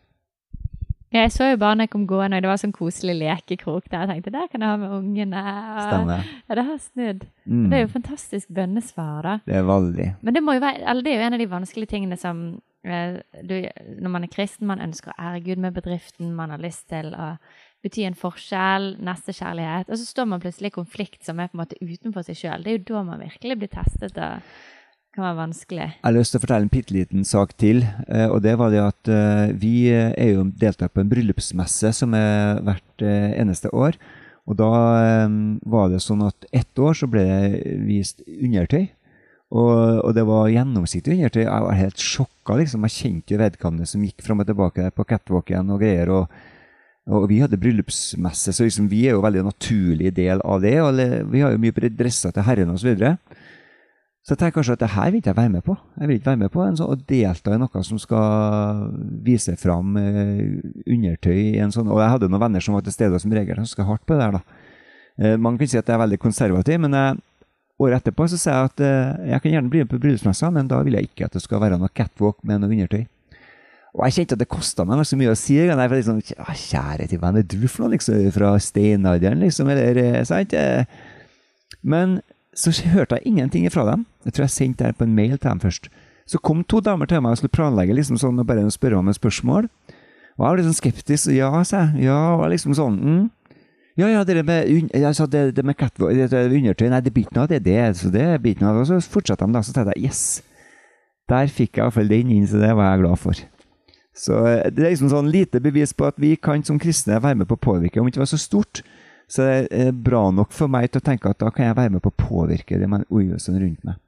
Jeg 1.14 1.31
så 1.31 1.46
jo 1.53 1.59
barna 1.62 1.87
kom 1.90 2.09
gående, 2.11 2.40
og 2.40 2.42
det 2.42 2.50
var 2.50 2.59
sånn 2.59 2.74
koselig 2.74 3.14
lekekrok 3.20 3.87
der. 3.87 4.03
Jeg 4.03 4.11
tenkte 4.11 4.33
der 4.35 4.48
kan 4.50 4.64
jeg 4.64 4.72
ha 4.72 4.79
med 4.81 4.94
ungene. 4.96 5.42
Stemmer. 5.79 6.31
Ja, 6.48 6.57
det 6.59 6.64
har 6.66 6.81
snudd. 6.83 7.27
Mm. 7.44 7.66
Det 7.70 7.79
er 7.79 7.85
jo 7.85 7.90
fantastisk 7.92 8.50
bønnesvar, 8.57 9.20
da. 9.27 9.35
Det 9.46 9.59
er 9.61 9.68
veldig. 9.68 10.09
Men 10.27 10.37
det, 10.37 10.42
være, 10.48 10.72
eller 10.83 11.07
det 11.07 11.12
er 11.12 11.20
jo 11.20 11.29
en 11.29 11.37
av 11.38 11.44
de 11.44 11.50
vanskelige 11.53 11.92
tingene 11.94 12.18
som 12.18 12.42
eh, 12.83 13.20
du, 13.46 13.55
Når 14.03 14.14
man 14.16 14.27
er 14.27 14.33
kristen, 14.35 14.66
man 14.70 14.83
ønsker 14.83 15.14
å 15.14 15.18
ære 15.31 15.44
Gud 15.46 15.62
med 15.62 15.79
bedriften, 15.79 16.35
man 16.35 16.50
har 16.50 16.62
lyst 16.62 16.88
til 16.90 17.14
å 17.14 17.37
bety 17.85 18.07
en 18.09 18.16
forskjell, 18.16 18.94
nestekjærlighet, 19.05 19.90
og 19.92 20.00
så 20.00 20.07
står 20.09 20.29
man 20.31 20.42
plutselig 20.42 20.72
i 20.72 20.79
konflikt 20.79 21.27
som 21.27 21.38
er 21.38 21.50
på 21.50 21.59
en 21.59 21.62
måte 21.62 21.79
utenfor 21.85 22.24
seg 22.24 22.38
sjøl. 22.40 22.64
Det 22.64 22.72
er 22.72 22.79
jo 22.79 22.87
da 22.94 23.03
man 23.07 23.20
virkelig 23.20 23.59
blir 23.61 23.70
testet. 23.70 24.16
og 24.16 24.40
kan 25.14 25.29
være 25.29 25.38
vanskelig. 25.38 25.87
Jeg 25.94 26.03
har 26.03 26.14
lyst 26.16 26.35
til 26.35 26.40
å 26.40 26.42
fortelle 26.42 26.66
en 26.66 26.72
bitte 26.72 26.94
liten 26.94 27.24
sak 27.29 27.55
til. 27.61 27.85
Eh, 28.09 28.27
og 28.27 28.42
det 28.44 28.57
var 28.61 28.72
det 28.74 28.83
at 28.83 29.11
eh, 29.12 29.55
Vi 29.61 29.74
er 29.94 30.35
jo 30.35 30.48
deltatt 30.50 30.94
på 30.94 31.05
en 31.05 31.11
bryllupsmesse 31.11 31.92
som 31.94 32.16
er 32.18 32.61
hvert 32.66 33.05
eh, 33.05 33.31
eneste 33.38 33.70
år. 33.70 33.98
Og 34.44 34.59
da 34.59 34.68
var 35.64 35.87
det 35.88 36.03
sånn 36.05 36.20
at 36.27 36.44
ett 36.53 36.77
år 36.77 36.92
så 36.98 37.07
ble 37.09 37.22
det 37.24 37.77
vist 37.87 38.18
undertøy. 38.29 38.90
Og, 39.55 40.03
og 40.05 40.11
det 40.12 40.24
var 40.29 40.50
gjennomsiktig 40.53 41.14
undertøy. 41.14 41.46
Jeg 41.46 41.64
var 41.64 41.79
helt 41.79 42.03
sjokka. 42.03 42.59
liksom. 42.61 42.85
Jeg 42.85 42.96
kjente 42.98 43.33
jo 43.33 43.40
vedkommende 43.40 43.88
som 43.88 44.05
gikk 44.05 44.20
fram 44.27 44.44
og 44.44 44.50
tilbake 44.50 44.90
på 44.92 45.07
catwalken 45.09 45.72
og 45.72 45.81
greier. 45.81 46.12
og 46.12 46.42
og 47.05 47.27
vi 47.29 47.37
hadde 47.42 47.59
bryllupsmesse, 47.61 48.53
så 48.57 48.64
liksom 48.64 48.87
vi 48.88 49.03
er 49.05 49.12
jo 49.12 49.20
veldig 49.20 49.42
naturlig 49.44 50.09
del 50.16 50.40
av 50.40 50.62
det. 50.64 50.79
og 50.81 50.96
Vi 51.33 51.42
har 51.44 51.53
jo 51.53 51.61
mye 51.61 51.90
dresser 51.92 52.33
til 52.33 52.46
herrene 52.46 52.72
osv. 52.72 52.94
Så 52.96 53.11
jeg 54.32 54.40
tenker 54.40 54.56
kanskje 54.56 54.72
at 54.78 54.80
det 54.80 54.88
her 54.94 55.10
vil 55.12 55.20
jeg 55.20 55.37
være 55.37 55.52
med 55.52 55.62
på. 55.66 55.74
Jeg 56.00 56.08
vil 56.08 56.16
ikke 56.16 56.30
være 56.30 56.40
med 56.40 56.50
på 56.54 56.62
en 56.64 56.78
sånn, 56.78 56.94
å 56.94 56.96
delta 57.10 57.52
i 57.52 57.58
noe 57.60 57.82
som 57.84 57.98
skal 58.00 58.87
vise 59.26 59.52
fram 59.60 59.98
eh, 60.00 60.62
undertøy 60.88 61.40
i 61.42 61.60
en 61.60 61.74
sånn 61.74 61.90
Og 61.92 62.00
jeg 62.00 62.12
hadde 62.14 62.30
noen 62.32 62.40
venner 62.46 62.64
som 62.64 62.78
var 62.78 62.87
til 62.87 62.96
stede 62.96 63.20
som 63.20 63.34
regel 63.37 63.60
ganske 63.60 63.84
hardt 63.84 64.06
på 64.08 64.16
det 64.16 64.24
der. 64.24 64.38
da. 64.38 64.64
Eh, 65.20 65.37
man 65.37 65.60
kan 65.60 65.68
si 65.68 65.76
at 65.76 65.84
jeg 65.84 65.98
er 65.98 66.00
veldig 66.06 66.20
konservativ, 66.22 66.80
men 66.80 66.96
jeg, 66.96 67.20
året 67.84 68.00
etterpå 68.00 68.30
så 68.32 68.40
sier 68.40 68.56
jeg 68.56 68.72
at 68.72 68.84
eh, 68.88 69.28
jeg 69.34 69.44
kan 69.44 69.56
gjerne 69.58 69.74
bli 69.74 69.84
med 69.84 69.92
på 69.92 70.00
bryllupsmessa, 70.00 70.52
men 70.56 70.72
da 70.72 70.80
vil 70.88 70.96
jeg 70.96 71.10
ikke 71.10 71.28
at 71.28 71.37
det 71.37 71.44
skal 71.44 71.60
være 71.60 71.82
noe 71.82 71.92
catwalk 71.92 72.40
med 72.48 72.64
noe 72.64 72.72
undertøy. 72.72 73.04
Og 73.94 74.08
jeg 74.08 74.22
kjente 74.22 74.38
at 74.38 74.46
det 74.46 74.50
kosta 74.50 74.88
meg 74.88 75.04
så 75.04 75.20
mye 75.20 75.37
å 75.37 75.38
si. 75.38 75.60
Jeg 75.60 75.76
var 75.76 75.92
liksom, 75.92 76.24
Kjære 76.24 77.12
til 77.12 77.20
hvem 77.20 77.37
er 77.38 77.44
du 77.44 77.60
for 77.68 77.84
noe, 77.84 77.92
liksom? 77.92 78.24
Fra 78.34 78.56
steinalderen, 78.56 79.44
liksom? 79.44 79.68
Eller, 79.70 80.24
sant? 80.26 80.56
Men 81.84 82.22
så 82.54 82.72
hørte 82.94 83.18
jeg 83.18 83.26
ingenting 83.26 83.66
fra 83.72 83.84
dem. 83.90 84.06
Jeg 84.24 84.34
tror 84.34 84.44
jeg 84.44 84.54
sendte 84.54 84.86
det 84.86 84.98
på 84.98 85.06
en 85.06 85.14
mail 85.14 85.36
til 85.36 85.50
dem 85.50 85.60
først. 85.60 85.88
Så 86.26 86.40
kom 86.40 86.64
to 86.64 86.80
damer 86.80 87.06
til 87.06 87.20
meg 87.20 87.34
og 87.34 87.40
skulle 87.40 87.54
planlegge 87.54 87.96
liksom 87.96 88.18
sånn, 88.20 88.38
og 88.40 88.46
bare 88.48 88.64
spørre 88.72 88.98
om 88.98 89.10
et 89.10 89.18
spørsmål. 89.18 89.68
Og 90.34 90.42
jeg 90.42 90.48
var 90.48 90.58
litt 90.58 90.68
sånn 90.68 90.78
skeptisk. 90.78 91.32
Ja, 91.34 91.50
sa 91.66 91.84
jeg. 91.84 92.06
Ja, 92.08 92.20
og 92.38 92.46
liksom 92.52 92.76
sånn 92.76 93.00
mm. 93.00 93.24
Ja, 93.94 94.08
ja, 94.10 94.24
det 94.26 94.40
med, 94.42 94.90
sa 95.14 95.26
det, 95.30 95.52
det 95.54 95.62
med 95.62 95.76
catwalk, 95.78 96.16
det, 96.18 96.26
det 96.32 96.56
undertøy 96.58 96.88
Nei, 96.90 96.98
det 96.98 97.12
blir 97.14 97.28
ikke 97.28 97.36
noe 97.36 97.44
av 97.44 97.52
det. 97.52 97.60
det 97.62 97.78
så 98.00 98.08
det 98.10 98.24
blir 98.42 98.58
noe 98.58 98.80
Og 98.80 98.88
så 98.90 98.98
fortsatte 98.98 99.46
de, 99.46 99.54
da. 99.54 99.62
Så 99.62 99.74
tenkte 99.74 99.94
jeg 99.94 100.08
yes. 100.08 100.22
Der 101.30 101.46
fikk 101.46 101.78
jeg 101.78 101.84
iallfall 101.84 102.10
den 102.10 102.32
inn, 102.34 102.48
så 102.48 102.58
det 102.60 102.72
var 102.74 102.90
jeg 102.90 103.04
glad 103.04 103.20
for. 103.22 103.44
Så 104.14 104.40
eh, 104.50 104.66
det 104.74 104.82
er 104.82 104.92
liksom 104.92 105.12
sånn 105.12 105.30
lite 105.32 105.62
bevis 105.62 105.94
på 105.96 106.08
at 106.08 106.18
vi 106.20 106.34
kan 106.36 106.62
som 106.66 106.80
kristne 106.82 107.20
være 107.22 107.38
med 107.40 107.48
på 107.50 107.56
å 107.56 107.64
påvirke. 107.70 108.00
Om 108.00 108.10
det 108.10 108.14
ikke 108.14 108.24
var 108.24 108.32
så 108.34 108.40
stort, 108.40 108.82
så 109.28 109.46
det 109.48 109.68
er 109.72 109.92
bra 109.96 110.26
nok 110.34 110.52
for 110.54 110.70
meg 110.70 110.90
til 110.90 111.00
å 111.00 111.06
tenke 111.06 111.30
at 111.30 111.40
da 111.40 111.50
kan 111.54 111.70
jeg 111.70 111.78
være 111.78 111.94
med 111.96 112.04
på 112.04 112.12
å 112.12 112.22
påvirke 112.26 112.78
det 112.80 112.88
omgivelsene 112.88 113.62
rundt 113.62 113.87
meg. 113.88 114.00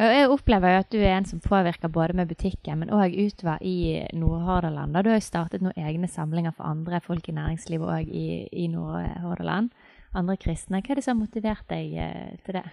Jeg 0.00 0.28
opplever 0.30 0.70
jo 0.70 0.80
at 0.84 0.92
du 0.94 1.00
er 1.00 1.16
en 1.16 1.26
som 1.26 1.42
påvirker 1.42 1.90
både 1.90 2.14
med 2.16 2.30
butikken, 2.30 2.78
men 2.78 2.92
òg 2.94 3.16
utover 3.18 3.58
i 3.66 3.98
Nord-Hordaland. 4.14 4.94
Du 4.94 5.10
har 5.10 5.18
jo 5.18 5.26
startet 5.26 5.64
noen 5.64 5.76
egne 5.76 6.08
samlinger 6.08 6.54
for 6.54 6.70
andre 6.70 7.02
folk 7.02 7.26
i 7.28 7.34
næringslivet 7.34 7.90
òg 7.96 8.12
i, 8.14 8.46
i 8.54 8.68
Nord-Hordaland. 8.70 9.72
Andre 10.14 10.38
kristne. 10.40 10.78
Hva 10.78 10.94
er 10.94 11.00
det 11.00 11.04
som 11.06 11.18
har 11.18 11.26
motivert 11.26 11.66
deg 11.70 11.92
eh, 12.02 12.38
til 12.46 12.60
det? 12.60 12.64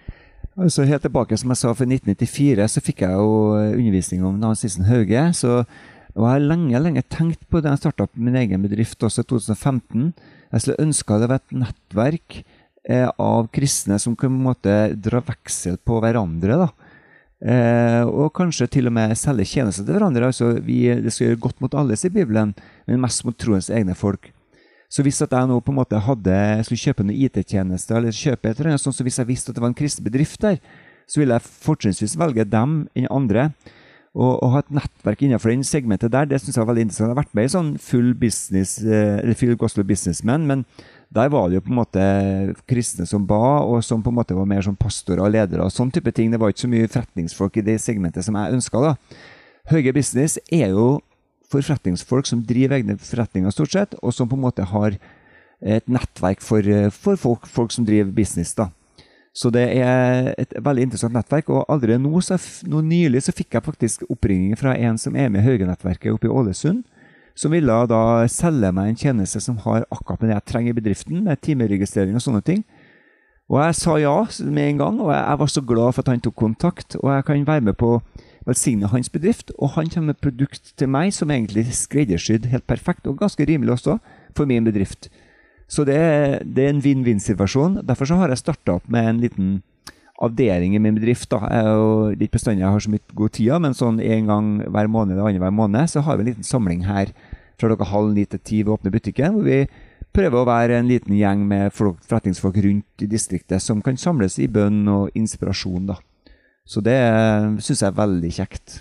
Altså 0.58 0.86
Helt 0.86 1.04
tilbake, 1.06 1.36
som 1.38 1.52
jeg 1.52 1.60
sa, 1.60 1.74
for 1.74 1.90
1994 1.90 2.70
så 2.70 2.82
fikk 2.82 3.04
jeg 3.04 3.18
jo 3.18 3.34
undervisning 3.58 4.24
om 4.26 4.40
nazisten 4.42 4.88
Hauge. 4.88 5.28
så 5.38 5.64
og 6.18 6.24
jeg 6.24 6.32
har 6.32 6.42
lenge 6.50 6.80
lenge 6.82 7.02
tenkt 7.06 7.44
på 7.46 7.60
det. 7.62 7.70
Jeg 7.70 7.78
starta 7.84 8.08
min 8.18 8.34
egen 8.34 8.62
bedrift 8.64 9.04
også 9.06 9.22
i 9.22 9.28
2015. 9.30 10.08
Jeg 10.52 10.64
skulle 10.64 10.84
ønske 10.86 11.18
det 11.20 11.28
var 11.30 11.42
et 11.42 11.56
nettverk 11.64 12.38
eh, 12.88 13.08
av 13.08 13.48
kristne 13.52 13.98
som 14.00 14.16
kunne 14.16 14.36
på 14.36 14.40
en 14.40 14.48
måte 14.48 14.76
dra 14.96 15.20
veksel 15.24 15.76
på 15.84 16.00
hverandre. 16.02 16.58
da. 16.64 16.68
Eh, 17.38 18.02
og 18.08 18.32
kanskje 18.34 18.66
til 18.66 18.90
og 18.90 18.96
med 18.96 19.14
selge 19.18 19.46
tjenester 19.46 19.84
til 19.84 19.94
hverandre. 19.94 20.26
altså 20.26 20.56
vi, 20.64 20.88
Det 20.88 21.12
skal 21.12 21.28
gjøre 21.28 21.44
godt 21.46 21.60
mot 21.60 21.74
alle, 21.74 21.96
sier 21.96 22.10
Bibelen, 22.10 22.54
men 22.86 23.00
mest 23.00 23.24
mot 23.24 23.36
troens 23.36 23.70
egne 23.70 23.94
folk. 23.94 24.32
Så 24.88 25.04
hvis 25.04 25.20
at 25.20 25.32
jeg 25.36 25.46
nå 25.46 25.60
på 25.60 25.70
en 25.70 25.76
måte 25.82 26.00
hadde, 26.00 26.64
skulle 26.64 26.80
kjøpe 26.80 27.04
noen 27.04 27.18
IT-tjenester, 27.20 27.98
eller 27.98 28.10
kjøpe 28.10 28.48
et 28.48 28.58
eller 28.58 28.72
annet 28.72 28.82
sånn, 28.82 28.96
så 28.96 29.04
hvis 29.04 29.18
jeg 29.20 29.28
visste 29.28 29.52
at 29.52 29.58
det 29.58 29.62
var 29.62 29.68
en 29.68 29.76
kristen 29.76 30.06
bedrift 30.06 30.40
der, 30.40 30.56
så 31.08 31.20
ville 31.20 31.36
jeg 31.36 31.44
fortrinnsvis 31.44 32.16
velge 32.20 32.46
dem 32.48 32.86
enn 32.96 33.10
andre. 33.12 33.50
Og 34.18 34.40
å 34.42 34.50
ha 34.50 34.62
et 34.64 34.70
nettverk 34.74 35.20
innenfor 35.22 35.52
den 35.52 35.64
segmentet 35.66 36.10
der, 36.10 36.26
det 36.26 36.40
syns 36.42 36.56
jeg 36.56 36.64
var 36.64 36.72
veldig 36.72 36.88
interessant. 36.88 37.06
Jeg 37.06 37.14
har 37.14 37.20
vært 37.20 37.36
med 37.38 37.46
i 37.46 37.52
sånn 37.52 37.68
full 37.82 38.08
business, 38.18 38.72
eh, 38.82 39.20
eller 39.22 39.38
full 39.38 39.54
gospel 39.60 39.86
businessman, 39.86 40.46
men 40.48 40.64
der 41.14 41.30
var 41.30 41.46
det 41.48 41.60
jo 41.60 41.64
på 41.68 41.70
en 41.70 41.78
måte 41.78 42.06
kristne 42.68 43.06
som 43.06 43.26
ba, 43.28 43.62
og 43.62 43.78
som 43.86 44.02
på 44.02 44.10
en 44.10 44.18
måte 44.18 44.36
var 44.36 44.48
mer 44.50 44.64
som 44.66 44.76
pastorer 44.76 45.22
og 45.22 45.30
ledere 45.32 45.62
og 45.64 45.72
sånn 45.72 45.92
type 45.94 46.10
ting. 46.12 46.32
Det 46.32 46.40
var 46.42 46.50
ikke 46.50 46.66
så 46.66 46.72
mye 46.72 46.90
forretningsfolk 46.90 47.60
i 47.60 47.64
det 47.70 47.78
segmentet 47.80 48.26
som 48.26 48.36
jeg 48.36 48.58
ønska, 48.58 48.82
da. 48.82 49.20
Høye 49.70 49.94
Business 49.94 50.38
er 50.50 50.72
jo 50.74 50.98
for 51.48 51.64
forretningsfolk 51.64 52.26
som 52.28 52.42
driver 52.44 52.76
egne 52.76 52.98
forretninger, 53.00 53.54
stort 53.54 53.72
sett, 53.72 53.94
og 54.02 54.12
som 54.12 54.28
på 54.28 54.36
en 54.36 54.44
måte 54.44 54.66
har 54.68 54.98
et 55.62 55.86
nettverk 55.90 56.42
for, 56.44 56.60
eh, 56.60 56.90
for 56.90 57.16
folk, 57.16 57.46
folk 57.46 57.72
som 57.72 57.86
driver 57.86 58.10
business. 58.12 58.54
da. 58.54 58.70
Så 59.36 59.50
det 59.54 59.64
er 59.78 60.32
et 60.40 60.54
veldig 60.64 60.88
interessant 60.88 61.14
nettverk. 61.14 61.50
Og 61.54 61.66
allerede 61.68 62.02
nå, 62.02 62.20
så, 62.24 62.38
nå 62.66 62.82
nylig 62.84 63.22
så 63.26 63.34
fikk 63.34 63.54
jeg 63.58 63.66
faktisk 63.66 64.06
oppringning 64.08 64.58
fra 64.58 64.74
en 64.76 64.98
som 64.98 65.16
er 65.16 65.30
med 65.30 65.42
i 65.42 65.46
Hauge-nettverket 65.46 66.14
oppe 66.14 66.28
i 66.28 66.32
Ålesund. 66.32 66.84
Som 67.38 67.54
ville 67.54 67.74
da 67.86 68.02
selge 68.32 68.72
meg 68.74 68.90
en 68.90 68.98
tjeneste 68.98 69.40
som 69.44 69.60
har 69.62 69.86
akkurat 69.94 70.24
det 70.24 70.32
jeg 70.32 70.46
trenger 70.50 70.74
i 70.74 70.78
bedriften, 70.80 71.20
med 71.22 71.38
timeregistrering 71.46 72.16
og 72.18 72.24
sånne 72.24 72.42
ting. 72.42 72.64
Og 73.48 73.60
jeg 73.62 73.76
sa 73.78 73.94
ja 73.96 74.16
med 74.44 74.72
en 74.72 74.80
gang, 74.82 74.98
og 75.00 75.12
jeg 75.14 75.38
var 75.40 75.52
så 75.52 75.62
glad 75.64 75.94
for 75.94 76.02
at 76.02 76.10
han 76.12 76.24
tok 76.24 76.36
kontakt. 76.36 76.98
Og 76.98 77.12
jeg 77.14 77.24
kan 77.24 77.46
være 77.46 77.64
med 77.70 77.78
på 77.80 77.94
å 77.96 78.02
velsigne 78.48 78.90
hans 78.90 79.08
bedrift, 79.12 79.52
og 79.58 79.76
han 79.76 79.88
kommer 79.92 80.12
med 80.12 80.20
produkt 80.24 80.74
til 80.76 80.90
meg 80.90 81.12
som 81.14 81.30
egentlig 81.30 81.66
er 81.66 81.78
skreddersydd 81.78 82.48
helt 82.52 82.66
perfekt, 82.68 83.06
og 83.06 83.20
ganske 83.20 83.44
rimelig 83.48 83.76
også, 83.78 83.98
for 84.36 84.48
min 84.48 84.66
bedrift. 84.66 85.08
Så 85.68 85.84
det, 85.84 85.98
det 86.48 86.64
er 86.64 86.70
en 86.72 86.84
vinn-vinn-situasjon. 86.84 87.82
Derfor 87.86 88.08
så 88.08 88.16
har 88.20 88.32
jeg 88.32 88.40
starta 88.40 88.78
opp 88.78 88.86
med 88.88 89.10
en 89.10 89.20
liten 89.20 89.50
avdeling 90.24 90.74
i 90.74 90.80
min 90.82 90.96
bedrift. 90.96 91.28
da. 91.30 91.44
Jo 91.62 91.82
ikke 92.14 92.38
bestandig 92.38 92.64
jeg 92.64 92.72
har 92.72 92.84
så 92.84 92.92
mye 92.92 93.18
god 93.20 93.34
tid, 93.36 93.52
men 93.62 93.76
sånn 93.76 94.00
en 94.00 94.30
gang 94.32 94.48
hver 94.66 94.90
måned 94.90 95.14
eller 95.14 95.28
annenhver 95.28 95.54
måned 95.54 95.92
så 95.92 96.02
har 96.06 96.16
vi 96.16 96.26
en 96.26 96.30
liten 96.32 96.48
samling 96.48 96.86
her 96.88 97.12
fra 97.58 97.70
klokka 97.70 97.90
halv 97.92 98.14
ni 98.14 98.24
til 98.24 98.40
ti 98.40 98.62
ved 98.62 98.74
åpne 98.78 98.94
butikken. 98.94 99.34
hvor 99.34 99.44
vi 99.44 99.66
prøver 100.14 100.40
å 100.40 100.48
være 100.48 100.78
en 100.78 100.88
liten 100.88 101.14
gjeng 101.14 101.46
med 101.46 101.72
folk, 101.74 102.00
forretningsfolk 102.08 102.56
rundt 102.64 103.04
i 103.04 103.06
distriktet 103.10 103.62
som 103.62 103.82
kan 103.82 103.96
samles 103.96 104.38
i 104.38 104.48
bønn 104.48 104.88
og 104.88 105.10
inspirasjon. 105.14 105.86
da. 105.86 105.98
Så 106.66 106.80
det 106.80 106.98
syns 107.64 107.82
jeg 107.82 107.88
er 107.88 108.00
veldig 108.00 108.32
kjekt. 108.32 108.80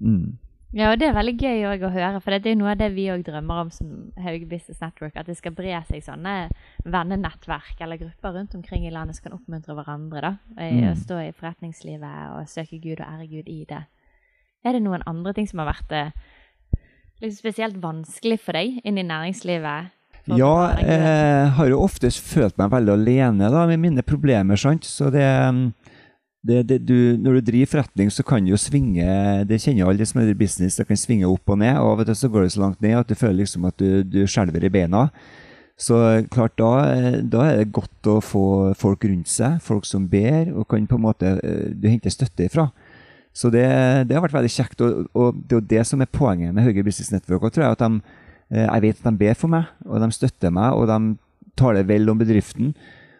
Mm. 0.00 0.36
Ja, 0.74 0.90
og 0.92 0.98
det 0.98 1.06
er 1.08 1.14
veldig 1.14 1.36
gøy 1.38 1.62
å 1.68 1.90
høre, 1.94 2.20
for 2.20 2.34
det 2.34 2.46
er 2.50 2.54
jo 2.56 2.58
noe 2.60 2.72
av 2.74 2.78
det 2.80 2.88
vi 2.92 3.06
òg 3.08 3.22
drømmer 3.24 3.60
om 3.62 3.70
som 3.70 3.90
Haug 4.20 4.48
Business 4.50 4.80
Network. 4.82 5.14
At 5.16 5.26
det 5.30 5.36
skal 5.38 5.54
bre 5.56 5.78
seg 5.88 6.02
sånne 6.04 6.50
vennenettverk 6.84 7.80
eller 7.80 7.96
grupper 8.00 8.34
rundt 8.34 8.54
omkring 8.58 8.84
i 8.86 8.90
landet 8.92 9.16
som 9.16 9.28
kan 9.28 9.38
oppmuntre 9.38 9.76
hverandre 9.78 10.20
da, 10.20 10.32
i 10.58 10.82
å 10.82 10.92
Mm. 10.92 10.96
stå 10.96 11.20
i 11.28 11.32
forretningslivet 11.32 12.32
og 12.36 12.48
søke 12.48 12.80
Gud 12.82 13.00
og 13.00 13.06
ære 13.06 13.28
Gud 13.30 13.48
i 13.48 13.64
det. 13.68 13.84
Er 14.64 14.72
det 14.72 14.82
noen 14.82 15.02
andre 15.06 15.32
ting 15.32 15.46
som 15.46 15.60
har 15.60 15.72
vært 15.72 15.92
eh, 15.92 16.10
liksom 17.22 17.38
spesielt 17.38 17.76
vanskelig 17.80 18.40
for 18.40 18.52
deg 18.52 18.80
inn 18.84 18.98
i 18.98 19.02
næringslivet? 19.06 19.92
Ja, 20.26 20.74
jeg 20.82 21.50
har 21.54 21.68
jo 21.68 21.80
oftest 21.84 22.18
følt 22.20 22.58
meg 22.58 22.70
veldig 22.72 22.92
alene 22.92 23.48
da, 23.52 23.64
med 23.66 23.78
mine 23.78 24.02
problemer. 24.02 24.56
sant? 24.58 24.82
Så 24.82 25.12
det, 25.12 25.22
det, 26.46 26.60
det 26.70 26.78
du, 26.88 27.16
Når 27.20 27.38
du 27.38 27.46
driver 27.50 27.72
forretning, 27.74 28.10
så 28.12 28.24
kan 28.26 28.44
du 28.44 28.52
jo 28.52 28.60
svinge 28.60 29.06
Det 29.48 29.58
kjenner 29.62 29.90
alle 29.90 30.06
som 30.06 30.20
i 30.22 30.34
business, 30.34 30.78
det 30.78 30.86
kan 30.88 30.98
svinge 31.00 31.28
opp 31.28 31.50
og 31.50 31.58
ned. 31.62 31.76
og 31.80 31.92
Av 31.92 32.04
og 32.04 32.06
til 32.08 32.18
så 32.18 32.30
går 32.32 32.46
det 32.46 32.52
så 32.54 32.62
langt 32.62 32.80
ned 32.84 32.98
at 32.98 33.10
du 33.10 33.14
føler 33.14 33.42
liksom 33.42 33.66
at 33.68 33.76
du, 33.78 34.02
du 34.02 34.22
skjelver 34.26 34.64
i 34.64 34.72
beina. 34.72 35.08
Så 35.76 35.96
klart, 36.32 36.54
da, 36.56 37.20
da 37.20 37.42
er 37.44 37.58
det 37.60 37.72
godt 37.76 38.08
å 38.08 38.16
få 38.24 38.72
folk 38.80 39.04
rundt 39.04 39.28
seg, 39.28 39.58
folk 39.60 39.84
som 39.84 40.06
ber, 40.08 40.48
og 40.56 40.64
kan 40.70 40.86
på 40.88 40.96
en 40.96 41.04
måte 41.04 41.34
eh, 41.36 41.66
du 41.76 41.90
henter 41.90 42.14
støtte 42.14 42.46
ifra. 42.46 42.70
Så 43.36 43.50
det, 43.52 43.66
det 44.08 44.16
har 44.16 44.24
vært 44.24 44.38
veldig 44.38 44.52
kjekt, 44.54 44.80
og, 44.80 45.10
og 45.12 45.36
det 45.36 45.52
er 45.52 45.60
jo 45.60 45.66
det 45.74 45.82
som 45.84 46.00
er 46.00 46.08
poenget 46.08 46.56
med 46.56 46.64
Høyre 46.64 46.86
Business 46.86 47.12
Network. 47.12 47.44
Og 47.44 47.52
tror 47.52 47.66
jeg 47.66 47.76
at 47.76 47.84
de, 47.84 48.16
eh, 48.54 48.64
jeg 48.64 48.84
vet 48.86 49.02
at 49.02 49.10
de 49.10 49.20
ber 49.20 49.36
for 49.36 49.52
meg, 49.52 49.68
og 49.84 50.00
de 50.00 50.08
støtter 50.16 50.54
meg, 50.56 50.72
og 50.72 50.88
de 50.88 51.50
taler 51.60 51.84
vel 51.88 52.08
om 52.08 52.24
bedriften. 52.24 52.72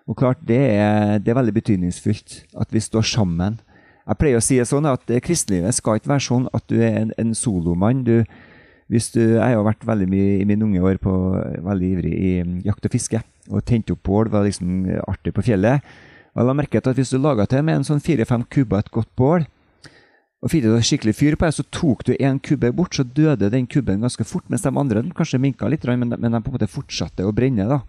Og 0.07 0.17
klart, 0.19 0.43
det 0.47 0.59
er, 0.77 1.19
det 1.19 1.33
er 1.33 1.39
veldig 1.41 1.55
betydningsfullt 1.57 2.37
at 2.63 2.75
vi 2.75 2.83
står 2.83 3.07
sammen. 3.11 3.59
Jeg 4.07 4.19
pleier 4.21 4.39
å 4.39 4.45
si 4.45 4.59
det 4.61 4.69
sånn 4.71 4.87
at 4.87 5.09
kristelivet 5.25 5.75
skal 5.75 5.99
ikke 5.99 6.13
være 6.13 6.27
sånn 6.29 6.47
at 6.55 6.63
du 6.71 6.77
er 6.79 7.01
en, 7.01 7.11
en 7.19 7.33
solomann. 7.35 8.05
Du, 8.07 8.21
hvis 8.93 9.11
du, 9.17 9.21
jeg 9.35 9.57
har 9.57 9.67
vært 9.67 9.83
veldig 9.87 10.07
mye 10.13 10.37
i 10.39 10.47
mine 10.47 10.63
unge 10.69 10.85
år 10.87 11.01
på, 11.03 11.15
veldig 11.67 11.89
ivrig 11.97 12.15
i 12.15 12.31
mm, 12.47 12.61
jakt 12.69 12.87
og 12.87 12.95
fiske. 12.95 13.23
Og 13.51 13.67
tente 13.67 13.97
opp 13.97 14.05
bål 14.07 14.31
var 14.31 14.47
liksom 14.47 14.87
artig 15.11 15.35
på 15.35 15.43
fjellet. 15.49 15.83
Og 16.37 16.43
jeg 16.43 16.51
la 16.51 16.55
merke 16.55 16.79
til 16.79 16.95
at 16.95 17.01
hvis 17.01 17.11
du 17.11 17.19
laga 17.19 17.49
til 17.51 17.67
med 17.67 17.81
en 17.81 17.89
sånn 17.89 18.03
fire-fem 18.05 18.47
kubber 18.53 18.85
et 18.85 18.95
godt 18.95 19.11
bål, 19.19 19.49
og 20.45 20.53
fikk 20.53 20.67
du 20.67 20.75
skikkelig 20.85 21.15
fyr 21.17 21.35
på 21.35 21.49
det, 21.49 21.57
så 21.57 21.65
tok 21.75 22.05
du 22.07 22.13
en 22.15 22.39
kubbe 22.39 22.69
bort, 22.77 22.95
så 22.95 23.03
døde 23.03 23.49
den 23.51 23.67
kubben 23.67 24.05
ganske 24.05 24.23
fort. 24.29 24.45
Mens 24.53 24.63
de 24.63 24.71
andre 24.71 25.01
den 25.01 25.15
kanskje 25.17 25.41
minka 25.43 25.67
litt, 25.67 25.87
men 25.89 26.13
de, 26.13 26.19
men 26.21 26.37
de 26.37 26.43
på 26.45 26.53
en 26.53 26.59
måte 26.59 26.71
fortsatte 26.71 27.27
å 27.27 27.35
brenne. 27.35 27.67
da. 27.67 27.81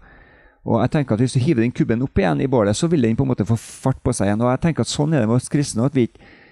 Og 0.68 0.82
jeg 0.82 0.92
tenker 0.92 1.16
at 1.16 1.22
Hvis 1.24 1.36
du 1.36 1.40
hiver 1.40 1.64
den 1.64 1.72
kubben 1.72 2.04
opp 2.04 2.20
igjen 2.20 2.42
i 2.44 2.50
bålet, 2.50 2.76
så 2.76 2.90
vil 2.92 3.06
den 3.06 3.16
på 3.16 3.24
en 3.24 3.32
måte 3.32 3.46
få 3.48 3.56
fart 3.56 4.02
på 4.04 4.12
seg 4.12 4.28
igjen. 4.28 4.42
Og 4.44 4.52
jeg 4.52 4.62
tenker 4.66 4.84
at 4.84 4.92
Sånn 4.92 5.14
er 5.14 5.24
det 5.24 5.30
med 5.30 5.40
oss 5.40 5.48
kristne, 5.52 5.88
at 5.88 5.96
vi, 5.96 6.08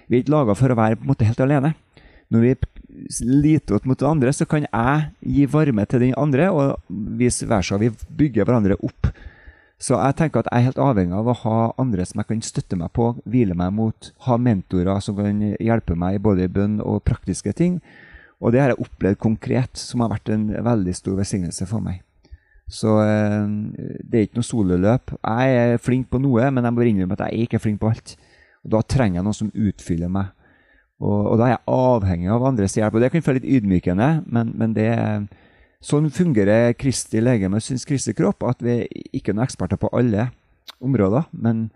vi 0.07 0.17
er 0.17 0.25
ikke 0.25 0.33
laga 0.33 0.57
for 0.57 0.73
å 0.73 0.79
være 0.79 0.97
på 0.97 1.05
en 1.05 1.13
måte 1.13 1.27
helt 1.27 1.43
alene. 1.45 1.75
Når 2.33 2.43
vi 2.43 2.55
liter 3.21 3.77
opp 3.77 3.85
mot 3.87 3.99
det 3.99 4.07
andre, 4.09 4.33
så 4.33 4.47
kan 4.49 4.65
jeg 4.65 5.03
gi 5.21 5.45
varme 5.51 5.85
til 5.87 6.01
den 6.03 6.15
andre, 6.19 6.49
og 6.51 6.97
vice 7.19 7.47
versa. 7.47 7.77
Vi 7.79 7.93
bygger 7.93 8.47
hverandre 8.47 8.79
opp. 8.83 9.11
Så 9.77 9.93
jeg 9.93 10.17
tenker 10.17 10.41
at 10.41 10.49
jeg 10.49 10.57
er 10.57 10.67
helt 10.71 10.81
avhengig 10.81 11.13
av 11.13 11.29
å 11.29 11.37
ha 11.43 11.57
andre 11.77 12.05
som 12.09 12.23
jeg 12.23 12.31
kan 12.31 12.41
støtte 12.41 12.79
meg 12.79 12.89
på, 12.97 13.11
hvile 13.29 13.53
meg 13.55 13.75
mot, 13.77 14.09
ha 14.25 14.39
mentorer 14.41 15.03
som 15.05 15.19
kan 15.19 15.43
hjelpe 15.53 15.93
meg 15.93 16.17
både 16.25 16.47
i 16.47 16.51
bønn 16.51 16.79
og 16.81 17.03
praktiske 17.05 17.53
ting. 17.53 17.77
Og 18.41 18.53
det 18.53 18.63
har 18.63 18.73
jeg 18.73 18.81
opplevd 18.81 19.21
konkret, 19.21 19.77
som 19.77 20.01
har 20.01 20.15
vært 20.15 20.33
en 20.33 20.49
veldig 20.65 20.97
stor 20.97 21.21
velsignelse 21.21 21.69
for 21.69 21.85
meg. 21.85 22.01
Så 22.67 22.97
eh, 22.99 23.43
det 24.03 24.19
er 24.19 24.25
ikke 24.27 24.41
noe 24.41 24.47
sololøp. 24.47 25.13
Jeg 25.21 25.59
er 25.61 25.81
flink 25.81 26.09
på 26.11 26.19
noe, 26.21 26.49
men 26.51 26.67
jeg 26.67 26.75
må 26.75 26.87
innrømme 26.87 27.15
at 27.15 27.27
jeg 27.27 27.33
er 27.33 27.47
ikke 27.47 27.61
flink 27.63 27.79
på 27.81 27.91
alt. 27.93 28.15
Og 28.65 28.73
da 28.75 28.83
trenger 28.83 29.21
jeg 29.21 29.27
noen 29.27 29.39
som 29.39 29.53
utfyller 29.53 30.11
meg. 30.11 30.33
Og, 30.97 31.19
og 31.31 31.35
da 31.39 31.47
er 31.47 31.53
jeg 31.55 31.65
avhengig 31.77 32.31
av 32.33 32.47
andres 32.49 32.75
hjelp. 32.75 32.97
Og 32.97 33.03
det 33.03 33.11
kan 33.13 33.23
føles 33.23 33.43
litt 33.43 33.59
ydmykende, 33.59 34.09
men, 34.27 34.55
men 34.57 34.73
det 34.77 34.89
Sånn 35.87 36.07
fungerer 36.09 36.71
Kristi 36.73 37.21
legeme, 37.21 37.59
syns 37.61 37.85
Kristi 37.85 38.15
kropp, 38.17 38.41
at 38.49 38.63
vi 38.65 38.79
ikke 39.13 39.29
er 39.29 39.37
noen 39.37 39.45
eksperter 39.45 39.77
på 39.77 39.91
alle 39.93 40.31
områder, 40.81 41.27
men 41.37 41.67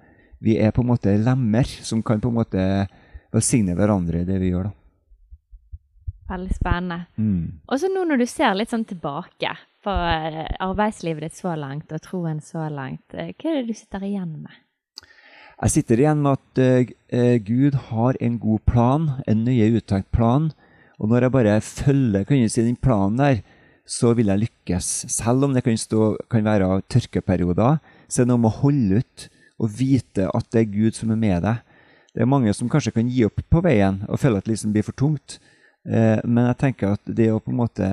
vi 0.41 0.55
er 0.57 0.73
på 0.73 0.81
en 0.81 0.89
måte 0.89 1.13
lemmer 1.21 1.69
som 1.85 2.01
kan 2.01 2.21
på 2.21 2.31
en 2.31 2.39
måte 2.39 2.63
velsigne 3.31 3.75
hverandre 3.77 4.23
i 4.23 4.27
det 4.27 4.39
vi 4.41 4.49
gjør. 4.49 4.71
da. 4.71 4.73
Veldig 6.33 6.55
spennende. 6.57 6.97
Mm. 7.21 7.61
Og 7.67 7.77
så 7.77 7.91
nå 7.93 8.07
når 8.09 8.23
du 8.23 8.27
ser 8.31 8.57
litt 8.57 8.73
sånn 8.73 8.87
tilbake 8.89 9.53
på 9.85 9.93
eh, 9.93 10.47
arbeidslivet 10.61 11.25
ditt 11.25 11.37
så 11.37 11.55
langt, 11.57 11.91
og 11.91 12.03
troen 12.05 12.41
så 12.43 12.67
langt, 12.71 13.13
eh, 13.13 13.33
hva 13.33 13.51
er 13.51 13.61
det 13.61 13.71
du 13.71 13.77
sitter 13.77 14.05
igjen 14.05 14.35
med? 14.43 14.59
Jeg 15.61 15.73
sitter 15.75 16.01
igjen 16.01 16.21
med 16.25 16.39
at 16.39 16.59
uh, 17.13 17.35
Gud 17.45 17.75
har 17.91 18.17
en 18.17 18.37
god 18.41 18.61
plan, 18.65 19.03
en 19.29 19.43
nøye 19.45 19.67
uttenkt 19.77 20.09
plan. 20.09 20.47
Og 20.97 21.11
når 21.11 21.27
jeg 21.27 21.33
bare 21.35 21.59
følger 21.61 22.25
kan 22.25 22.39
jeg 22.39 22.49
si, 22.49 22.63
den 22.65 22.79
planen 22.81 23.19
der, 23.19 23.43
så 23.85 24.15
vil 24.17 24.31
jeg 24.31 24.41
lykkes. 24.47 24.89
Selv 25.13 25.45
om 25.45 25.53
det 25.53 25.61
kan, 25.61 25.77
stå, 25.77 26.15
kan 26.33 26.49
være 26.49 26.81
tørkeperioder, 26.89 27.77
så 28.09 28.23
er 28.23 28.25
det 28.25 28.31
noe 28.31 28.41
med 28.41 28.49
å 28.49 28.61
holde 28.63 29.03
ut 29.03 29.27
og 29.61 29.69
vite 29.77 30.31
at 30.33 30.49
det 30.49 30.63
er 30.63 30.73
Gud 30.73 30.97
som 30.97 31.13
er 31.13 31.21
med 31.21 31.45
deg. 31.45 31.61
Det 32.09 32.25
er 32.25 32.33
mange 32.33 32.57
som 32.57 32.69
kanskje 32.69 32.95
kan 32.95 33.13
gi 33.13 33.27
opp 33.27 33.45
på 33.53 33.61
veien 33.61 34.01
og 34.09 34.17
føle 34.19 34.41
at 34.41 34.47
det 34.47 34.55
liksom 34.55 34.73
blir 34.73 34.87
for 34.87 34.97
tungt. 34.97 35.37
Men 35.85 36.47
jeg 36.49 36.57
tenker 36.63 36.97
at 36.97 37.05
det 37.05 37.29
å 37.29 37.37
på 37.39 37.53
en 37.53 37.61
måte 37.61 37.91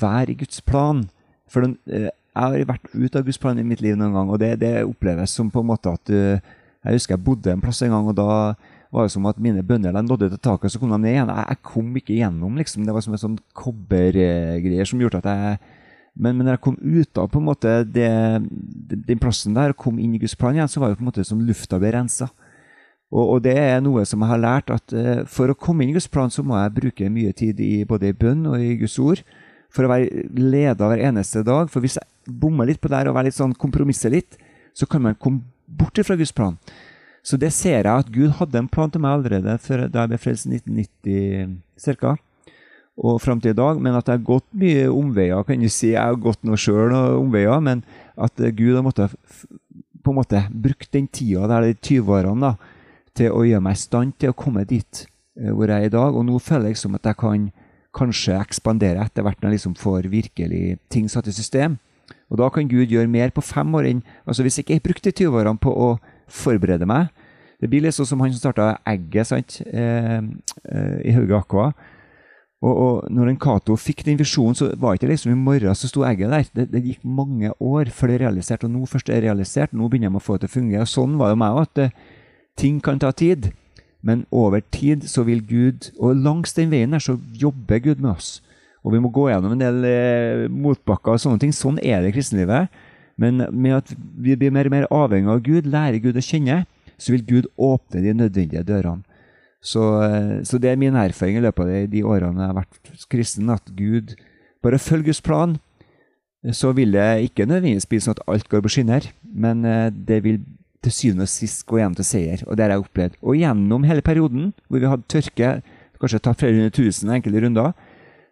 være 0.00 0.32
i 0.32 0.38
Guds 0.42 0.60
plan 0.64 1.04
For 1.50 1.64
den, 1.64 1.78
eh, 1.86 2.10
jeg 2.34 2.42
har 2.42 2.68
vært 2.68 2.90
ute 2.94 3.18
av 3.20 3.26
Guds 3.26 3.38
plan 3.38 3.58
i 3.58 3.66
mitt 3.66 3.82
liv 3.84 3.94
noen 3.96 4.14
gang, 4.16 4.30
og 4.30 4.40
det, 4.42 4.56
det 4.58 4.72
oppleves 4.82 5.34
som 5.36 5.52
på 5.54 5.62
en 5.62 5.70
måte 5.70 5.92
at 5.92 6.02
du... 6.10 6.16
Jeg 6.84 6.98
husker 6.98 7.14
jeg 7.14 7.24
bodde 7.24 7.52
en 7.52 7.62
plass 7.62 7.78
en 7.80 7.94
gang, 7.94 8.08
og 8.10 8.16
da 8.18 8.26
var 8.92 9.06
det 9.06 9.12
som 9.14 9.24
at 9.30 9.38
mine 9.40 9.62
bønner 9.64 9.94
de 9.94 10.02
nådde 10.04 10.28
til 10.34 10.40
taket, 10.42 10.66
og 10.66 10.72
så 10.74 10.80
kom 10.82 10.90
de 10.92 10.98
ned 10.98 11.14
igjen. 11.14 11.30
Jeg, 11.30 11.46
jeg 11.48 11.60
kom 11.70 11.94
ikke 11.96 12.18
gjennom, 12.18 12.58
liksom. 12.60 12.84
Det 12.84 12.96
var 12.96 13.04
som 13.06 13.14
en 13.14 13.22
sånn 13.22 13.38
kobbergreier 13.56 14.90
som 14.90 15.00
gjorde 15.00 15.22
at 15.22 15.30
jeg 15.30 15.62
men, 16.14 16.36
men 16.36 16.46
når 16.46 16.56
jeg 16.56 16.62
kom 16.62 16.76
ut 16.78 17.18
av 17.18 17.30
på 17.30 17.40
en 17.40 17.48
måte 17.48 17.70
det, 17.90 18.10
den 19.08 19.20
plassen 19.22 19.56
der 19.56 19.72
og 19.72 19.80
kom 19.82 19.98
inn 19.98 20.14
i 20.14 20.20
Guds 20.22 20.36
plan 20.38 20.54
igjen, 20.54 20.70
så 20.70 20.82
var 20.82 20.92
det 20.92 21.00
på 21.00 21.02
en 21.02 21.10
måte 21.10 21.26
som 21.26 21.42
lufta 21.42 21.80
ble 21.82 21.90
rensa. 21.96 22.28
Og, 23.14 23.24
og 23.24 23.40
det 23.42 23.54
er 23.58 23.82
noe 23.82 24.04
som 24.06 24.22
jeg 24.22 24.30
har 24.30 24.42
lært, 24.42 24.70
at 24.74 24.94
uh, 24.94 25.24
for 25.30 25.50
å 25.50 25.58
komme 25.58 25.84
inn 25.84 25.90
i 25.92 25.96
Guds 25.96 26.10
plan, 26.10 26.30
så 26.30 26.44
må 26.46 26.56
jeg 26.58 26.74
bruke 26.78 27.10
mye 27.10 27.34
tid 27.36 27.60
i 27.62 27.72
både 27.88 28.12
i 28.12 28.16
bønn 28.16 28.46
og 28.50 28.62
i 28.62 28.76
Guds 28.78 28.96
ord. 29.02 29.24
For 29.74 29.86
å 29.86 29.90
være 29.90 30.26
leda 30.38 30.88
hver 30.90 31.02
eneste 31.10 31.42
dag. 31.46 31.70
For 31.72 31.82
hvis 31.84 31.98
jeg 31.98 32.36
bommer 32.40 32.68
litt 32.68 32.80
på 32.82 32.90
det 32.90 33.00
her 33.00 33.10
og 33.10 33.20
litt 33.26 33.36
sånn 33.36 33.56
kompromisser 33.58 34.12
litt, 34.14 34.38
så 34.74 34.86
kan 34.90 35.02
man 35.02 35.18
komme 35.18 35.44
bort 35.66 35.98
fra 36.06 36.16
Guds 36.18 36.34
plan. 36.34 36.58
Så 37.24 37.38
det 37.40 37.54
ser 37.56 37.80
jeg 37.80 37.88
at 37.88 38.12
Gud 38.12 38.36
hadde 38.38 38.60
en 38.60 38.68
plan 38.68 38.90
til 38.92 39.00
meg 39.00 39.16
allerede 39.16 39.56
før, 39.64 39.86
da 39.88 40.04
jeg 40.04 40.12
ble 40.12 40.20
frelst 40.20 40.46
i 40.46 40.58
1990 40.60 41.98
ca. 42.02 42.14
Og 43.00 43.16
fram 43.22 43.40
til 43.42 43.54
i 43.54 43.58
dag. 43.58 43.80
Men 43.80 43.96
at 43.96 44.10
jeg 44.10 44.20
har 44.20 44.26
gått 44.28 44.46
mye 44.60 44.86
omveier, 44.92 45.42
kan 45.48 45.62
du 45.64 45.70
si. 45.72 45.94
Jeg 45.94 46.02
har 46.02 46.20
gått 46.20 46.44
noe 46.44 46.60
sjøl 46.60 46.92
og 46.92 47.22
omveier, 47.22 47.56
men 47.64 47.82
at 48.14 48.38
Gud 48.54 48.76
har 48.76 48.84
måttet 48.86 49.16
på 50.04 50.12
en 50.12 50.20
måte 50.20 50.42
brukt 50.52 50.92
den 50.92 51.08
tida 51.08 51.48
der, 51.48 51.70
de 51.70 51.74
20 51.80 52.12
årene, 52.12 52.52
da, 52.52 52.92
til 53.16 53.32
å 53.32 53.44
gjøre 53.46 53.64
meg 53.64 53.78
i 53.78 53.80
stand 53.80 54.16
til 54.20 54.34
å 54.34 54.36
komme 54.36 54.66
dit 54.68 55.04
eh, 55.40 55.48
hvor 55.48 55.70
jeg 55.70 55.86
er 55.86 55.88
i 55.88 55.94
dag. 55.94 56.12
Og 56.12 56.26
nå 56.28 56.38
føler 56.42 56.70
jeg 56.74 56.82
som 56.82 56.98
at 56.98 57.08
jeg 57.08 57.18
kan 57.22 57.48
kanskje 57.94 58.36
ekspandere 58.40 59.04
etter 59.04 59.24
hvert 59.24 59.40
når 59.40 59.50
jeg 59.50 59.58
liksom 59.58 59.76
får 59.80 60.08
virkelig 60.12 60.78
ting 60.92 61.08
satt 61.10 61.28
i 61.30 61.34
system. 61.34 61.78
Og 62.32 62.40
da 62.40 62.50
kan 62.52 62.68
Gud 62.68 62.90
gjøre 62.92 63.10
mer 63.10 63.32
på 63.34 63.44
fem 63.44 63.74
år 63.78 63.88
enn 63.88 64.00
altså 64.24 64.44
Hvis 64.44 64.58
ikke 64.60 64.74
jeg 64.76 64.84
brukte 64.84 65.08
de 65.08 65.24
20 65.24 65.38
årene 65.40 65.60
på 65.60 65.72
å 65.72 65.86
forberede 66.28 66.84
meg 66.88 67.08
Det 67.60 67.70
blir 67.72 67.84
litt 67.84 67.96
sånn 67.96 68.08
som 68.10 68.20
han 68.20 68.32
som 68.34 68.42
starta 68.42 68.66
Egget 68.88 69.30
sant? 69.30 69.56
Eh, 69.64 70.18
eh, 70.20 70.96
i 71.08 71.14
Hauge 71.16 71.38
Aqua. 71.38 71.70
Og, 72.64 72.74
og 72.74 73.12
når 73.12 73.30
en 73.30 73.40
Cato 73.40 73.76
fikk 73.76 74.04
den 74.06 74.18
visjonen, 74.20 74.56
så 74.56 74.70
var 74.80 74.94
det 74.94 75.02
ikke 75.02 75.10
liksom 75.12 75.34
i 75.34 75.40
morgen 75.40 75.76
så 75.76 75.88
sto 75.90 76.04
egget 76.08 76.32
der. 76.32 76.46
Det, 76.56 76.66
det 76.72 76.84
gikk 76.84 77.02
mange 77.04 77.50
år 77.60 77.90
før 77.92 78.10
det 78.10 78.16
er 78.16 78.24
realisert, 78.26 78.64
og 78.64 78.72
nå 78.72 78.86
først 78.88 79.10
er 79.10 79.20
det 79.20 79.28
realisert. 79.28 79.74
Nå 79.76 79.90
begynner 79.92 80.12
de 80.12 80.20
å 80.20 80.24
få 80.24 80.38
det 80.38 80.46
til 80.46 80.52
å 80.52 80.54
fungere. 80.54 80.86
Og 80.86 80.92
sånn 80.92 81.18
var 81.20 81.34
det 81.34 81.40
meg 81.42 81.58
òg, 81.58 81.66
at 81.68 81.82
eh, 81.84 81.98
ting 82.60 82.80
kan 82.84 83.02
ta 83.02 83.12
tid. 83.12 83.50
Men 84.04 84.26
over 84.34 84.60
tid 84.74 85.06
så 85.08 85.22
vil 85.24 85.40
Gud 85.48 85.86
Og 85.96 86.18
langs 86.20 86.52
den 86.52 86.68
veien 86.68 86.92
her 86.92 87.00
så 87.00 87.16
jobber 87.40 87.80
Gud 87.80 88.02
med 88.04 88.12
oss. 88.18 88.42
Og 88.84 88.92
vi 88.92 89.00
må 89.00 89.08
gå 89.08 89.30
gjennom 89.30 89.54
en 89.54 89.62
del 89.62 89.86
eh, 89.88 90.44
motbakker 90.52 91.14
og 91.14 91.22
sånne 91.22 91.40
ting. 91.40 91.54
Sånn 91.56 91.80
er 91.80 92.04
det 92.04 92.12
i 92.12 92.16
kristenlivet. 92.18 92.68
Men 93.16 93.46
med 93.48 93.78
at 93.78 93.92
vi 93.94 94.36
blir 94.36 94.52
mer 94.52 94.68
og 94.68 94.74
mer 94.74 94.86
avhengig 94.92 95.32
av 95.32 95.42
Gud, 95.46 95.68
lærer 95.70 96.02
Gud 96.02 96.18
å 96.20 96.24
kjenne, 96.24 96.64
så 97.00 97.14
vil 97.14 97.24
Gud 97.24 97.48
åpne 97.56 98.02
de 98.04 98.12
nødvendige 98.18 98.64
dørene. 98.66 99.06
Så, 99.64 99.80
eh, 100.04 100.42
så 100.44 100.60
det 100.60 100.74
er 100.74 100.80
min 100.80 100.96
erfaring 101.00 101.38
i 101.38 101.44
løpet 101.46 101.64
av 101.64 101.90
de, 101.90 102.02
årene 102.04 102.42
jeg 102.42 102.52
har 102.52 102.58
vært 102.58 103.06
kristen, 103.08 103.48
at 103.48 103.70
Gud 103.72 104.12
bare 104.62 104.78
følger 104.82 105.08
Guds 105.08 105.22
plan. 105.24 105.56
Så 106.52 106.74
vil 106.76 106.92
det 106.92 107.30
ikke 107.30 107.46
nødvendigvis 107.48 107.88
bli 107.88 108.02
sånn 108.04 108.18
at 108.18 108.26
alt 108.28 108.50
går 108.52 108.60
på 108.66 108.74
skinner, 108.74 109.08
men 109.24 109.64
eh, 109.64 109.88
det 109.88 110.20
vil 110.26 110.42
til 110.84 110.94
syvende 110.94 111.26
og 111.26 111.32
sist 111.32 111.64
gå 111.68 111.80
hjem 111.80 111.96
til 111.98 112.06
seier. 112.06 112.44
Og 112.46 112.56
det 112.56 112.66
har 112.66 112.74
jeg 112.74 112.84
opplevd. 112.84 113.18
Og 113.22 113.38
gjennom 113.40 113.86
hele 113.88 114.04
perioden 114.04 114.52
hvor 114.68 114.82
vi 114.82 114.90
hadde 114.90 115.08
tørke, 115.10 115.50
kanskje 116.00 116.20
tatt 116.20 116.42
flere 116.42 116.58
hundre 116.58 116.74
tusen 116.74 117.12
enkelte 117.14 117.44
runder, 117.44 117.72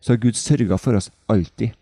så 0.03 0.13
har 0.13 0.23
Gud 0.23 0.37
sørga 0.37 0.79
for 0.81 0.99
oss 0.99 1.11
alltid. 1.33 1.77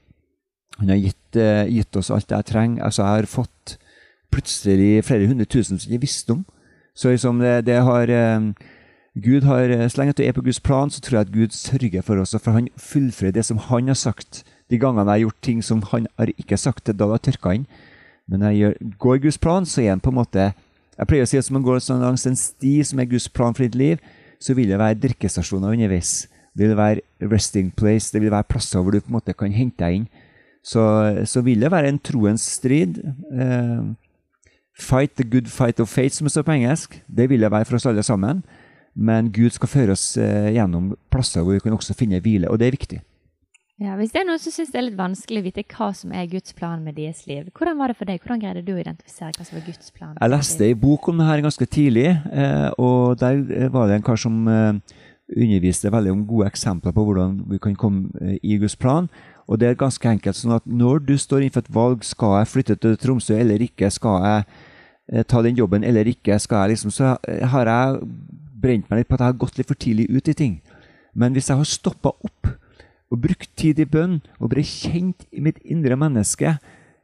Han 0.79 0.93
har 0.93 1.01
gitt, 1.01 1.37
eh, 1.37 1.67
gitt 1.69 1.97
oss 1.97 2.11
alt 2.11 2.31
jeg 2.31 2.47
trenger. 2.47 2.85
Altså, 2.85 3.03
jeg 3.03 3.11
har 3.11 3.27
fått 3.27 3.79
plutselig 4.31 5.05
flere 5.05 5.27
hundre 5.27 5.45
tusen 5.45 5.79
som 5.79 5.91
jeg 5.91 5.99
ikke 5.99 6.07
visste 6.07 6.37
om. 6.37 6.45
Så 6.95 7.11
liksom 7.11 7.41
det, 7.41 7.67
det 7.67 7.83
har 7.83 8.09
eh, 8.09 8.53
Gud 9.19 9.43
har, 9.43 9.71
eh, 9.71 9.89
Så 9.89 9.99
lenge 9.99 10.15
du 10.15 10.23
er 10.23 10.33
på 10.33 10.43
Guds 10.43 10.61
plan, 10.61 10.91
så 10.91 11.01
tror 11.01 11.19
jeg 11.19 11.27
at 11.27 11.33
Gud 11.33 11.51
sørger 11.51 12.03
for 12.03 12.17
oss. 12.17 12.35
For 12.39 12.53
han 12.53 12.69
fullfører 12.77 13.33
det 13.33 13.45
som 13.45 13.59
han 13.59 13.89
har 13.89 13.95
sagt. 13.95 14.45
De 14.71 14.79
gangene 14.79 15.11
jeg 15.11 15.11
har 15.11 15.27
gjort 15.27 15.43
ting 15.43 15.65
som 15.65 15.83
han 15.83 16.07
har 16.19 16.27
ikke 16.39 16.57
sagt, 16.57 16.87
da 16.87 17.05
har 17.07 17.19
jeg 17.19 17.35
tørka 17.35 17.55
inn. 17.55 17.67
Men 18.29 18.43
når 18.43 18.53
jeg 18.53 18.61
gjør, 18.61 18.75
går 18.99 19.23
Guds 19.25 19.39
plan, 19.39 19.67
så 19.67 19.83
er 19.83 19.95
han 19.95 20.03
på 20.03 20.13
en 20.13 20.21
måte 20.21 20.51
Jeg 21.01 21.09
pleier 21.09 21.25
å 21.25 21.29
si 21.31 21.39
at 21.41 21.47
som 21.47 21.57
man 21.57 21.65
går 21.65 21.79
sånn 21.81 22.03
langs 22.05 22.27
en 22.29 22.37
sti 22.37 22.75
som 22.85 23.01
er 23.01 23.09
Guds 23.09 23.29
plan 23.33 23.55
for 23.57 23.65
ditt 23.65 23.79
liv, 23.79 24.01
så 24.37 24.53
vil 24.53 24.69
det 24.69 24.77
være 24.81 24.99
drikkestasjoner 25.01 25.73
underveis. 25.73 26.27
Det 26.53 26.69
vil 26.69 26.77
være 26.77 27.31
resting 27.31 27.71
place, 27.73 28.11
det 28.13 28.21
vil 28.21 28.33
være 28.33 28.49
plasser 28.51 28.83
hvor 28.83 28.93
du 28.93 29.01
på 29.01 29.09
en 29.09 29.17
måte 29.17 29.33
kan 29.33 29.55
hente 29.55 29.81
deg 29.81 30.01
inn. 30.01 30.07
Så, 30.61 30.83
så 31.25 31.41
vil 31.41 31.63
det 31.65 31.71
være 31.73 31.89
en 31.89 32.01
troens 32.05 32.45
strid. 32.59 33.01
Uh, 33.33 33.97
fight 34.77 35.17
the 35.17 35.25
good 35.25 35.49
fight 35.49 35.81
of 35.81 35.89
faith, 35.89 36.17
som 36.17 36.29
det 36.29 36.35
står 36.35 36.45
på 36.49 36.59
engelsk. 36.59 37.01
Det 37.09 37.31
vil 37.31 37.41
det 37.41 37.53
være 37.53 37.69
for 37.69 37.81
oss 37.81 37.89
alle 37.89 38.05
sammen. 38.05 38.43
Men 38.95 39.31
Gud 39.33 39.55
skal 39.57 39.73
føre 39.73 39.97
oss 39.97 40.19
uh, 40.21 40.51
gjennom 40.53 40.93
plasser 41.13 41.47
hvor 41.47 41.57
vi 41.57 41.65
kan 41.65 41.77
også 41.77 41.97
finne 41.97 42.21
hvile, 42.21 42.51
og 42.51 42.61
det 42.61 42.69
er 42.69 42.77
viktig. 42.77 43.01
Ja, 43.81 43.95
Hvis 43.97 44.11
det 44.13 44.21
er 44.21 44.27
noen 44.29 44.41
som 44.43 44.53
syns 44.53 44.75
det 44.75 44.77
er 44.77 44.85
litt 44.91 44.99
vanskelig 44.99 45.41
å 45.41 45.45
vite 45.47 45.63
hva 45.73 45.87
som 45.97 46.11
er 46.13 46.27
Guds 46.29 46.53
plan 46.53 46.83
med 46.85 46.99
deres 47.01 47.23
liv, 47.25 47.47
hvordan 47.57 47.79
var 47.79 47.89
det 47.89 47.97
for 47.97 48.11
deg? 48.11 48.19
Hvordan 48.21 48.43
greide 48.43 48.63
du 48.67 48.75
å 48.75 48.83
identifisere 48.83 49.33
hva 49.33 49.47
som 49.49 49.57
var 49.57 49.65
Guds 49.65 49.95
plan? 49.97 50.19
Jeg 50.19 50.33
leste 50.35 50.67
ei 50.67 50.75
bok 50.77 51.09
om 51.09 51.17
det 51.17 51.29
her 51.31 51.41
ganske 51.47 51.69
tidlig, 51.77 52.11
eh, 52.13 52.67
og 52.77 53.17
der 53.23 53.41
var 53.73 53.89
det 53.89 53.97
en 53.97 54.05
kar 54.05 54.21
som 54.21 54.37
eh, 54.53 55.01
underviste 55.33 55.95
veldig 55.97 56.13
om 56.13 56.27
gode 56.29 56.51
eksempler 56.53 56.93
på 56.93 57.07
hvordan 57.09 57.41
vi 57.55 57.63
kan 57.65 57.81
komme 57.81 58.21
eh, 58.21 58.37
i 58.45 58.61
Guds 58.61 58.77
plan. 58.77 59.09
Og 59.49 59.63
det 59.65 59.71
er 59.71 59.81
ganske 59.81 60.13
enkelt 60.13 60.37
sånn 60.37 60.59
at 60.61 60.69
når 60.69 61.01
du 61.09 61.17
står 61.17 61.41
innenfor 61.47 61.65
et 61.65 61.75
valg, 61.81 62.05
skal 62.05 62.37
jeg 62.37 62.53
flytte 62.53 62.81
til 62.85 63.01
Tromsø 63.01 63.41
eller 63.41 63.65
ikke, 63.65 63.89
skal 63.89 64.29
jeg 64.29 65.25
ta 65.27 65.41
den 65.43 65.57
jobben 65.57 65.89
eller 65.89 66.05
ikke, 66.07 66.37
skal 66.39 66.67
jeg 66.67 66.77
liksom, 66.77 66.93
så 66.93 67.17
har 67.25 67.73
jeg 67.73 68.03
brent 68.61 68.93
meg 68.93 69.01
litt 69.01 69.09
på 69.09 69.17
at 69.17 69.25
jeg 69.25 69.33
har 69.33 69.41
gått 69.41 69.57
litt 69.57 69.73
for 69.73 69.81
tidlig 69.89 70.11
ut 70.13 70.29
i 70.29 70.37
ting. 70.37 70.61
Men 71.17 71.33
hvis 71.33 71.49
jeg 71.49 71.59
har 71.59 71.67
stoppa 71.67 72.13
opp 72.13 72.60
og 73.11 73.23
brukt 73.25 73.51
tid 73.59 73.81
i 73.83 73.89
bønn 73.89 74.21
og 74.39 74.53
bli 74.53 74.63
kjent 74.67 75.27
i 75.35 75.43
mitt 75.43 75.59
indre 75.67 75.99
menneske 75.99 76.59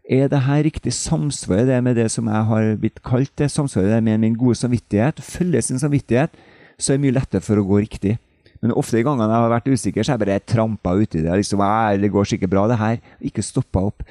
er 0.06 0.28
det 0.30 0.44
her 0.46 0.62
riktig? 0.62 0.92
Samsvarer 0.94 1.66
det 1.66 1.80
med 1.82 1.96
det 1.98 2.06
som 2.14 2.28
jeg 2.30 2.48
har 2.50 2.68
blitt 2.78 3.00
kalt 3.02 3.32
det? 3.38 3.50
Samsvarer 3.50 3.96
det 3.96 4.04
med 4.06 4.20
min 4.22 4.36
gode 4.38 4.54
samvittighet? 4.54 5.18
Følger 5.18 5.60
sin 5.60 5.82
samvittighet? 5.82 6.30
Så 6.78 6.92
er 6.92 6.98
det 6.98 7.06
mye 7.06 7.16
lettere 7.16 7.42
for 7.42 7.58
å 7.58 7.66
gå 7.66 7.80
riktig. 7.82 8.14
Men 8.62 8.74
ofte 8.78 9.00
i 9.00 9.04
gangene 9.04 9.26
jeg 9.26 9.42
har 9.42 9.50
vært 9.52 9.66
usikker, 9.68 10.04
så 10.04 10.12
har 10.12 10.20
jeg 10.20 10.26
bare 10.26 10.44
trampa 10.46 10.94
uti 10.94 11.24
det. 11.24 11.32
Liksom, 11.40 11.64
det 12.00 12.12
går 12.12 12.28
sikkert 12.30 12.52
bra, 12.52 12.66
det 12.70 12.78
her. 12.78 13.00
Ikke 13.20 13.42
stoppa 13.44 13.82
opp. 13.90 14.06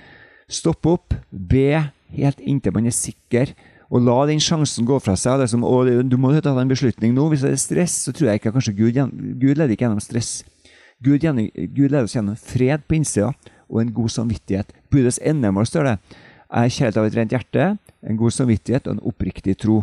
Stopp 0.51 0.85
opp, 0.89 1.15
be 1.31 1.85
helt 2.15 2.43
inntil 2.43 2.75
man 2.75 2.89
er 2.89 2.93
sikker, 2.93 3.55
og 3.89 4.03
la 4.03 4.17
den 4.27 4.41
sjansen 4.43 4.85
gå 4.85 4.99
fra 4.99 5.15
seg. 5.17 5.39
Liksom, 5.41 5.63
og 5.63 5.87
du 6.09 6.17
må 6.19 6.33
ta 6.43 6.51
en 6.59 6.71
beslutning 6.71 7.15
nå. 7.15 7.29
Hvis 7.31 7.45
det 7.45 7.53
er 7.55 7.61
stress, 7.61 7.97
så 8.03 8.13
tror 8.13 8.33
jeg 8.33 8.43
ikke 8.43 8.53
kanskje 8.57 8.75
Gud, 8.75 8.99
Gud 9.39 9.55
leder 9.55 9.73
ikke 9.73 9.87
gjennom 9.87 10.03
stress. 10.03 10.41
Gud, 11.05 11.21
Gud 11.21 11.91
leder 11.91 12.07
oss 12.07 12.15
gjennom 12.17 12.39
fred 12.39 12.85
på 12.89 12.97
innsida 12.97 13.31
og 13.69 13.81
en 13.81 13.93
god 13.93 14.11
samvittighet. 14.13 14.73
Budets 14.93 15.19
endemål, 15.21 15.67
står 15.69 15.89
det, 15.89 15.95
er 16.55 16.71
kjærlighet 16.71 16.99
av 17.01 17.07
et 17.07 17.17
rent 17.17 17.33
hjerte, 17.33 17.69
en 18.05 18.19
god 18.19 18.33
samvittighet 18.33 18.87
og 18.87 18.95
en 18.95 19.07
oppriktig 19.11 19.57
tro. 19.61 19.81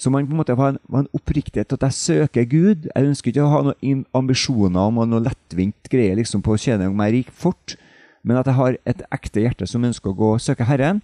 Så 0.00 0.10
man 0.12 0.26
på 0.26 0.32
en 0.32 0.40
måte 0.40 0.56
har 0.56 0.72
en, 0.72 0.78
en 0.96 1.08
oppriktighet 1.16 1.74
at 1.76 1.82
jeg 1.84 1.96
søker 1.98 2.46
Gud. 2.48 2.88
Jeg 2.88 3.08
ønsker 3.10 3.30
ikke 3.30 3.44
å 3.44 3.52
ha 3.52 3.62
noen 3.68 4.04
ambisjoner 4.16 4.88
om 4.88 5.02
noe 5.04 5.24
lettvint 5.26 5.90
greie 5.92 6.16
liksom, 6.16 6.42
på 6.44 6.54
å 6.54 6.60
tjene 6.60 6.88
meg 6.96 7.12
rik 7.14 7.32
fort, 7.36 7.76
men 8.24 8.40
at 8.40 8.48
jeg 8.48 8.56
har 8.56 8.78
et 8.88 9.02
ekte 9.12 9.44
hjerte 9.44 9.68
som 9.68 9.84
ønsker 9.84 10.12
å 10.12 10.16
gå 10.16 10.30
og 10.36 10.42
søke 10.42 10.66
Herren. 10.68 11.02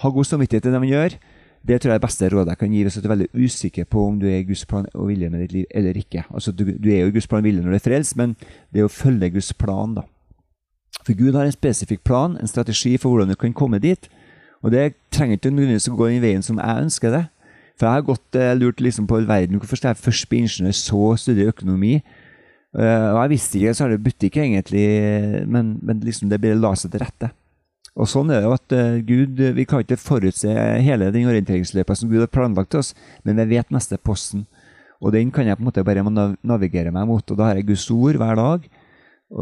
Ha 0.00 0.10
god 0.14 0.28
samvittighet 0.30 0.64
til 0.64 0.74
det 0.74 0.80
man 0.80 0.90
gjør. 0.90 1.18
Det 1.66 1.80
tror 1.80 1.90
jeg 1.90 1.96
er 1.96 2.00
det 2.00 2.06
beste 2.06 2.28
rådet 2.32 2.54
jeg 2.54 2.60
kan 2.60 2.74
gi 2.74 2.82
hvis 2.86 2.98
du 2.98 3.06
er 3.06 3.12
veldig 3.14 3.28
usikker 3.34 3.88
på 3.90 4.04
om 4.08 4.20
du 4.20 4.28
er 4.30 4.38
i 4.40 4.46
Guds 4.46 4.64
plan 4.68 4.86
og 4.94 5.08
vilje 5.10 5.30
med 5.32 5.42
ditt 5.44 5.56
liv 5.56 5.64
eller 5.74 5.98
ikke. 5.98 6.24
Altså, 6.30 6.52
du, 6.52 6.64
du 6.70 6.88
er 6.92 7.02
jo 7.02 7.10
i 7.10 7.16
Guds 7.16 7.26
plan 7.26 7.42
og 7.42 7.48
vilje 7.48 7.64
når 7.64 7.74
du 7.74 7.78
er 7.80 7.86
frelst, 7.88 8.16
men 8.16 8.36
det 8.72 8.82
er 8.82 8.88
å 8.88 8.92
følge 8.92 9.32
Guds 9.34 9.50
plan, 9.58 9.96
da. 9.98 10.06
For 11.04 11.16
Gud 11.16 11.36
har 11.36 11.48
en 11.48 11.54
spesifikk 11.54 12.04
plan, 12.04 12.36
en 12.36 12.50
strategi 12.50 12.96
for 13.00 13.12
hvordan 13.12 13.32
du 13.32 13.36
kan 13.38 13.56
komme 13.56 13.80
dit. 13.82 14.08
Og 14.62 14.72
det 14.74 14.94
trenger 15.14 15.38
ikke 15.38 15.52
nødvendigvis 15.54 15.88
å 15.90 15.96
gå 15.96 16.08
den 16.10 16.22
veien 16.24 16.44
som 16.44 16.58
jeg 16.60 16.84
ønsker 16.84 17.14
det. 17.14 17.24
For 17.78 17.86
jeg 17.86 17.94
har 17.94 18.06
gått 18.06 18.38
eh, 18.38 18.54
lurt 18.58 18.80
liksom 18.82 19.06
på 19.06 19.20
verden. 19.28 19.60
Hvorfor 19.60 19.78
skal 19.78 19.94
jeg 19.94 20.02
først 20.02 20.28
bli 20.28 20.42
ingeniør, 20.42 20.74
så 20.74 21.12
studere 21.22 21.54
økonomi? 21.54 22.00
Uh, 22.76 23.14
og 23.14 23.22
jeg 23.22 23.30
visste 23.32 23.58
ikke, 23.58 23.72
så 23.74 23.84
har 23.84 23.94
det 23.94 24.02
butikk 24.04 24.36
egentlig, 24.42 24.82
men, 25.48 25.78
men 25.80 26.02
liksom 26.04 26.28
det 26.28 26.36
ble 26.42 26.52
la 26.58 26.74
seg 26.76 26.92
til 26.92 27.00
rette. 27.00 27.30
Og 27.98 28.06
sånn 28.06 28.30
er 28.30 28.40
det 28.40 28.46
jo 28.46 28.54
at 28.54 28.74
uh, 28.78 28.98
Gud, 29.02 29.40
Vi 29.56 29.64
kan 29.66 29.82
ikke 29.82 29.98
forutse 29.98 30.52
hele 30.84 31.10
den 31.14 31.26
orienteringsløypa 31.26 31.96
som 31.98 32.10
Gud 32.10 32.22
har 32.22 32.30
planlagt 32.30 32.70
til 32.70 32.82
oss, 32.84 32.92
men 33.26 33.40
vi 33.42 33.56
vet 33.56 33.74
neste 33.74 33.98
posten. 33.98 34.46
Og 35.02 35.14
den 35.14 35.30
kan 35.34 35.46
jeg 35.46 35.58
på 35.58 35.62
en 35.62 35.70
måte 35.70 35.86
bare 35.86 36.02
navigere 36.02 36.92
meg 36.94 37.06
mot. 37.10 37.22
Og 37.22 37.38
da 37.38 37.50
har 37.50 37.58
jeg 37.58 37.68
Guds 37.70 37.86
ord 37.94 38.18
hver 38.18 38.38
dag 38.38 38.68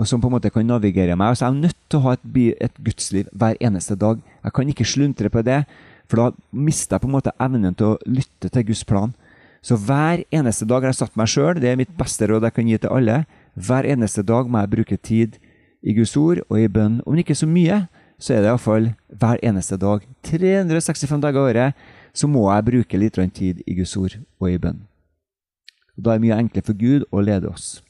som 0.05 0.21
på 0.21 0.27
en 0.27 0.35
måte 0.35 0.51
kan 0.51 0.67
navigere 0.67 1.17
meg. 1.17 1.37
Så 1.37 1.47
jeg 1.47 1.55
er 1.55 1.61
nødt 1.61 1.79
til 1.89 1.99
å 1.99 2.05
ha 2.07 2.17
et, 2.17 2.25
et 2.69 2.81
gudsliv 2.83 3.29
hver 3.33 3.57
eneste 3.61 3.97
dag. 3.97 4.21
Jeg 4.45 4.53
kan 4.53 4.73
ikke 4.73 4.89
sluntre 4.89 5.31
på 5.31 5.43
det, 5.47 5.63
for 6.11 6.21
da 6.21 6.27
mister 6.53 6.97
jeg 6.97 7.05
på 7.05 7.11
en 7.11 7.17
måte 7.17 7.35
evnen 7.43 7.75
til 7.75 7.95
å 7.95 7.99
lytte 8.07 8.51
til 8.51 8.67
Guds 8.67 8.85
plan. 8.85 9.15
Så 9.63 9.79
hver 9.81 10.23
eneste 10.31 10.67
dag 10.69 10.85
har 10.85 10.93
jeg 10.93 11.01
satt 11.01 11.17
meg 11.19 11.31
sjøl, 11.31 11.59
det 11.59 11.73
er 11.73 11.79
mitt 11.79 11.95
beste 11.99 12.29
råd 12.29 12.45
jeg 12.47 12.55
kan 12.55 12.69
gi 12.71 12.79
til 12.83 12.93
alle. 12.93 13.23
Hver 13.55 13.89
eneste 13.89 14.23
dag 14.27 14.51
må 14.51 14.63
jeg 14.63 14.73
bruke 14.75 14.99
tid 14.99 15.39
i 15.83 15.95
Guds 15.97 16.15
ord 16.19 16.43
og 16.47 16.61
i 16.61 16.69
bønn. 16.71 17.01
Om 17.07 17.23
ikke 17.23 17.39
så 17.39 17.49
mye, 17.51 17.87
så 18.19 18.35
er 18.35 18.43
det 18.43 18.51
iallfall 18.51 18.91
hver 19.13 19.41
eneste 19.45 19.79
dag, 19.81 20.05
365 20.25 21.23
dager 21.23 21.41
i 21.41 21.51
året, 21.51 21.89
så 22.17 22.29
må 22.29 22.47
jeg 22.49 22.69
bruke 22.71 23.01
litt 23.01 23.19
tid 23.37 23.63
i 23.67 23.75
Guds 23.77 23.97
ord 23.97 24.17
og 24.41 24.51
i 24.51 24.59
bønn. 24.59 24.87
Da 25.97 26.13
er 26.13 26.21
det 26.21 26.27
mye 26.27 26.39
enklere 26.41 26.65
for 26.65 26.77
Gud 26.77 27.05
å 27.13 27.25
lede 27.25 27.49
oss. 27.49 27.83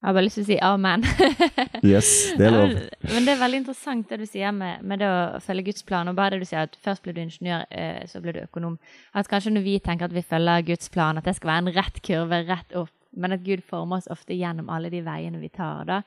Jeg 0.00 0.08
har 0.08 0.14
bare 0.16 0.24
lyst 0.24 0.38
til 0.38 0.46
å 0.46 0.48
si 0.48 0.56
amen. 0.64 1.02
yes, 1.92 2.10
det 2.38 2.46
er 2.48 2.54
lov. 2.54 2.70
Men 3.04 3.26
det 3.26 3.34
er 3.34 3.40
veldig 3.42 3.58
interessant 3.60 4.06
det 4.08 4.22
du 4.22 4.24
sier 4.24 4.54
med, 4.56 4.80
med, 4.80 5.02
det 5.02 5.10
å 5.12 5.40
følge 5.44 5.66
Guds 5.66 5.84
plan. 5.84 6.08
Og 6.08 6.16
bare 6.16 6.38
det 6.38 6.46
du 6.46 6.48
sier 6.48 6.64
at 6.64 6.78
først 6.80 7.04
blir 7.04 7.18
du 7.18 7.20
ingeniør, 7.20 7.66
eh, 7.68 8.06
så 8.08 8.22
blir 8.24 8.38
du 8.38 8.40
økonom. 8.46 8.78
At 9.12 9.28
kanskje 9.28 9.52
når 9.52 9.66
vi 9.66 9.74
tenker 9.84 10.08
at 10.08 10.16
vi 10.16 10.24
følger 10.24 10.64
Guds 10.70 10.88
plan, 10.94 11.20
at 11.20 11.28
det 11.28 11.36
skal 11.36 11.52
være 11.52 11.64
en 11.66 11.76
rett 11.76 12.00
kurve 12.06 12.40
rett 12.48 12.78
opp, 12.80 12.94
men 13.12 13.36
at 13.36 13.44
Gud 13.44 13.60
former 13.66 14.00
oss 14.00 14.08
ofte 14.08 14.38
gjennom 14.38 14.72
alle 14.72 14.88
de 14.88 15.02
veiene 15.04 15.42
vi 15.42 15.52
tar. 15.52 15.84
da. 15.84 16.00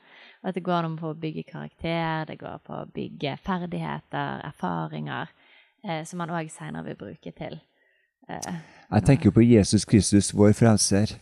At 0.43 0.55
det 0.55 0.63
går 0.63 0.83
om 0.83 0.97
på 0.99 1.13
å 1.13 1.17
bygge 1.17 1.45
karakter, 1.47 2.25
det 2.27 2.37
går 2.41 2.59
på 2.67 2.75
å 2.81 2.87
bygge 2.93 3.37
ferdigheter, 3.45 4.41
erfaringer, 4.43 5.31
eh, 5.85 6.03
som 6.03 6.19
man 6.19 6.33
òg 6.35 6.51
seinere 6.51 6.89
vil 6.89 6.99
bruke 6.99 7.31
til 7.31 7.59
eh, 8.27 8.57
Jeg 8.91 9.05
tenker 9.07 9.31
på 9.31 9.45
Jesus 9.45 9.85
Kristus, 9.85 10.33
vår 10.35 10.51
frelser. 10.57 11.15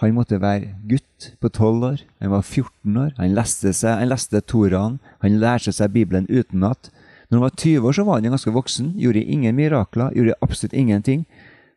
Han 0.00 0.12
måtte 0.16 0.40
være 0.40 0.74
gutt 0.88 1.30
på 1.40 1.48
12 1.48 1.84
år. 1.88 2.00
Han 2.20 2.32
var 2.32 2.42
14 2.42 2.96
år. 3.00 3.12
Han 3.16 3.36
leste, 3.36 3.72
seg, 3.72 3.96
han 3.96 4.10
leste 4.10 4.42
Toraen. 4.44 4.98
Han 5.24 5.38
lærte 5.40 5.72
seg 5.72 5.94
Bibelen 5.94 6.28
utenat. 6.28 6.90
Når 7.28 7.38
han 7.38 7.44
var 7.46 7.54
20 7.56 7.88
år, 7.88 7.96
så 7.96 8.04
var 8.04 8.20
han 8.20 8.36
ganske 8.36 8.52
voksen. 8.52 8.90
Gjorde 9.00 9.24
ingen 9.24 9.56
mirakler. 9.56 10.12
Gjorde 10.12 10.36
absolutt 10.44 10.76
ingenting. 10.76 11.24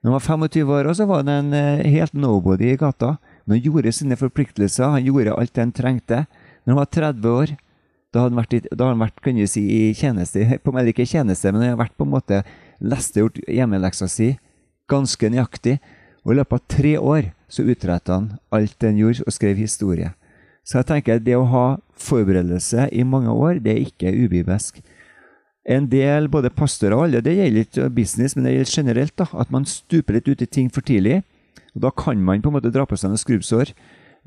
Når 0.03 0.11
han 0.11 0.17
var 0.17 0.47
25 0.47 0.73
år, 0.75 0.93
så 0.93 1.07
var 1.07 1.23
han 1.23 1.31
en 1.31 1.53
eh, 1.53 1.87
helt 1.91 2.13
nobody 2.13 2.73
i 2.73 2.75
gata. 2.79 3.15
Men 3.45 3.57
han 3.57 3.63
gjorde 3.63 3.95
sine 3.95 4.19
forpliktelser. 4.19 4.91
Han 4.97 5.03
gjorde 5.07 5.35
alt 5.39 5.55
det 5.55 5.63
han 5.63 5.71
trengte. 5.75 6.25
Når 6.69 6.75
han 6.75 6.83
var 6.83 6.89
30 6.93 7.31
år, 7.33 7.51
da 8.13 8.21
hadde 8.21 8.29
han 8.29 8.39
vært, 8.43 8.51
da 8.69 8.85
hadde 8.85 8.91
han 8.91 9.01
vært 9.01 9.21
kan 9.25 9.39
si, 9.49 9.61
i 9.73 9.93
tjeneste, 9.97 10.43
på, 10.61 10.73
eller 10.75 10.91
ikke 10.93 11.07
tjeneste, 11.09 11.49
men 11.49 11.63
han 11.63 11.71
hadde 11.71 11.79
vært 11.79 11.95
på 11.97 12.05
en 12.05 12.11
måte 12.13 12.41
lestegjort 12.77 13.39
hjemmeleksa 13.49 14.05
si 14.05 14.35
ganske 14.89 15.31
nøyaktig. 15.33 15.79
Og 16.21 16.35
i 16.35 16.37
løpet 16.37 16.59
av 16.59 16.67
tre 16.69 16.91
år 17.01 17.31
så 17.49 17.65
utretta 17.65 18.19
han 18.19 18.27
alt 18.53 18.85
han 18.85 19.01
gjorde, 19.01 19.25
og 19.25 19.33
skrev 19.33 19.57
historie. 19.57 20.11
Så 20.61 20.77
jeg 20.77 20.89
tenker 20.91 21.17
at 21.17 21.25
det 21.25 21.39
å 21.39 21.49
ha 21.49 21.65
forberedelse 21.97 22.91
i 22.93 23.01
mange 23.01 23.33
år, 23.33 23.63
det 23.65 23.73
er 23.73 23.87
ikke 23.87 24.13
ubibelsk. 24.13 24.77
En 25.65 25.89
del, 25.89 26.29
både 26.29 26.53
pastorer 26.53 26.93
og 26.99 27.07
alle, 27.07 27.23
det 27.25 27.33
gjelder 27.33 27.65
ikke 27.65 27.89
business, 27.97 28.37
men 28.37 28.45
det 28.45 28.59
gjelder 28.59 28.75
generelt, 28.77 29.15
da, 29.17 29.25
at 29.41 29.49
man 29.49 29.65
stuper 29.65 30.19
litt 30.19 30.29
ut 30.29 30.45
i 30.45 30.53
ting 30.53 30.69
for 30.69 30.85
tidlig. 30.85 31.23
og 31.73 31.87
Da 31.87 31.97
kan 31.97 32.21
man 32.21 32.45
på 32.45 32.53
en 32.53 32.59
måte 32.59 32.69
dra 32.73 32.85
på 32.85 32.97
seg 32.97 33.09
noen 33.09 33.25
skrubbsår. 33.25 33.73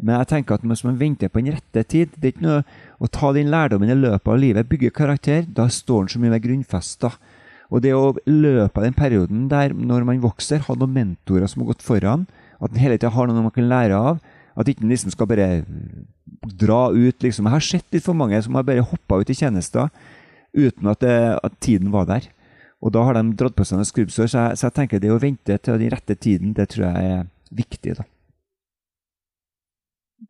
Men 0.00 0.16
jeg 0.18 0.30
tenker 0.30 0.56
at 0.56 0.64
hvis 0.66 0.84
man 0.86 0.98
venter 0.98 1.30
på 1.30 1.42
den 1.42 1.52
rette 1.54 1.82
tid 1.84 2.14
Det 2.16 2.24
er 2.24 2.32
ikke 2.32 2.46
noe 2.46 2.62
å 3.02 3.10
ta 3.12 3.28
den 3.36 3.50
lærdommen 3.52 3.90
i 3.92 3.98
løpet 3.98 4.30
av 4.32 4.40
livet, 4.40 4.68
bygge 4.70 4.92
karakter. 4.94 5.44
Da 5.46 5.68
står 5.68 6.06
den 6.06 6.12
så 6.14 6.22
mye 6.22 6.32
mer 6.32 6.42
grunnfesta. 6.42 7.12
Og 7.72 7.82
det 7.84 7.94
å 7.96 8.12
løpe 8.28 8.84
den 8.84 8.96
perioden 8.96 9.46
der 9.50 9.72
når 9.72 10.04
man 10.08 10.22
vokser, 10.22 10.64
ha 10.66 10.76
noen 10.76 10.92
mentorer 10.96 11.48
som 11.48 11.62
har 11.62 11.72
gått 11.72 11.84
foran, 11.84 12.26
at 12.60 12.72
en 12.72 12.82
hele 12.82 12.98
tida 12.98 13.12
har 13.14 13.28
noe 13.28 13.44
man 13.44 13.54
kan 13.54 13.68
lære 13.68 13.96
av, 13.96 14.20
at 14.52 14.68
ikke 14.68 14.86
liksom 14.86 15.12
skal 15.14 15.28
bare 15.30 15.48
dra 16.60 16.82
ut 16.92 17.24
liksom. 17.24 17.48
Jeg 17.48 17.54
har 17.54 17.64
sett 17.64 17.96
litt 17.96 18.04
for 18.04 18.18
mange 18.18 18.40
som 18.44 18.58
har 18.58 18.66
bare 18.68 18.84
hoppa 18.84 19.20
ut 19.22 19.32
i 19.32 19.36
tjenester 19.36 19.88
uten 20.52 20.90
at, 20.92 21.00
det, 21.00 21.16
at, 21.40 21.58
tiden 21.64 21.92
var 21.94 22.08
der. 22.10 22.28
Og 22.82 22.92
da 22.92 23.04
har 23.06 23.16
de 23.16 23.36
dratt 23.38 23.56
på 23.56 23.64
seg 23.64 23.80
noen 23.80 23.88
skrubbsår. 23.88 24.28
Så, 24.28 24.42
så, 24.58 24.68
jeg 24.68 24.76
tenker 24.76 25.00
det 25.00 25.12
å 25.14 25.20
vente 25.22 25.56
til 25.56 25.78
den 25.80 25.92
rette 25.94 26.18
tiden, 26.18 26.52
det 26.56 26.68
tror 26.74 26.90
jeg 26.90 27.12
er 27.14 27.24
viktig. 27.54 27.96
da. 28.00 28.04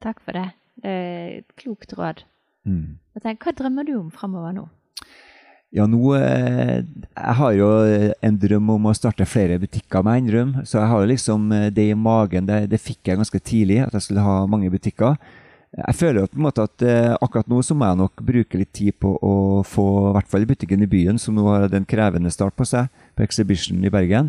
Takk 0.01 0.23
for 0.25 0.39
det. 0.39 0.49
Et 0.89 1.57
klokt 1.61 1.93
råd. 1.99 2.25
Mm. 2.65 2.97
Tenker, 3.21 3.51
hva 3.51 3.57
drømmer 3.59 3.87
du 3.87 3.97
om 3.99 4.09
framover 4.15 4.55
nå? 4.57 4.69
Ja, 5.73 5.87
nå 5.89 6.13
eh, 6.19 6.83
Jeg 6.85 7.37
har 7.39 7.53
jo 7.57 7.69
en 8.21 8.39
drøm 8.41 8.75
om 8.75 8.91
å 8.91 8.97
starte 8.97 9.25
flere 9.29 9.57
butikker 9.61 10.05
med 10.05 10.21
Endrum. 10.21 10.51
Så 10.69 10.79
jeg 10.79 10.91
har 10.91 11.01
jo 11.01 11.13
liksom 11.15 11.47
eh, 11.57 11.71
det 11.73 11.89
i 11.91 11.97
magen. 11.97 12.49
Det, 12.49 12.67
det, 12.73 12.81
fikk 12.81 13.09
jeg 13.09 13.21
ganske 13.21 13.41
tidlig, 13.41 13.81
at 13.87 13.97
jeg 13.97 14.09
skulle 14.09 14.27
ha 14.27 14.43
mange 14.45 14.69
butikker. 14.73 15.17
Jeg 15.73 15.97
føler 15.97 16.21
jo 16.21 16.29
på 16.29 16.37
en 16.37 16.45
måte 16.45 16.67
at 16.69 16.85
eh, 16.85 17.15
akkurat 17.17 17.49
nå 17.49 17.63
så 17.65 17.73
må 17.73 17.89
jeg 17.89 18.01
nok 18.03 18.21
bruke 18.29 18.61
litt 18.61 18.75
tid 18.77 18.99
på 19.01 19.15
å 19.17 19.35
få 19.65 19.87
i 20.11 20.17
hvert 20.19 20.29
fall 20.35 20.45
butikken 20.51 20.85
i 20.85 20.91
byen, 20.93 21.21
som 21.21 21.39
nå 21.39 21.47
har 21.49 21.73
en 21.73 21.89
krevende 21.89 22.33
start 22.35 22.59
på 22.59 22.69
seg, 22.69 22.93
på 23.17 23.25
Exhibition 23.25 23.81
i 23.81 23.93
Bergen. 23.93 24.29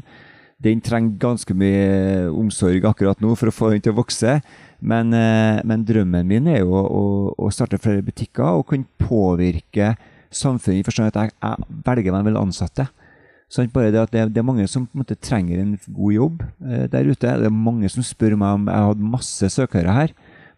Den 0.64 0.80
trenger 0.80 1.20
ganske 1.20 1.52
mye 1.60 2.30
omsorg 2.32 2.88
akkurat 2.88 3.20
nå 3.20 3.34
for 3.36 3.52
å 3.52 3.56
få 3.56 3.74
den 3.74 3.84
til 3.84 3.92
å 3.92 4.00
vokse. 4.00 4.38
Men, 4.84 5.16
men 5.64 5.86
drømmen 5.88 6.28
min 6.28 6.50
er 6.52 6.60
jo 6.60 6.76
å, 6.76 7.04
å 7.40 7.52
starte 7.56 7.80
flere 7.80 8.04
butikker 8.04 8.60
og 8.60 8.66
kunne 8.68 8.90
påvirke 9.00 9.94
samfunnet 10.36 10.82
i 10.82 10.86
forstand 10.86 11.12
at 11.12 11.20
jeg, 11.22 11.34
jeg 11.40 11.80
velger 11.86 12.12
hvem 12.12 12.20
jeg 12.20 12.30
vil 12.32 12.42
ansatte. 12.42 12.88
Sånn, 13.54 13.70
bare 13.74 13.92
det, 13.94 14.02
at 14.02 14.14
det, 14.14 14.24
det, 14.34 14.42
er 14.42 14.48
mange 14.48 14.66
som 14.70 14.88
på 14.88 14.98
en 14.98 15.04
måte 15.04 15.20
trenger 15.22 15.60
en 15.62 15.76
god 15.86 16.14
jobb 16.16 16.42
eh, 16.66 16.88
der 16.90 17.06
ute. 17.06 17.36
Det 17.38 17.50
er 17.50 17.54
mange 17.54 17.90
som 17.92 18.06
spør 18.06 18.38
meg 18.40 18.58
om 18.58 18.66
Jeg 18.66 18.82
har 18.82 18.90
hatt 18.90 19.04
masse 19.14 19.50
søkere 19.54 19.94
her, 19.94 20.14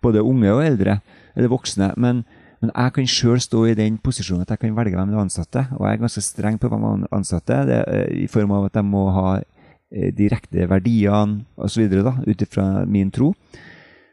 både 0.06 0.24
unge 0.24 0.54
og 0.54 0.64
eldre, 0.64 1.00
eller 1.36 1.52
voksne. 1.52 1.92
Men, 2.00 2.24
men 2.62 2.72
jeg 2.72 2.94
kan 2.96 3.10
sjøl 3.12 3.42
stå 3.44 3.66
i 3.68 3.76
den 3.76 3.98
posisjonen 4.00 4.46
at 4.46 4.54
jeg 4.54 4.64
kan 4.64 4.78
velge 4.78 4.96
hvem 4.96 5.12
jeg 5.12 5.24
ansatte. 5.26 5.66
Og 5.76 5.84
jeg 5.84 5.98
er 5.98 6.06
ganske 6.06 6.24
streng 6.24 6.62
på 6.62 6.72
hvem 6.72 6.88
jeg 6.88 7.12
ansatte, 7.20 7.60
det, 7.68 7.82
eh, 7.84 8.08
i 8.24 8.32
form 8.32 8.56
av 8.56 8.70
at 8.70 8.80
de 8.80 8.86
må 8.88 9.04
ha 9.18 9.28
eh, 9.42 10.12
direkte 10.16 10.70
verdiene 10.72 11.44
osv. 11.60 12.00
ut 12.24 12.48
ifra 12.48 12.70
min 12.88 13.12
tro. 13.12 13.34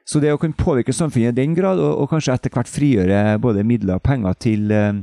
Så 0.08 0.20
det 0.22 0.32
å 0.34 0.40
kunne 0.40 0.58
påvirke 0.58 0.94
samfunnet 0.94 1.34
i 1.34 1.42
den 1.42 1.54
grad, 1.54 1.80
og, 1.80 2.02
og 2.02 2.10
kanskje 2.10 2.34
etter 2.34 2.52
hvert 2.54 2.70
frigjøre 2.70 3.38
både 3.42 3.66
midler 3.66 4.00
og 4.00 4.04
penger 4.06 4.34
til 4.42 4.72
uh, 4.74 4.98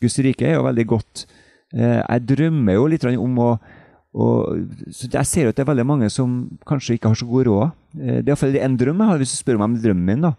Guds 0.00 0.16
rike 0.24 0.48
er 0.48 0.56
jo 0.56 0.64
veldig 0.64 0.86
godt. 0.88 1.26
Uh, 1.74 2.00
jeg 2.00 2.24
drømmer 2.32 2.78
jo 2.78 2.88
litt 2.90 3.06
om 3.12 3.44
å 3.44 3.52
og, 4.10 4.64
Jeg 5.06 5.22
ser 5.28 5.44
jo 5.44 5.50
at 5.52 5.58
det 5.60 5.62
er 5.62 5.68
veldig 5.68 5.84
mange 5.86 6.08
som 6.10 6.48
kanskje 6.66 6.96
ikke 6.96 7.12
har 7.12 7.18
så 7.20 7.28
god 7.30 7.46
råd. 7.46 7.76
Uh, 7.94 8.16
det 8.18 8.24
er 8.24 8.32
iallfall 8.32 8.56
en 8.58 8.80
drøm 8.80 9.04
jeg 9.04 9.12
har, 9.12 9.20
hvis 9.22 9.36
du 9.36 9.38
spør 9.38 9.60
meg 9.60 9.68
om 9.68 9.76
drømmen 9.84 10.08
min. 10.08 10.24
da. 10.26 10.32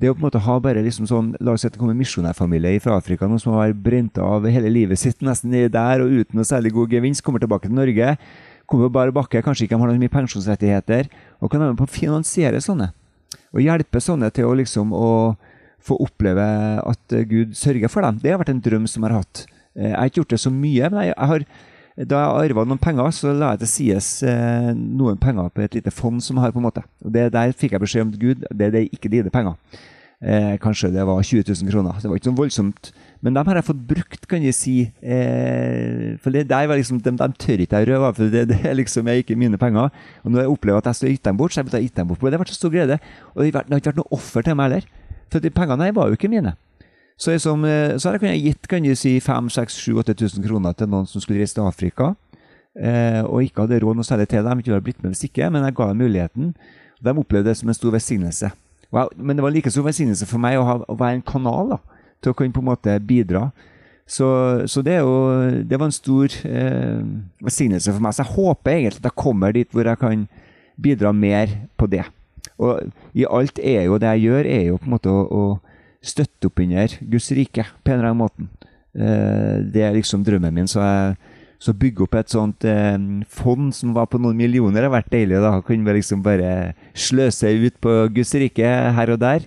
Det 0.00 0.08
å 0.08 0.14
på 0.14 0.22
en 0.22 0.28
måte 0.30 0.40
ha 0.40 0.54
bare 0.64 0.80
liksom 0.80 1.08
sånn, 1.10 1.34
La 1.44 1.52
oss 1.52 1.60
si 1.60 1.68
at 1.68 1.74
det 1.74 1.80
kommer 1.80 1.92
en 1.92 2.00
misjonærfamilie 2.00 2.80
fra 2.80 2.96
Afrika 2.96 3.28
noen 3.28 3.42
som 3.42 3.58
har 3.58 3.74
brent 3.76 4.16
av 4.22 4.46
hele 4.48 4.70
livet 4.72 4.96
sitt 4.96 5.20
nesten 5.20 5.52
der 5.52 6.00
og 6.00 6.14
uten 6.22 6.40
noe 6.40 6.48
særlig 6.48 6.72
god 6.72 6.94
gevinst, 6.94 7.20
kommer 7.26 7.42
tilbake 7.42 7.68
til 7.68 7.76
Norge, 7.76 8.14
kommer 8.70 8.88
bare 8.94 9.12
bakke, 9.12 9.42
kanskje 9.44 9.66
ikke 9.66 9.76
har 9.76 9.90
noen 9.90 10.00
mye 10.00 10.14
pensjonsrettigheter, 10.14 11.10
og 11.42 11.52
kan 11.52 11.60
være 11.60 11.74
med 11.74 11.82
på 11.82 11.88
å 11.90 11.92
finansiere 11.92 12.62
sånne. 12.64 12.88
Og 13.54 13.64
hjelpe 13.64 14.02
sånne 14.02 14.30
til 14.34 14.46
å 14.46 14.56
liksom 14.58 14.92
å 14.94 15.10
få 15.80 15.96
oppleve 16.04 16.44
at 16.84 17.16
Gud 17.30 17.56
sørger 17.58 17.90
for 17.90 18.04
dem. 18.04 18.20
Det 18.22 18.32
har 18.32 18.40
vært 18.42 18.52
en 18.52 18.62
drøm 18.62 18.86
som 18.90 19.02
jeg 19.02 19.10
har 19.10 19.22
hatt. 19.22 19.44
Eh, 19.74 19.90
jeg 19.90 19.96
har 19.96 20.10
ikke 20.10 20.22
gjort 20.22 20.34
det 20.34 20.40
så 20.42 20.52
mye, 20.54 20.90
men 20.92 21.06
jeg, 21.08 21.14
har, 21.32 21.46
da 22.10 22.24
jeg 22.24 22.50
arva 22.50 22.66
noen 22.68 22.82
penger, 22.82 23.14
så 23.16 23.32
la 23.34 23.54
jeg 23.54 23.62
til 23.62 23.72
sies 23.74 24.10
eh, 24.26 24.72
noen 24.76 25.20
penger 25.20 25.48
på 25.54 25.64
et 25.64 25.78
lite 25.78 25.94
fond 25.94 26.20
som 26.22 26.36
jeg 26.38 26.46
har. 26.46 26.54
på 26.54 26.62
en 26.62 26.68
måte. 26.68 26.84
Og 27.04 27.14
det 27.16 27.30
Der 27.32 27.56
fikk 27.56 27.76
jeg 27.76 27.84
beskjed 27.86 28.06
om 28.06 28.12
Gud, 28.12 28.44
det, 28.50 28.72
det 28.74 28.84
er 28.84 28.92
ikke 28.92 29.12
dine 29.12 29.32
penger. 29.32 29.56
Eh, 30.20 30.58
kanskje 30.60 30.92
det 30.92 31.06
var 31.08 31.22
20 31.22 31.48
000 31.48 31.72
kroner. 31.72 31.96
Det 32.00 32.10
var 32.10 32.20
ikke 32.20 32.30
sånn 32.30 32.42
voldsomt. 32.42 32.92
Men 33.20 33.36
dem 33.36 33.48
har 33.50 33.58
jeg 33.58 33.66
fått 33.66 33.80
brukt, 33.84 34.22
kan 34.30 34.44
jeg 34.44 34.56
si. 34.56 34.74
Eh, 35.04 36.16
for 36.22 36.32
det 36.32 36.46
der 36.48 36.68
var 36.70 36.78
liksom, 36.80 37.02
de, 37.04 37.12
de 37.20 37.28
tør 37.42 37.60
ikke 37.60 37.82
jeg 37.82 37.90
røve, 37.90 38.14
for 38.16 38.32
det, 38.32 38.46
det 38.48 38.60
er 38.64 38.78
liksom 38.78 39.10
jeg 39.12 39.24
ikke 39.24 39.36
mine 39.36 39.60
penger. 39.60 39.92
Og 40.24 40.32
når 40.32 40.46
jeg 40.46 40.54
opplever 40.54 40.80
at 40.80 40.88
jeg 40.88 41.00
skal 41.00 41.12
gitt 41.12 41.28
dem 41.28 41.36
bort, 41.36 41.52
så 41.52 41.60
har 41.60 41.76
jeg 41.76 41.90
gitt 41.90 42.00
dem 42.00 42.08
bort. 42.08 42.24
Det 42.24 42.32
har 42.32 42.44
vært 42.44 42.54
så 42.54 42.60
stor 42.62 42.72
glede. 42.72 42.96
Og 43.34 43.44
det 43.44 43.52
har 43.52 43.66
ikke 43.68 43.92
vært 43.92 44.00
noe 44.00 44.16
offer 44.16 44.46
til 44.46 44.56
meg 44.56 44.70
heller. 44.70 44.88
For 45.30 45.44
de 45.44 45.52
pengene 45.52 45.86
her 45.86 45.94
var 45.98 46.08
jo 46.08 46.16
ikke 46.16 46.32
mine. 46.32 46.54
Så, 47.20 47.36
som, 47.44 47.64
eh, 47.68 47.98
så 48.00 48.14
har 48.14 48.24
jeg 48.24 48.40
gitt 48.46 48.68
kan 48.68 48.82
du 48.82 48.94
si, 48.96 49.18
5000-8000 49.20 50.40
kroner 50.46 50.72
til 50.72 50.88
noen 50.88 51.04
som 51.06 51.20
skulle 51.20 51.42
reise 51.42 51.58
til 51.58 51.68
Afrika, 51.68 52.14
eh, 52.80 53.20
og 53.20 53.44
ikke 53.44 53.66
hadde 53.66 53.82
råd 53.84 54.00
noe 54.00 54.08
særlig 54.08 54.30
til 54.32 54.46
dem. 54.46 54.64
ikke 54.64 54.80
blitt 54.80 55.02
med 55.02 55.12
hvis 55.12 55.28
ikke, 55.28 55.50
Men 55.50 55.64
jeg 55.64 55.74
ga 55.76 55.88
dem 55.88 56.00
muligheten. 56.00 56.54
De 57.04 57.10
opplevde 57.12 57.48
det 57.48 57.56
som 57.56 57.68
en 57.68 57.74
stor 57.74 57.92
velsignelse. 57.92 58.50
Men 59.16 59.36
det 59.36 59.42
var 59.42 59.50
like 59.50 59.70
stor 59.70 59.82
velsignelse 59.82 60.26
for 60.26 60.38
meg 60.38 60.58
å, 60.58 60.64
ha, 60.64 60.78
å 60.88 60.96
være 60.96 61.20
en 61.20 61.22
kanal 61.22 61.68
da, 61.76 61.78
til 62.20 62.32
å 62.32 62.36
kunne 62.36 62.54
på 62.54 62.62
en 62.62 62.70
måte 62.70 62.96
bidra. 63.06 63.48
Så, 64.10 64.26
så 64.66 64.82
det, 64.82 64.98
jo, 64.98 65.14
det, 65.62 65.78
var 65.78 65.86
en 65.86 65.94
stor 65.94 66.32
eh, 66.48 67.02
for 67.46 68.02
meg. 68.02 68.14
Så 68.14 68.24
jeg 68.24 68.32
håper 68.34 68.72
egentlig 68.72 69.02
at 69.04 69.10
jeg 69.12 69.22
kommer 69.22 69.54
dit 69.54 69.70
hvor 69.70 69.86
jeg 69.86 70.00
kan 70.00 70.24
bidra 70.80 71.12
mer 71.14 71.52
på 71.78 71.86
det. 71.90 72.02
Og 72.60 72.90
i 73.16 73.26
alt 73.28 73.60
er 73.62 73.86
jo 73.86 73.98
det 74.00 74.10
jeg 74.16 74.26
gjør, 74.26 74.48
er 74.50 74.64
jo 74.68 74.80
på 74.80 74.88
en 74.88 74.96
måte 74.96 75.12
å, 75.12 75.22
å 75.30 76.02
støtte 76.02 76.50
opp 76.50 76.60
under 76.64 76.96
Guds 77.12 77.30
rike 77.36 77.66
på 77.84 77.92
en 77.92 78.00
eller 78.00 78.10
annen 78.10 78.24
måte. 78.24 78.48
Eh, 78.98 79.60
det 79.70 79.84
er 79.86 79.94
liksom 79.94 80.24
drømmen 80.26 80.58
min. 80.58 80.68
Så 80.70 80.82
jeg 80.82 81.14
så 81.60 81.74
bygge 81.76 82.06
opp 82.06 82.16
et 82.16 82.32
sånt 82.32 82.64
eh, 82.68 82.96
fond 83.28 83.70
som 83.76 83.92
var 83.96 84.08
på 84.10 84.18
noen 84.20 84.38
millioner, 84.38 84.86
har 84.86 84.94
vært 84.94 85.12
deilig. 85.12 85.38
Da 85.44 85.58
kunne 85.64 85.86
vi 85.86 85.98
liksom 86.00 86.24
bare 86.24 86.72
sløse 86.96 87.52
ut 87.52 87.76
på 87.84 87.96
Guds 88.16 88.32
rike 88.40 88.70
her 88.96 89.12
og 89.14 89.20
der. 89.20 89.44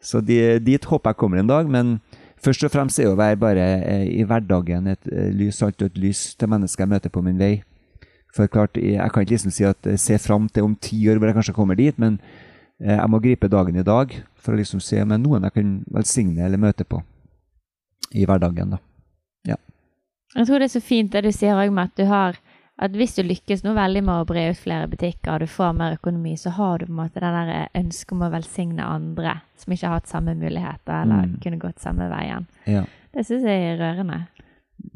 Så 0.00 0.22
de, 0.24 0.56
dit 0.64 0.84
håper 0.88 1.12
jeg 1.12 1.20
kommer 1.20 1.42
en 1.42 1.50
dag. 1.50 1.68
Men 1.68 1.98
først 2.44 2.64
og 2.64 2.72
fremst 2.74 3.00
er 3.00 3.10
å 3.10 3.18
være 3.18 3.40
bare 3.40 3.66
eh, 3.80 4.06
i 4.20 4.26
hverdagen 4.26 4.86
et 4.92 5.10
eh, 5.12 5.32
lys, 5.34 5.62
alt 5.62 5.82
og 5.82 5.90
et 5.90 5.98
lys 6.00 6.34
til 6.40 6.50
mennesker 6.50 6.86
jeg 6.86 6.92
møter 6.94 7.12
på 7.12 7.22
min 7.24 7.40
vei. 7.40 7.62
For 8.34 8.46
klart, 8.46 8.76
Jeg 8.78 9.10
kan 9.10 9.24
ikke 9.24 9.34
liksom 9.34 9.50
si 9.50 9.64
at 9.66 9.86
se 9.98 10.18
fram 10.18 10.48
til 10.48 10.62
om 10.64 10.76
ti 10.78 11.00
år 11.10 11.18
hvor 11.18 11.26
jeg 11.26 11.34
kanskje 11.34 11.54
kommer 11.56 11.74
dit, 11.74 11.98
men 11.98 12.20
Eh, 12.80 12.96
jeg 12.96 13.12
må 13.12 13.20
gripe 13.20 13.50
dagen 13.52 13.76
i 13.76 13.84
dag 13.84 14.12
for 14.40 14.54
å 14.54 14.60
liksom 14.60 14.80
se 14.80 15.02
om 15.02 15.10
det 15.12 15.18
er 15.18 15.24
noen 15.24 15.46
jeg 15.46 15.56
kan 15.58 15.72
velsigne 15.92 16.46
eller 16.46 16.60
møte 16.60 16.86
på 16.88 17.02
i 18.16 18.24
hverdagen. 18.26 18.76
da. 18.76 18.78
Ja. 19.52 19.58
Jeg 20.34 20.48
tror 20.48 20.58
det 20.58 20.70
er 20.70 20.78
så 20.78 20.84
fint 20.84 21.12
det 21.12 21.24
du 21.26 21.32
sier 21.34 21.60
òg 21.60 21.74
med 21.74 21.90
at 21.90 22.00
du 22.00 22.06
har 22.08 22.40
at 22.80 22.94
hvis 22.96 23.12
du 23.18 23.22
lykkes 23.26 23.60
noe 23.64 23.76
veldig 23.76 24.00
med 24.06 24.22
å 24.22 24.26
bre 24.28 24.46
ut 24.54 24.60
flere 24.60 24.88
butikker 24.88 25.34
og 25.34 25.42
du 25.42 25.50
får 25.52 25.74
mer 25.76 25.98
økonomi, 25.98 26.32
så 26.40 26.52
har 26.56 26.80
du 26.80 26.86
på 26.86 26.94
en 26.94 27.00
måte 27.02 27.20
det 27.20 27.32
der 27.36 27.68
ønsket 27.76 28.14
om 28.16 28.24
å 28.24 28.30
velsigne 28.32 28.86
andre 28.86 29.34
som 29.60 29.74
ikke 29.74 29.90
har 29.90 29.98
hatt 29.98 30.08
samme 30.08 30.34
muligheter 30.38 31.02
eller 31.02 31.28
mm. 31.28 31.34
kunne 31.44 31.60
gått 31.60 31.84
samme 31.84 32.08
veien. 32.08 32.48
Ja. 32.64 32.86
Det 33.12 33.26
syns 33.28 33.44
jeg 33.44 33.66
er 33.72 33.76
rørende. 33.82 34.22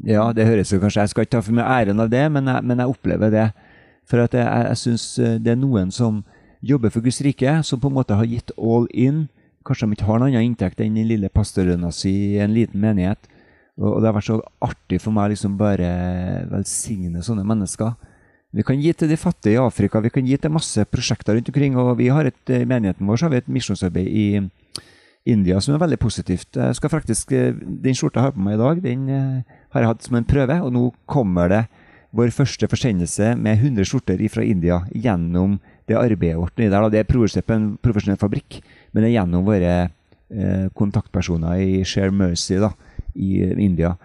Ja, 0.05 0.31
det 0.33 0.47
høres 0.47 0.71
jo 0.73 0.79
kanskje 0.81 1.03
Jeg 1.03 1.11
skal 1.11 1.25
ikke 1.27 1.35
ta 1.35 1.43
for 1.45 1.53
mye 1.53 1.67
æren 1.77 2.01
av 2.01 2.09
det, 2.09 2.23
men 2.33 2.49
jeg, 2.49 2.65
men 2.65 2.81
jeg 2.81 2.89
opplever 2.89 3.33
det. 3.33 3.45
For 4.09 4.21
jeg, 4.21 4.33
jeg 4.33 4.81
syns 4.81 5.05
eh, 5.21 5.37
det 5.41 5.53
er 5.53 5.61
noen 5.61 5.91
som 5.93 6.23
jobber 6.65 6.93
for 6.93 7.05
Guds 7.05 7.21
rike, 7.21 7.59
som 7.63 7.81
på 7.81 7.91
en 7.91 7.97
måte 7.99 8.17
har 8.17 8.25
gitt 8.29 8.53
all 8.57 8.87
in. 8.89 9.27
Kanskje 9.65 9.85
de 9.85 9.97
ikke 9.97 10.09
har 10.09 10.21
noen 10.21 10.33
annen 10.33 10.49
inntekt 10.53 10.81
enn 10.81 10.97
den 10.97 11.09
lille 11.09 11.29
pastorlønna 11.29 11.91
si 11.93 12.13
i 12.33 12.41
en 12.41 12.53
liten 12.57 12.81
menighet. 12.81 13.29
Og, 13.81 13.99
det 13.99 14.07
har 14.07 14.15
vært 14.15 14.29
så 14.29 14.39
artig 14.63 15.01
for 15.03 15.15
meg 15.15 15.33
liksom 15.33 15.57
bare 15.59 15.89
velsigne 16.51 17.23
sånne 17.25 17.45
mennesker. 17.47 17.95
Vi 18.55 18.63
kan 18.63 18.79
gi 18.79 18.93
til 18.95 19.11
de 19.11 19.17
fattige 19.19 19.57
i 19.57 19.63
Afrika, 19.63 19.99
vi 19.99 20.13
kan 20.13 20.27
gi 20.27 20.37
til 20.39 20.53
masse 20.55 20.85
prosjekter 20.87 21.35
rundt 21.35 21.49
omkring. 21.51 21.75
Og 21.75 21.97
vi 21.99 22.07
har 22.13 22.29
et, 22.29 22.39
i 22.47 22.63
menigheten 22.63 23.07
vår 23.07 23.19
så 23.19 23.27
har 23.27 23.35
vi 23.35 23.41
et 23.43 23.51
misjonsarbeid 23.51 24.07
i 24.07 24.27
India 25.25 25.59
som 25.59 25.75
er 25.75 25.81
veldig 25.81 25.99
positivt. 25.99 26.55
Jeg 26.55 26.77
skal 26.77 26.93
faktisk, 26.93 27.33
Den 27.33 27.97
skjorta 27.97 28.21
jeg 28.21 28.29
har 28.29 28.35
på 28.35 28.45
meg 28.45 28.55
i 28.55 28.61
dag, 28.61 28.81
den 28.83 29.09
eh, 29.09 29.57
har 29.73 29.81
jeg 29.81 29.91
hatt 29.91 30.05
som 30.05 30.15
en 30.19 30.27
prøve, 30.29 30.59
og 30.61 30.71
nå 30.71 30.85
kommer 31.09 31.49
det 31.49 31.63
vår 32.15 32.31
første 32.31 32.69
forsendelse 32.71 33.33
med 33.35 33.59
100 33.59 33.89
skjorter 33.89 34.21
fra 34.31 34.45
India 34.45 34.79
gjennom 34.93 35.57
det 35.89 35.97
arbeidet 35.99 36.39
vårt. 36.39 36.55
Det 36.55 36.69
er 36.71 37.09
produsert 37.09 37.47
på 37.47 37.57
en 37.57 37.73
profesjonell 37.81 38.21
fabrikk, 38.21 38.61
men 38.93 39.03
det 39.03 39.09
er 39.09 39.17
gjennom 39.17 39.43
våre 39.49 39.73
eh, 39.83 40.67
kontaktpersoner 40.77 41.59
i 41.59 41.83
Share 41.83 42.13
Mercy 42.13 42.61
da, 42.61 42.71
i 43.15 43.41
India, 43.57 43.95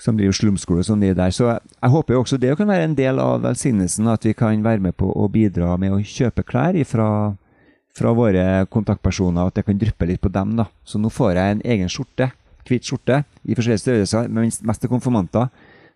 som 0.00 0.16
driver 0.16 0.32
slumskole 0.32 0.84
som 0.86 1.00
de 1.00 1.12
der. 1.14 1.30
Så 1.34 1.50
jeg 1.50 1.92
håper 1.92 2.14
jo 2.14 2.22
også 2.22 2.38
det 2.40 2.56
kan 2.58 2.70
være 2.70 2.88
en 2.88 2.96
del 2.98 3.20
av 3.20 3.42
velsignelsen, 3.44 4.08
at 4.08 4.24
vi 4.24 4.34
kan 4.36 4.64
være 4.64 4.80
med 4.80 4.96
på 4.96 5.10
å 5.12 5.28
bidra 5.28 5.76
med 5.80 5.94
å 5.94 6.00
kjøpe 6.00 6.46
klær 6.46 6.78
fra, 6.88 7.08
fra 7.96 8.14
våre 8.16 8.46
kontaktpersoner, 8.72 9.50
at 9.50 9.58
det 9.58 9.66
kan 9.68 9.80
dryppe 9.80 10.08
litt 10.08 10.22
på 10.22 10.32
dem. 10.32 10.56
da. 10.56 10.70
Så 10.84 10.98
nå 10.98 11.12
får 11.12 11.34
jeg 11.36 11.56
en 11.56 11.66
egen 11.74 11.92
skjorte, 11.92 12.30
hvit 12.68 12.86
skjorte, 12.86 13.24
i 13.44 13.56
forskjellige 13.58 13.84
størrelser, 13.84 14.30
men 14.30 14.50
mest 14.64 14.80
til 14.80 14.92
konfirmanter, 14.92 15.50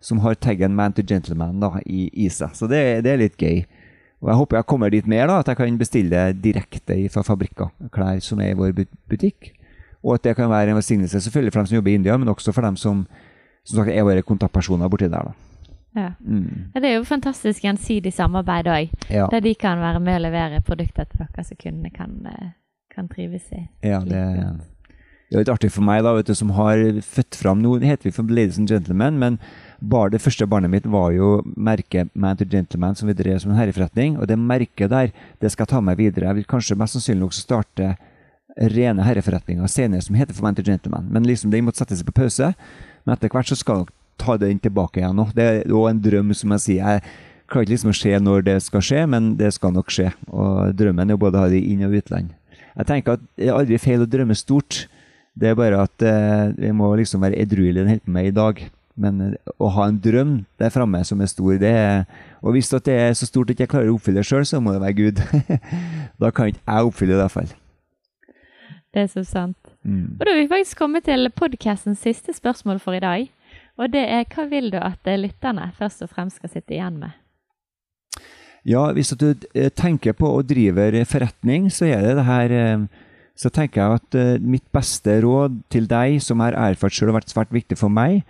som 0.05 0.19
har 0.21 0.35
taggen 0.35 0.75
'Man 0.75 0.93
to 0.93 1.03
Gentleman' 1.03 1.61
da, 1.61 1.81
i, 1.87 2.11
i 2.13 2.29
seg. 2.29 2.53
Så 2.53 2.69
det, 2.69 3.05
det 3.05 3.13
er 3.13 3.17
litt 3.17 3.39
gøy. 3.41 3.65
Og 4.25 4.29
jeg 4.29 4.37
håper 4.37 4.57
jeg 4.57 4.67
kommer 4.67 4.91
dit 4.91 5.07
mer, 5.07 5.27
da, 5.29 5.39
at 5.41 5.49
jeg 5.49 5.57
kan 5.57 5.79
bestille 5.79 6.21
direkte 6.33 6.97
fra 7.13 7.23
fabrikker 7.23 7.73
klær 7.93 8.21
som 8.21 8.41
er 8.41 8.53
i 8.53 8.59
vår 8.59 8.73
butikk. 9.09 9.53
Og 10.05 10.19
at 10.19 10.27
det 10.27 10.37
kan 10.37 10.51
være 10.51 10.75
en 10.75 10.79
velsignelse 10.79 11.21
selvfølgelig 11.21 11.53
for 11.53 11.63
dem 11.63 11.71
som 11.71 11.79
jobber 11.79 11.91
i 11.91 11.95
India, 12.01 12.17
men 12.21 12.29
også 12.29 12.53
for 12.53 12.67
dem 12.67 12.77
som, 12.77 13.07
som 13.65 13.81
sagt, 13.81 13.91
er 13.91 14.05
våre 14.05 14.23
kontaktpersoner 14.23 14.89
borti 14.93 15.09
der. 15.09 15.31
da. 15.31 15.55
Ja. 15.97 16.11
Mm. 16.21 16.75
Det 16.75 16.85
er 16.85 16.97
jo 16.99 17.07
fantastisk 17.07 17.65
gjensidig 17.65 18.13
samarbeid 18.13 18.69
òg. 18.69 18.93
Ja. 19.09 19.29
Der 19.31 19.41
de 19.41 19.55
kan 19.55 19.81
være 19.81 20.03
med 20.03 20.19
å 20.19 20.25
levere 20.27 20.61
produkter 20.67 21.07
til 21.09 21.23
dere 21.23 21.45
som 21.47 21.61
kundene 21.61 21.91
kan, 21.95 22.15
eh, 22.27 22.55
kan 22.95 23.09
trives 23.09 23.47
i. 23.55 23.69
Ja, 23.87 24.01
det, 24.01 24.23
det 25.31 25.39
er 25.39 25.45
litt 25.45 25.53
artig 25.55 25.71
for 25.73 25.87
meg, 25.87 26.03
da, 26.05 26.13
vet 26.15 26.29
du, 26.29 26.35
som 26.35 26.51
har 26.55 26.79
født 27.01 27.39
fram 27.39 27.63
Nå 27.63 27.79
heter 27.83 28.11
vi 28.11 28.13
for 28.15 28.29
Ladies 28.29 28.59
and 28.59 28.69
Gentlemen, 28.71 29.19
men 29.19 29.39
Bar, 29.81 30.11
det 30.11 30.23
første 30.23 30.47
barnet 30.49 30.71
mitt 30.73 30.87
var 30.87 31.13
jo 31.13 31.43
merket 31.57 32.11
Man 32.15 32.37
to 32.37 32.45
Gentleman, 32.45 32.95
som 32.95 33.09
vi 33.09 33.17
drev 33.17 33.39
som 33.43 33.53
en 33.53 33.59
herreforretning. 33.59 34.19
Og 34.19 34.29
det 34.29 34.39
merket 34.39 34.91
der, 34.91 35.13
det 35.41 35.51
skal 35.53 35.67
jeg 35.67 35.75
ta 35.75 35.81
med 35.81 35.99
videre. 36.01 36.31
Jeg 36.31 36.41
vil 36.41 36.47
kanskje 36.49 36.79
mest 36.81 36.97
sannsynlig 36.97 37.29
også 37.29 37.45
starte 37.45 37.95
rene 38.57 39.03
herreforretninger 39.03 39.67
senere 39.71 40.03
som 40.05 40.15
heter 40.15 40.35
for 40.35 40.63
Gentleman. 40.63 41.09
Men 41.11 41.27
liksom 41.27 41.51
den 41.51 41.65
måtte 41.65 41.83
sette 41.83 41.97
seg 41.97 42.07
på 42.07 42.23
pause. 42.23 42.53
Men 43.05 43.17
etter 43.17 43.29
hvert 43.29 43.51
så 43.51 43.59
skal 43.59 43.87
ta 44.21 44.37
den 44.39 44.61
tilbake 44.63 45.01
igjen 45.01 45.17
nå. 45.17 45.29
Det 45.35 45.45
er 45.45 45.73
òg 45.75 45.91
en 45.91 46.03
drøm, 46.03 46.35
som 46.35 46.55
jeg 46.55 46.65
sier. 46.65 46.85
Jeg 46.85 47.03
klarer 47.51 47.67
ikke 47.67 47.75
liksom 47.75 47.93
å 47.93 47.99
se 47.99 48.15
når 48.23 48.47
det 48.47 48.57
skal 48.65 48.85
skje, 48.85 49.03
men 49.11 49.35
det 49.41 49.53
skal 49.57 49.75
nok 49.75 49.91
skje. 49.93 50.13
Og 50.31 50.75
drømmen 50.79 51.11
er 51.11 51.21
både 51.21 51.41
å 51.41 51.45
ha 51.45 51.53
det 51.53 51.63
inn- 51.65 51.85
og 51.87 51.97
utland. 51.99 52.33
Jeg 52.75 52.87
tenker 52.87 53.19
at 53.19 53.27
det 53.39 53.49
er 53.49 53.59
aldri 53.59 53.79
feil 53.79 54.03
å 54.03 54.11
drømme 54.11 54.37
stort. 54.39 54.87
Det 55.35 55.51
er 55.51 55.59
bare 55.59 55.83
at 55.83 56.03
eh, 56.07 56.55
vi 56.55 56.71
må 56.75 56.93
liksom 56.99 57.23
være 57.23 57.39
edruelige 57.43 57.83
den 57.83 57.95
holder 57.95 58.07
på 58.07 58.15
med 58.17 58.31
i 58.31 58.35
dag. 58.35 58.63
Men 58.95 59.21
eh, 59.27 59.53
å 59.59 59.71
ha 59.75 59.89
en 59.91 59.99
drøm 60.03 60.35
der 60.63 60.73
framme 60.75 61.03
som 61.07 61.23
er 61.23 61.31
stor, 61.31 61.57
det 61.59 61.75
er 61.75 62.05
Og 62.45 62.55
hvis 62.55 62.71
det 62.71 62.93
er 62.93 63.15
så 63.17 63.27
stort 63.27 63.51
at 63.51 63.61
jeg 63.61 63.71
klarer 63.71 63.91
å 63.91 63.97
oppfylle 63.97 64.23
det 64.23 64.29
sjøl, 64.29 64.47
så 64.47 64.61
må 64.61 64.75
det 64.75 64.83
være 64.83 64.99
Gud. 64.99 65.23
da 66.23 66.31
kan 66.31 66.51
ikke 66.51 66.63
jeg 66.63 66.91
oppfylle 66.91 67.15
det 67.15 67.19
i 67.19 67.23
hvert 67.23 67.37
fall. 67.39 67.55
Det 68.95 69.03
er 69.03 69.11
så 69.11 69.25
sant. 69.27 69.59
Mm. 69.83 70.15
Og 70.15 70.23
da 70.23 70.31
har 70.31 70.39
vi 70.39 70.51
faktisk 70.51 70.79
kommet 70.79 71.09
til 71.09 71.27
podkastens 71.35 72.05
siste 72.05 72.31
spørsmål 72.37 72.79
for 72.79 72.95
i 72.95 73.03
dag. 73.03 73.27
Og 73.75 73.91
det 73.91 74.05
er 74.07 74.29
hva 74.31 74.47
vil 74.47 74.71
du 74.71 74.79
at 74.79 75.09
lytterne 75.19 75.73
først 75.75 76.05
og 76.07 76.13
fremst 76.15 76.39
skal 76.39 76.53
sitte 76.53 76.77
igjen 76.77 77.01
med? 77.03 77.17
Ja, 78.65 78.87
hvis 78.95 79.11
du 79.19 79.33
eh, 79.35 79.69
tenker 79.75 80.15
på 80.17 80.31
å 80.31 80.45
drive 80.47 81.03
forretning, 81.11 81.67
så 81.75 81.91
er 81.91 82.07
det 82.07 82.15
det 82.21 82.29
her 82.29 82.55
eh, 82.55 82.87
Så 83.35 83.51
tenker 83.51 83.81
jeg 83.83 83.99
at 83.99 84.15
eh, 84.15 84.39
mitt 84.39 84.65
beste 84.73 85.19
råd 85.25 85.59
til 85.75 85.89
deg, 85.91 86.21
som 86.23 86.39
har 86.39 86.55
erfart 86.55 86.95
selv 86.95 87.11
har 87.11 87.19
vært 87.19 87.35
svært 87.35 87.51
viktig 87.53 87.77
for 87.77 87.91
meg, 87.91 88.23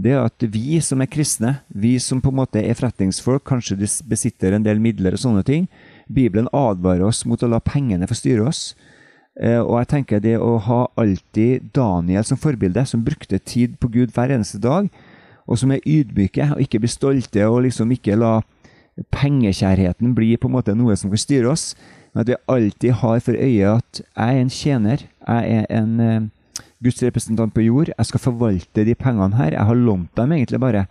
det 0.00 0.14
er 0.16 0.24
at 0.24 0.46
vi 0.52 0.80
som 0.80 1.00
er 1.04 1.10
kristne, 1.12 1.58
vi 1.68 1.98
som 2.00 2.22
på 2.24 2.32
en 2.32 2.38
måte 2.40 2.60
er 2.60 2.76
forretningsfolk, 2.76 3.44
kanskje 3.44 3.76
de 3.76 3.88
besitter 4.08 4.56
en 4.56 4.64
del 4.64 4.80
midler 4.80 5.16
og 5.16 5.20
sånne 5.20 5.44
ting 5.44 5.68
Bibelen 6.08 6.48
advarer 6.56 7.04
oss 7.04 7.22
mot 7.28 7.40
å 7.40 7.48
la 7.52 7.60
pengene 7.60 8.08
forstyrre 8.08 8.48
oss. 8.48 8.74
Og 9.36 9.74
jeg 9.82 9.88
tenker 9.90 10.20
det 10.24 10.38
å 10.40 10.54
ha 10.64 10.78
alltid 10.96 11.66
Daniel 11.76 12.24
som 12.24 12.38
forbilde, 12.40 12.86
som 12.88 13.02
brukte 13.04 13.36
tid 13.36 13.74
på 13.76 13.90
Gud 13.92 14.14
hver 14.16 14.32
eneste 14.32 14.56
dag, 14.64 14.88
og 15.44 15.58
som 15.60 15.74
er 15.74 15.84
ydmyke 15.84 16.46
og 16.54 16.62
ikke 16.64 16.80
blir 16.80 16.92
stolte 16.92 17.44
og 17.44 17.66
liksom 17.66 17.92
ikke 17.92 18.16
la 18.16 18.38
pengekjærheten 19.12 20.14
bli 20.16 20.36
på 20.40 20.48
en 20.48 20.56
måte 20.56 20.74
noe 20.76 20.96
som 20.96 21.12
kan 21.12 21.20
styre 21.20 21.52
oss. 21.52 21.74
Men 22.12 22.24
at 22.24 22.30
vi 22.30 22.38
alltid 22.54 22.96
har 23.02 23.20
for 23.20 23.36
øye 23.36 23.74
at 23.76 24.00
jeg 24.00 24.38
er 24.38 24.40
en 24.40 24.52
tjener. 24.52 25.04
Jeg 25.26 25.58
er 25.60 25.66
en 25.76 26.00
uh, 26.00 26.62
Guds 26.82 27.02
representant 27.04 27.52
på 27.54 27.66
jord. 27.66 27.92
Jeg 27.92 28.08
skal 28.08 28.22
forvalte 28.22 28.86
de 28.88 28.96
pengene 28.96 29.36
her. 29.36 29.52
Jeg 29.52 29.68
har 29.68 29.76
lånt 29.76 30.16
dem 30.16 30.32
egentlig 30.32 30.60
bare. 30.60 30.86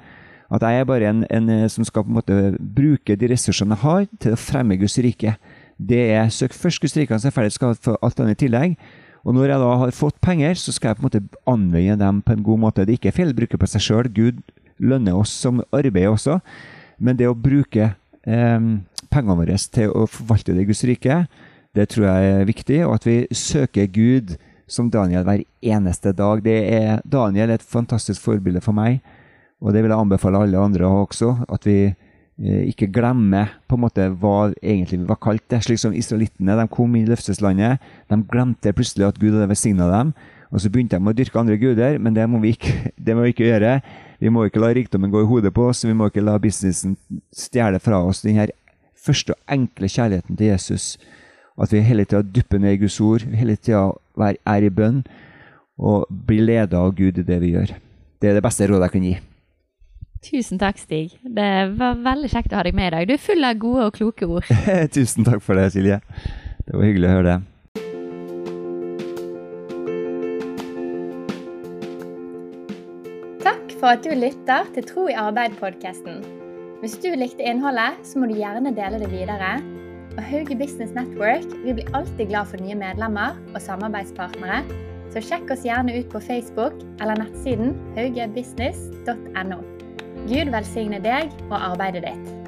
At 0.53 0.61
jeg 0.61 0.79
er 0.79 0.85
bare 0.85 1.09
en, 1.09 1.25
en, 1.33 1.49
eh, 1.49 1.67
som 1.73 1.85
skal 1.87 2.03
på 2.05 2.11
en 2.11 2.17
måte 2.19 2.35
bruke 2.59 3.15
de 3.17 3.29
ressursene 3.31 3.73
jeg 3.73 3.81
har, 3.81 4.03
til 4.21 4.35
å 4.35 4.37
fremme 4.37 4.77
Guds 4.77 4.99
rike. 5.01 5.33
Det 5.78 6.01
er 6.15 6.30
Søk 6.32 6.53
først 6.55 6.82
Guds 6.82 6.95
rikene 6.97 7.19
som 7.19 7.30
er 7.30 7.36
ferdig, 7.36 7.55
skal 7.55 7.76
få 7.76 7.97
alt 8.03 8.19
annet 8.19 8.38
i 8.38 8.45
tillegg. 8.45 8.78
Og 9.26 9.34
når 9.34 9.49
jeg 9.49 9.61
da 9.63 9.71
har 9.82 9.95
fått 9.97 10.21
penger, 10.21 10.53
så 10.59 10.71
skal 10.71 10.91
jeg 10.91 10.99
på 10.99 11.03
en 11.03 11.07
måte 11.09 11.39
anvende 11.49 11.97
dem 12.03 12.21
på 12.21 12.36
en 12.36 12.45
god 12.45 12.61
måte. 12.61 12.86
Det 12.86 12.93
er 12.93 12.99
ikke 12.99 13.15
feil 13.15 13.34
å 13.34 13.38
bruke 13.38 13.59
på 13.59 13.69
seg 13.69 13.82
sjøl. 13.82 14.09
Gud 14.13 14.41
lønner 14.78 15.17
oss 15.17 15.34
som 15.34 15.63
arbeider 15.73 16.13
også. 16.13 16.38
Men 17.01 17.17
det 17.17 17.28
å 17.28 17.38
bruke 17.38 17.89
eh, 17.89 18.67
pengene 19.11 19.38
våre 19.39 19.57
til 19.57 19.91
å 19.91 20.05
forvalte 20.05 20.53
det 20.53 20.67
Guds 20.69 20.86
rike, 20.88 21.23
det 21.76 21.89
tror 21.91 22.07
jeg 22.07 22.36
er 22.36 22.47
viktig. 22.47 22.80
Og 22.86 22.99
at 22.99 23.09
vi 23.09 23.17
søker 23.34 23.89
Gud 23.89 24.38
som 24.69 24.91
Daniel 24.93 25.26
hver 25.26 25.43
eneste 25.61 26.13
dag. 26.15 26.45
Det 26.45 26.57
er, 26.78 27.01
Daniel 27.05 27.49
er 27.49 27.59
et 27.59 27.65
fantastisk 27.65 28.21
forbilde 28.21 28.61
for 28.65 28.78
meg, 28.78 29.01
og 29.61 29.73
det 29.73 29.84
vil 29.84 29.93
jeg 29.93 30.05
anbefale 30.05 30.41
alle 30.45 30.61
andre 30.61 30.86
også. 30.86 31.34
At 31.49 31.65
vi 31.65 31.95
ikke 32.36 32.89
glemmer 32.91 33.53
på 33.69 33.77
en 33.77 33.83
måte 33.86 34.05
hva 34.19 34.51
egentlig 34.59 34.99
vi 34.99 35.07
var 35.07 35.19
kalt 35.23 35.43
det. 35.51 35.61
Slik 35.63 35.79
som 35.79 35.95
israelittene. 35.95 36.57
De 36.59 36.67
kom 36.71 36.95
inn 36.95 37.05
i 37.05 37.11
løfteslandet. 37.11 37.83
De 38.11 38.17
glemte 38.31 38.73
plutselig 38.75 39.07
at 39.07 39.19
Gud 39.21 39.38
hadde 39.38 39.47
velsigna 39.51 39.88
dem. 39.91 40.11
Og 40.51 40.61
så 40.61 40.71
begynte 40.71 40.99
de 40.99 41.11
å 41.11 41.15
dyrke 41.15 41.39
andre 41.39 41.57
guder, 41.59 41.97
men 41.99 42.15
det 42.15 42.27
må 42.29 42.41
ikke, 42.47 42.89
det 43.05 43.15
må 43.15 43.25
vi 43.25 43.33
ikke 43.33 43.49
gjøre. 43.49 43.79
Vi 44.21 44.31
må 44.31 44.45
ikke 44.47 44.61
la 44.63 44.71
rikdommen 44.75 45.11
gå 45.11 45.23
i 45.23 45.29
hodet 45.29 45.51
på 45.55 45.67
oss, 45.69 45.83
vi 45.83 45.95
må 45.95 46.09
ikke 46.09 46.23
la 46.23 46.38
businessen 46.39 46.95
stjele 47.36 47.81
fra 47.83 47.99
oss 48.05 48.23
den 48.23 48.39
her 48.39 48.53
første 49.05 49.36
og 49.36 49.51
enkle 49.51 49.89
kjærligheten 49.91 50.39
til 50.39 50.53
Jesus. 50.53 50.95
At 51.61 51.71
vi 51.71 51.83
hele 51.83 52.05
tida 52.07 52.23
dupper 52.23 52.59
ned 52.59 52.75
i 52.75 52.81
Guds 52.83 52.99
ord, 53.03 53.27
hele 53.36 53.55
tida 53.55 53.89
er 54.23 54.65
i 54.65 54.71
bønn 54.71 55.03
og 55.75 56.07
blir 56.27 56.47
leda 56.47 56.83
av 56.83 56.95
Gud 56.95 57.19
i 57.19 57.27
det 57.27 57.39
vi 57.43 57.53
gjør. 57.55 57.75
Det 58.21 58.31
er 58.31 58.38
det 58.38 58.43
beste 58.43 58.67
rådet 58.67 58.88
jeg 58.88 58.95
kan 58.95 59.07
gi. 59.09 59.15
Tusen 60.26 60.57
takk, 60.57 60.80
Stig. 60.82 61.19
Det 61.21 61.49
var 61.78 61.99
veldig 62.01 62.30
kjekt 62.32 62.53
å 62.53 62.57
ha 62.57 62.63
deg 62.65 62.78
med 62.78 62.89
i 62.89 62.93
dag. 62.95 63.05
Du 63.05 63.13
er 63.13 63.21
full 63.21 63.45
av 63.45 63.59
gode 63.61 63.89
og 63.89 63.97
kloke 63.97 64.26
ord. 64.26 64.47
Tusen 64.95 65.28
takk 65.28 65.43
for 65.45 65.59
det, 65.59 65.69
Silje. 65.76 65.99
Det 66.65 66.73
var 66.73 66.88
hyggelig 66.88 67.09
å 67.09 67.17
høre 67.19 67.28
det. 67.28 67.41
Takk 73.45 73.76
for 73.78 73.91
at 73.93 74.01
du 74.01 74.15
lytter 74.17 74.65
til 74.73 74.89
Tro 74.89 75.05
i 75.11 75.19
arbeid-podkasten. 75.19 76.23
Hvis 76.82 76.97
du 77.03 77.11
likte 77.13 77.45
innholdet, 77.45 78.01
så 78.05 78.17
må 78.17 78.30
du 78.30 78.36
gjerne 78.39 78.73
dele 78.73 78.97
det 79.03 79.11
videre. 79.13 79.59
Og 80.15 80.23
Hauge 80.26 80.57
Business 80.57 80.95
Network 80.95 81.45
vi 81.61 81.78
blir 81.78 81.93
alltid 81.93 82.32
glad 82.32 82.49
for 82.49 82.65
nye 82.65 82.78
medlemmer 82.80 83.38
og 83.53 83.61
samarbeidspartnere, 83.61 84.63
så 85.13 85.21
sjekk 85.23 85.53
oss 85.53 85.67
gjerne 85.67 85.95
ut 85.99 86.09
på 86.11 86.23
Facebook 86.23 86.82
eller 86.97 87.21
nettsiden 87.21 87.76
haugebusiness.no. 87.99 89.74
Gud 90.26 90.49
velsigne 90.49 90.97
deg 91.03 91.30
og 91.51 91.59
arbeidet 91.59 92.07
ditt. 92.07 92.44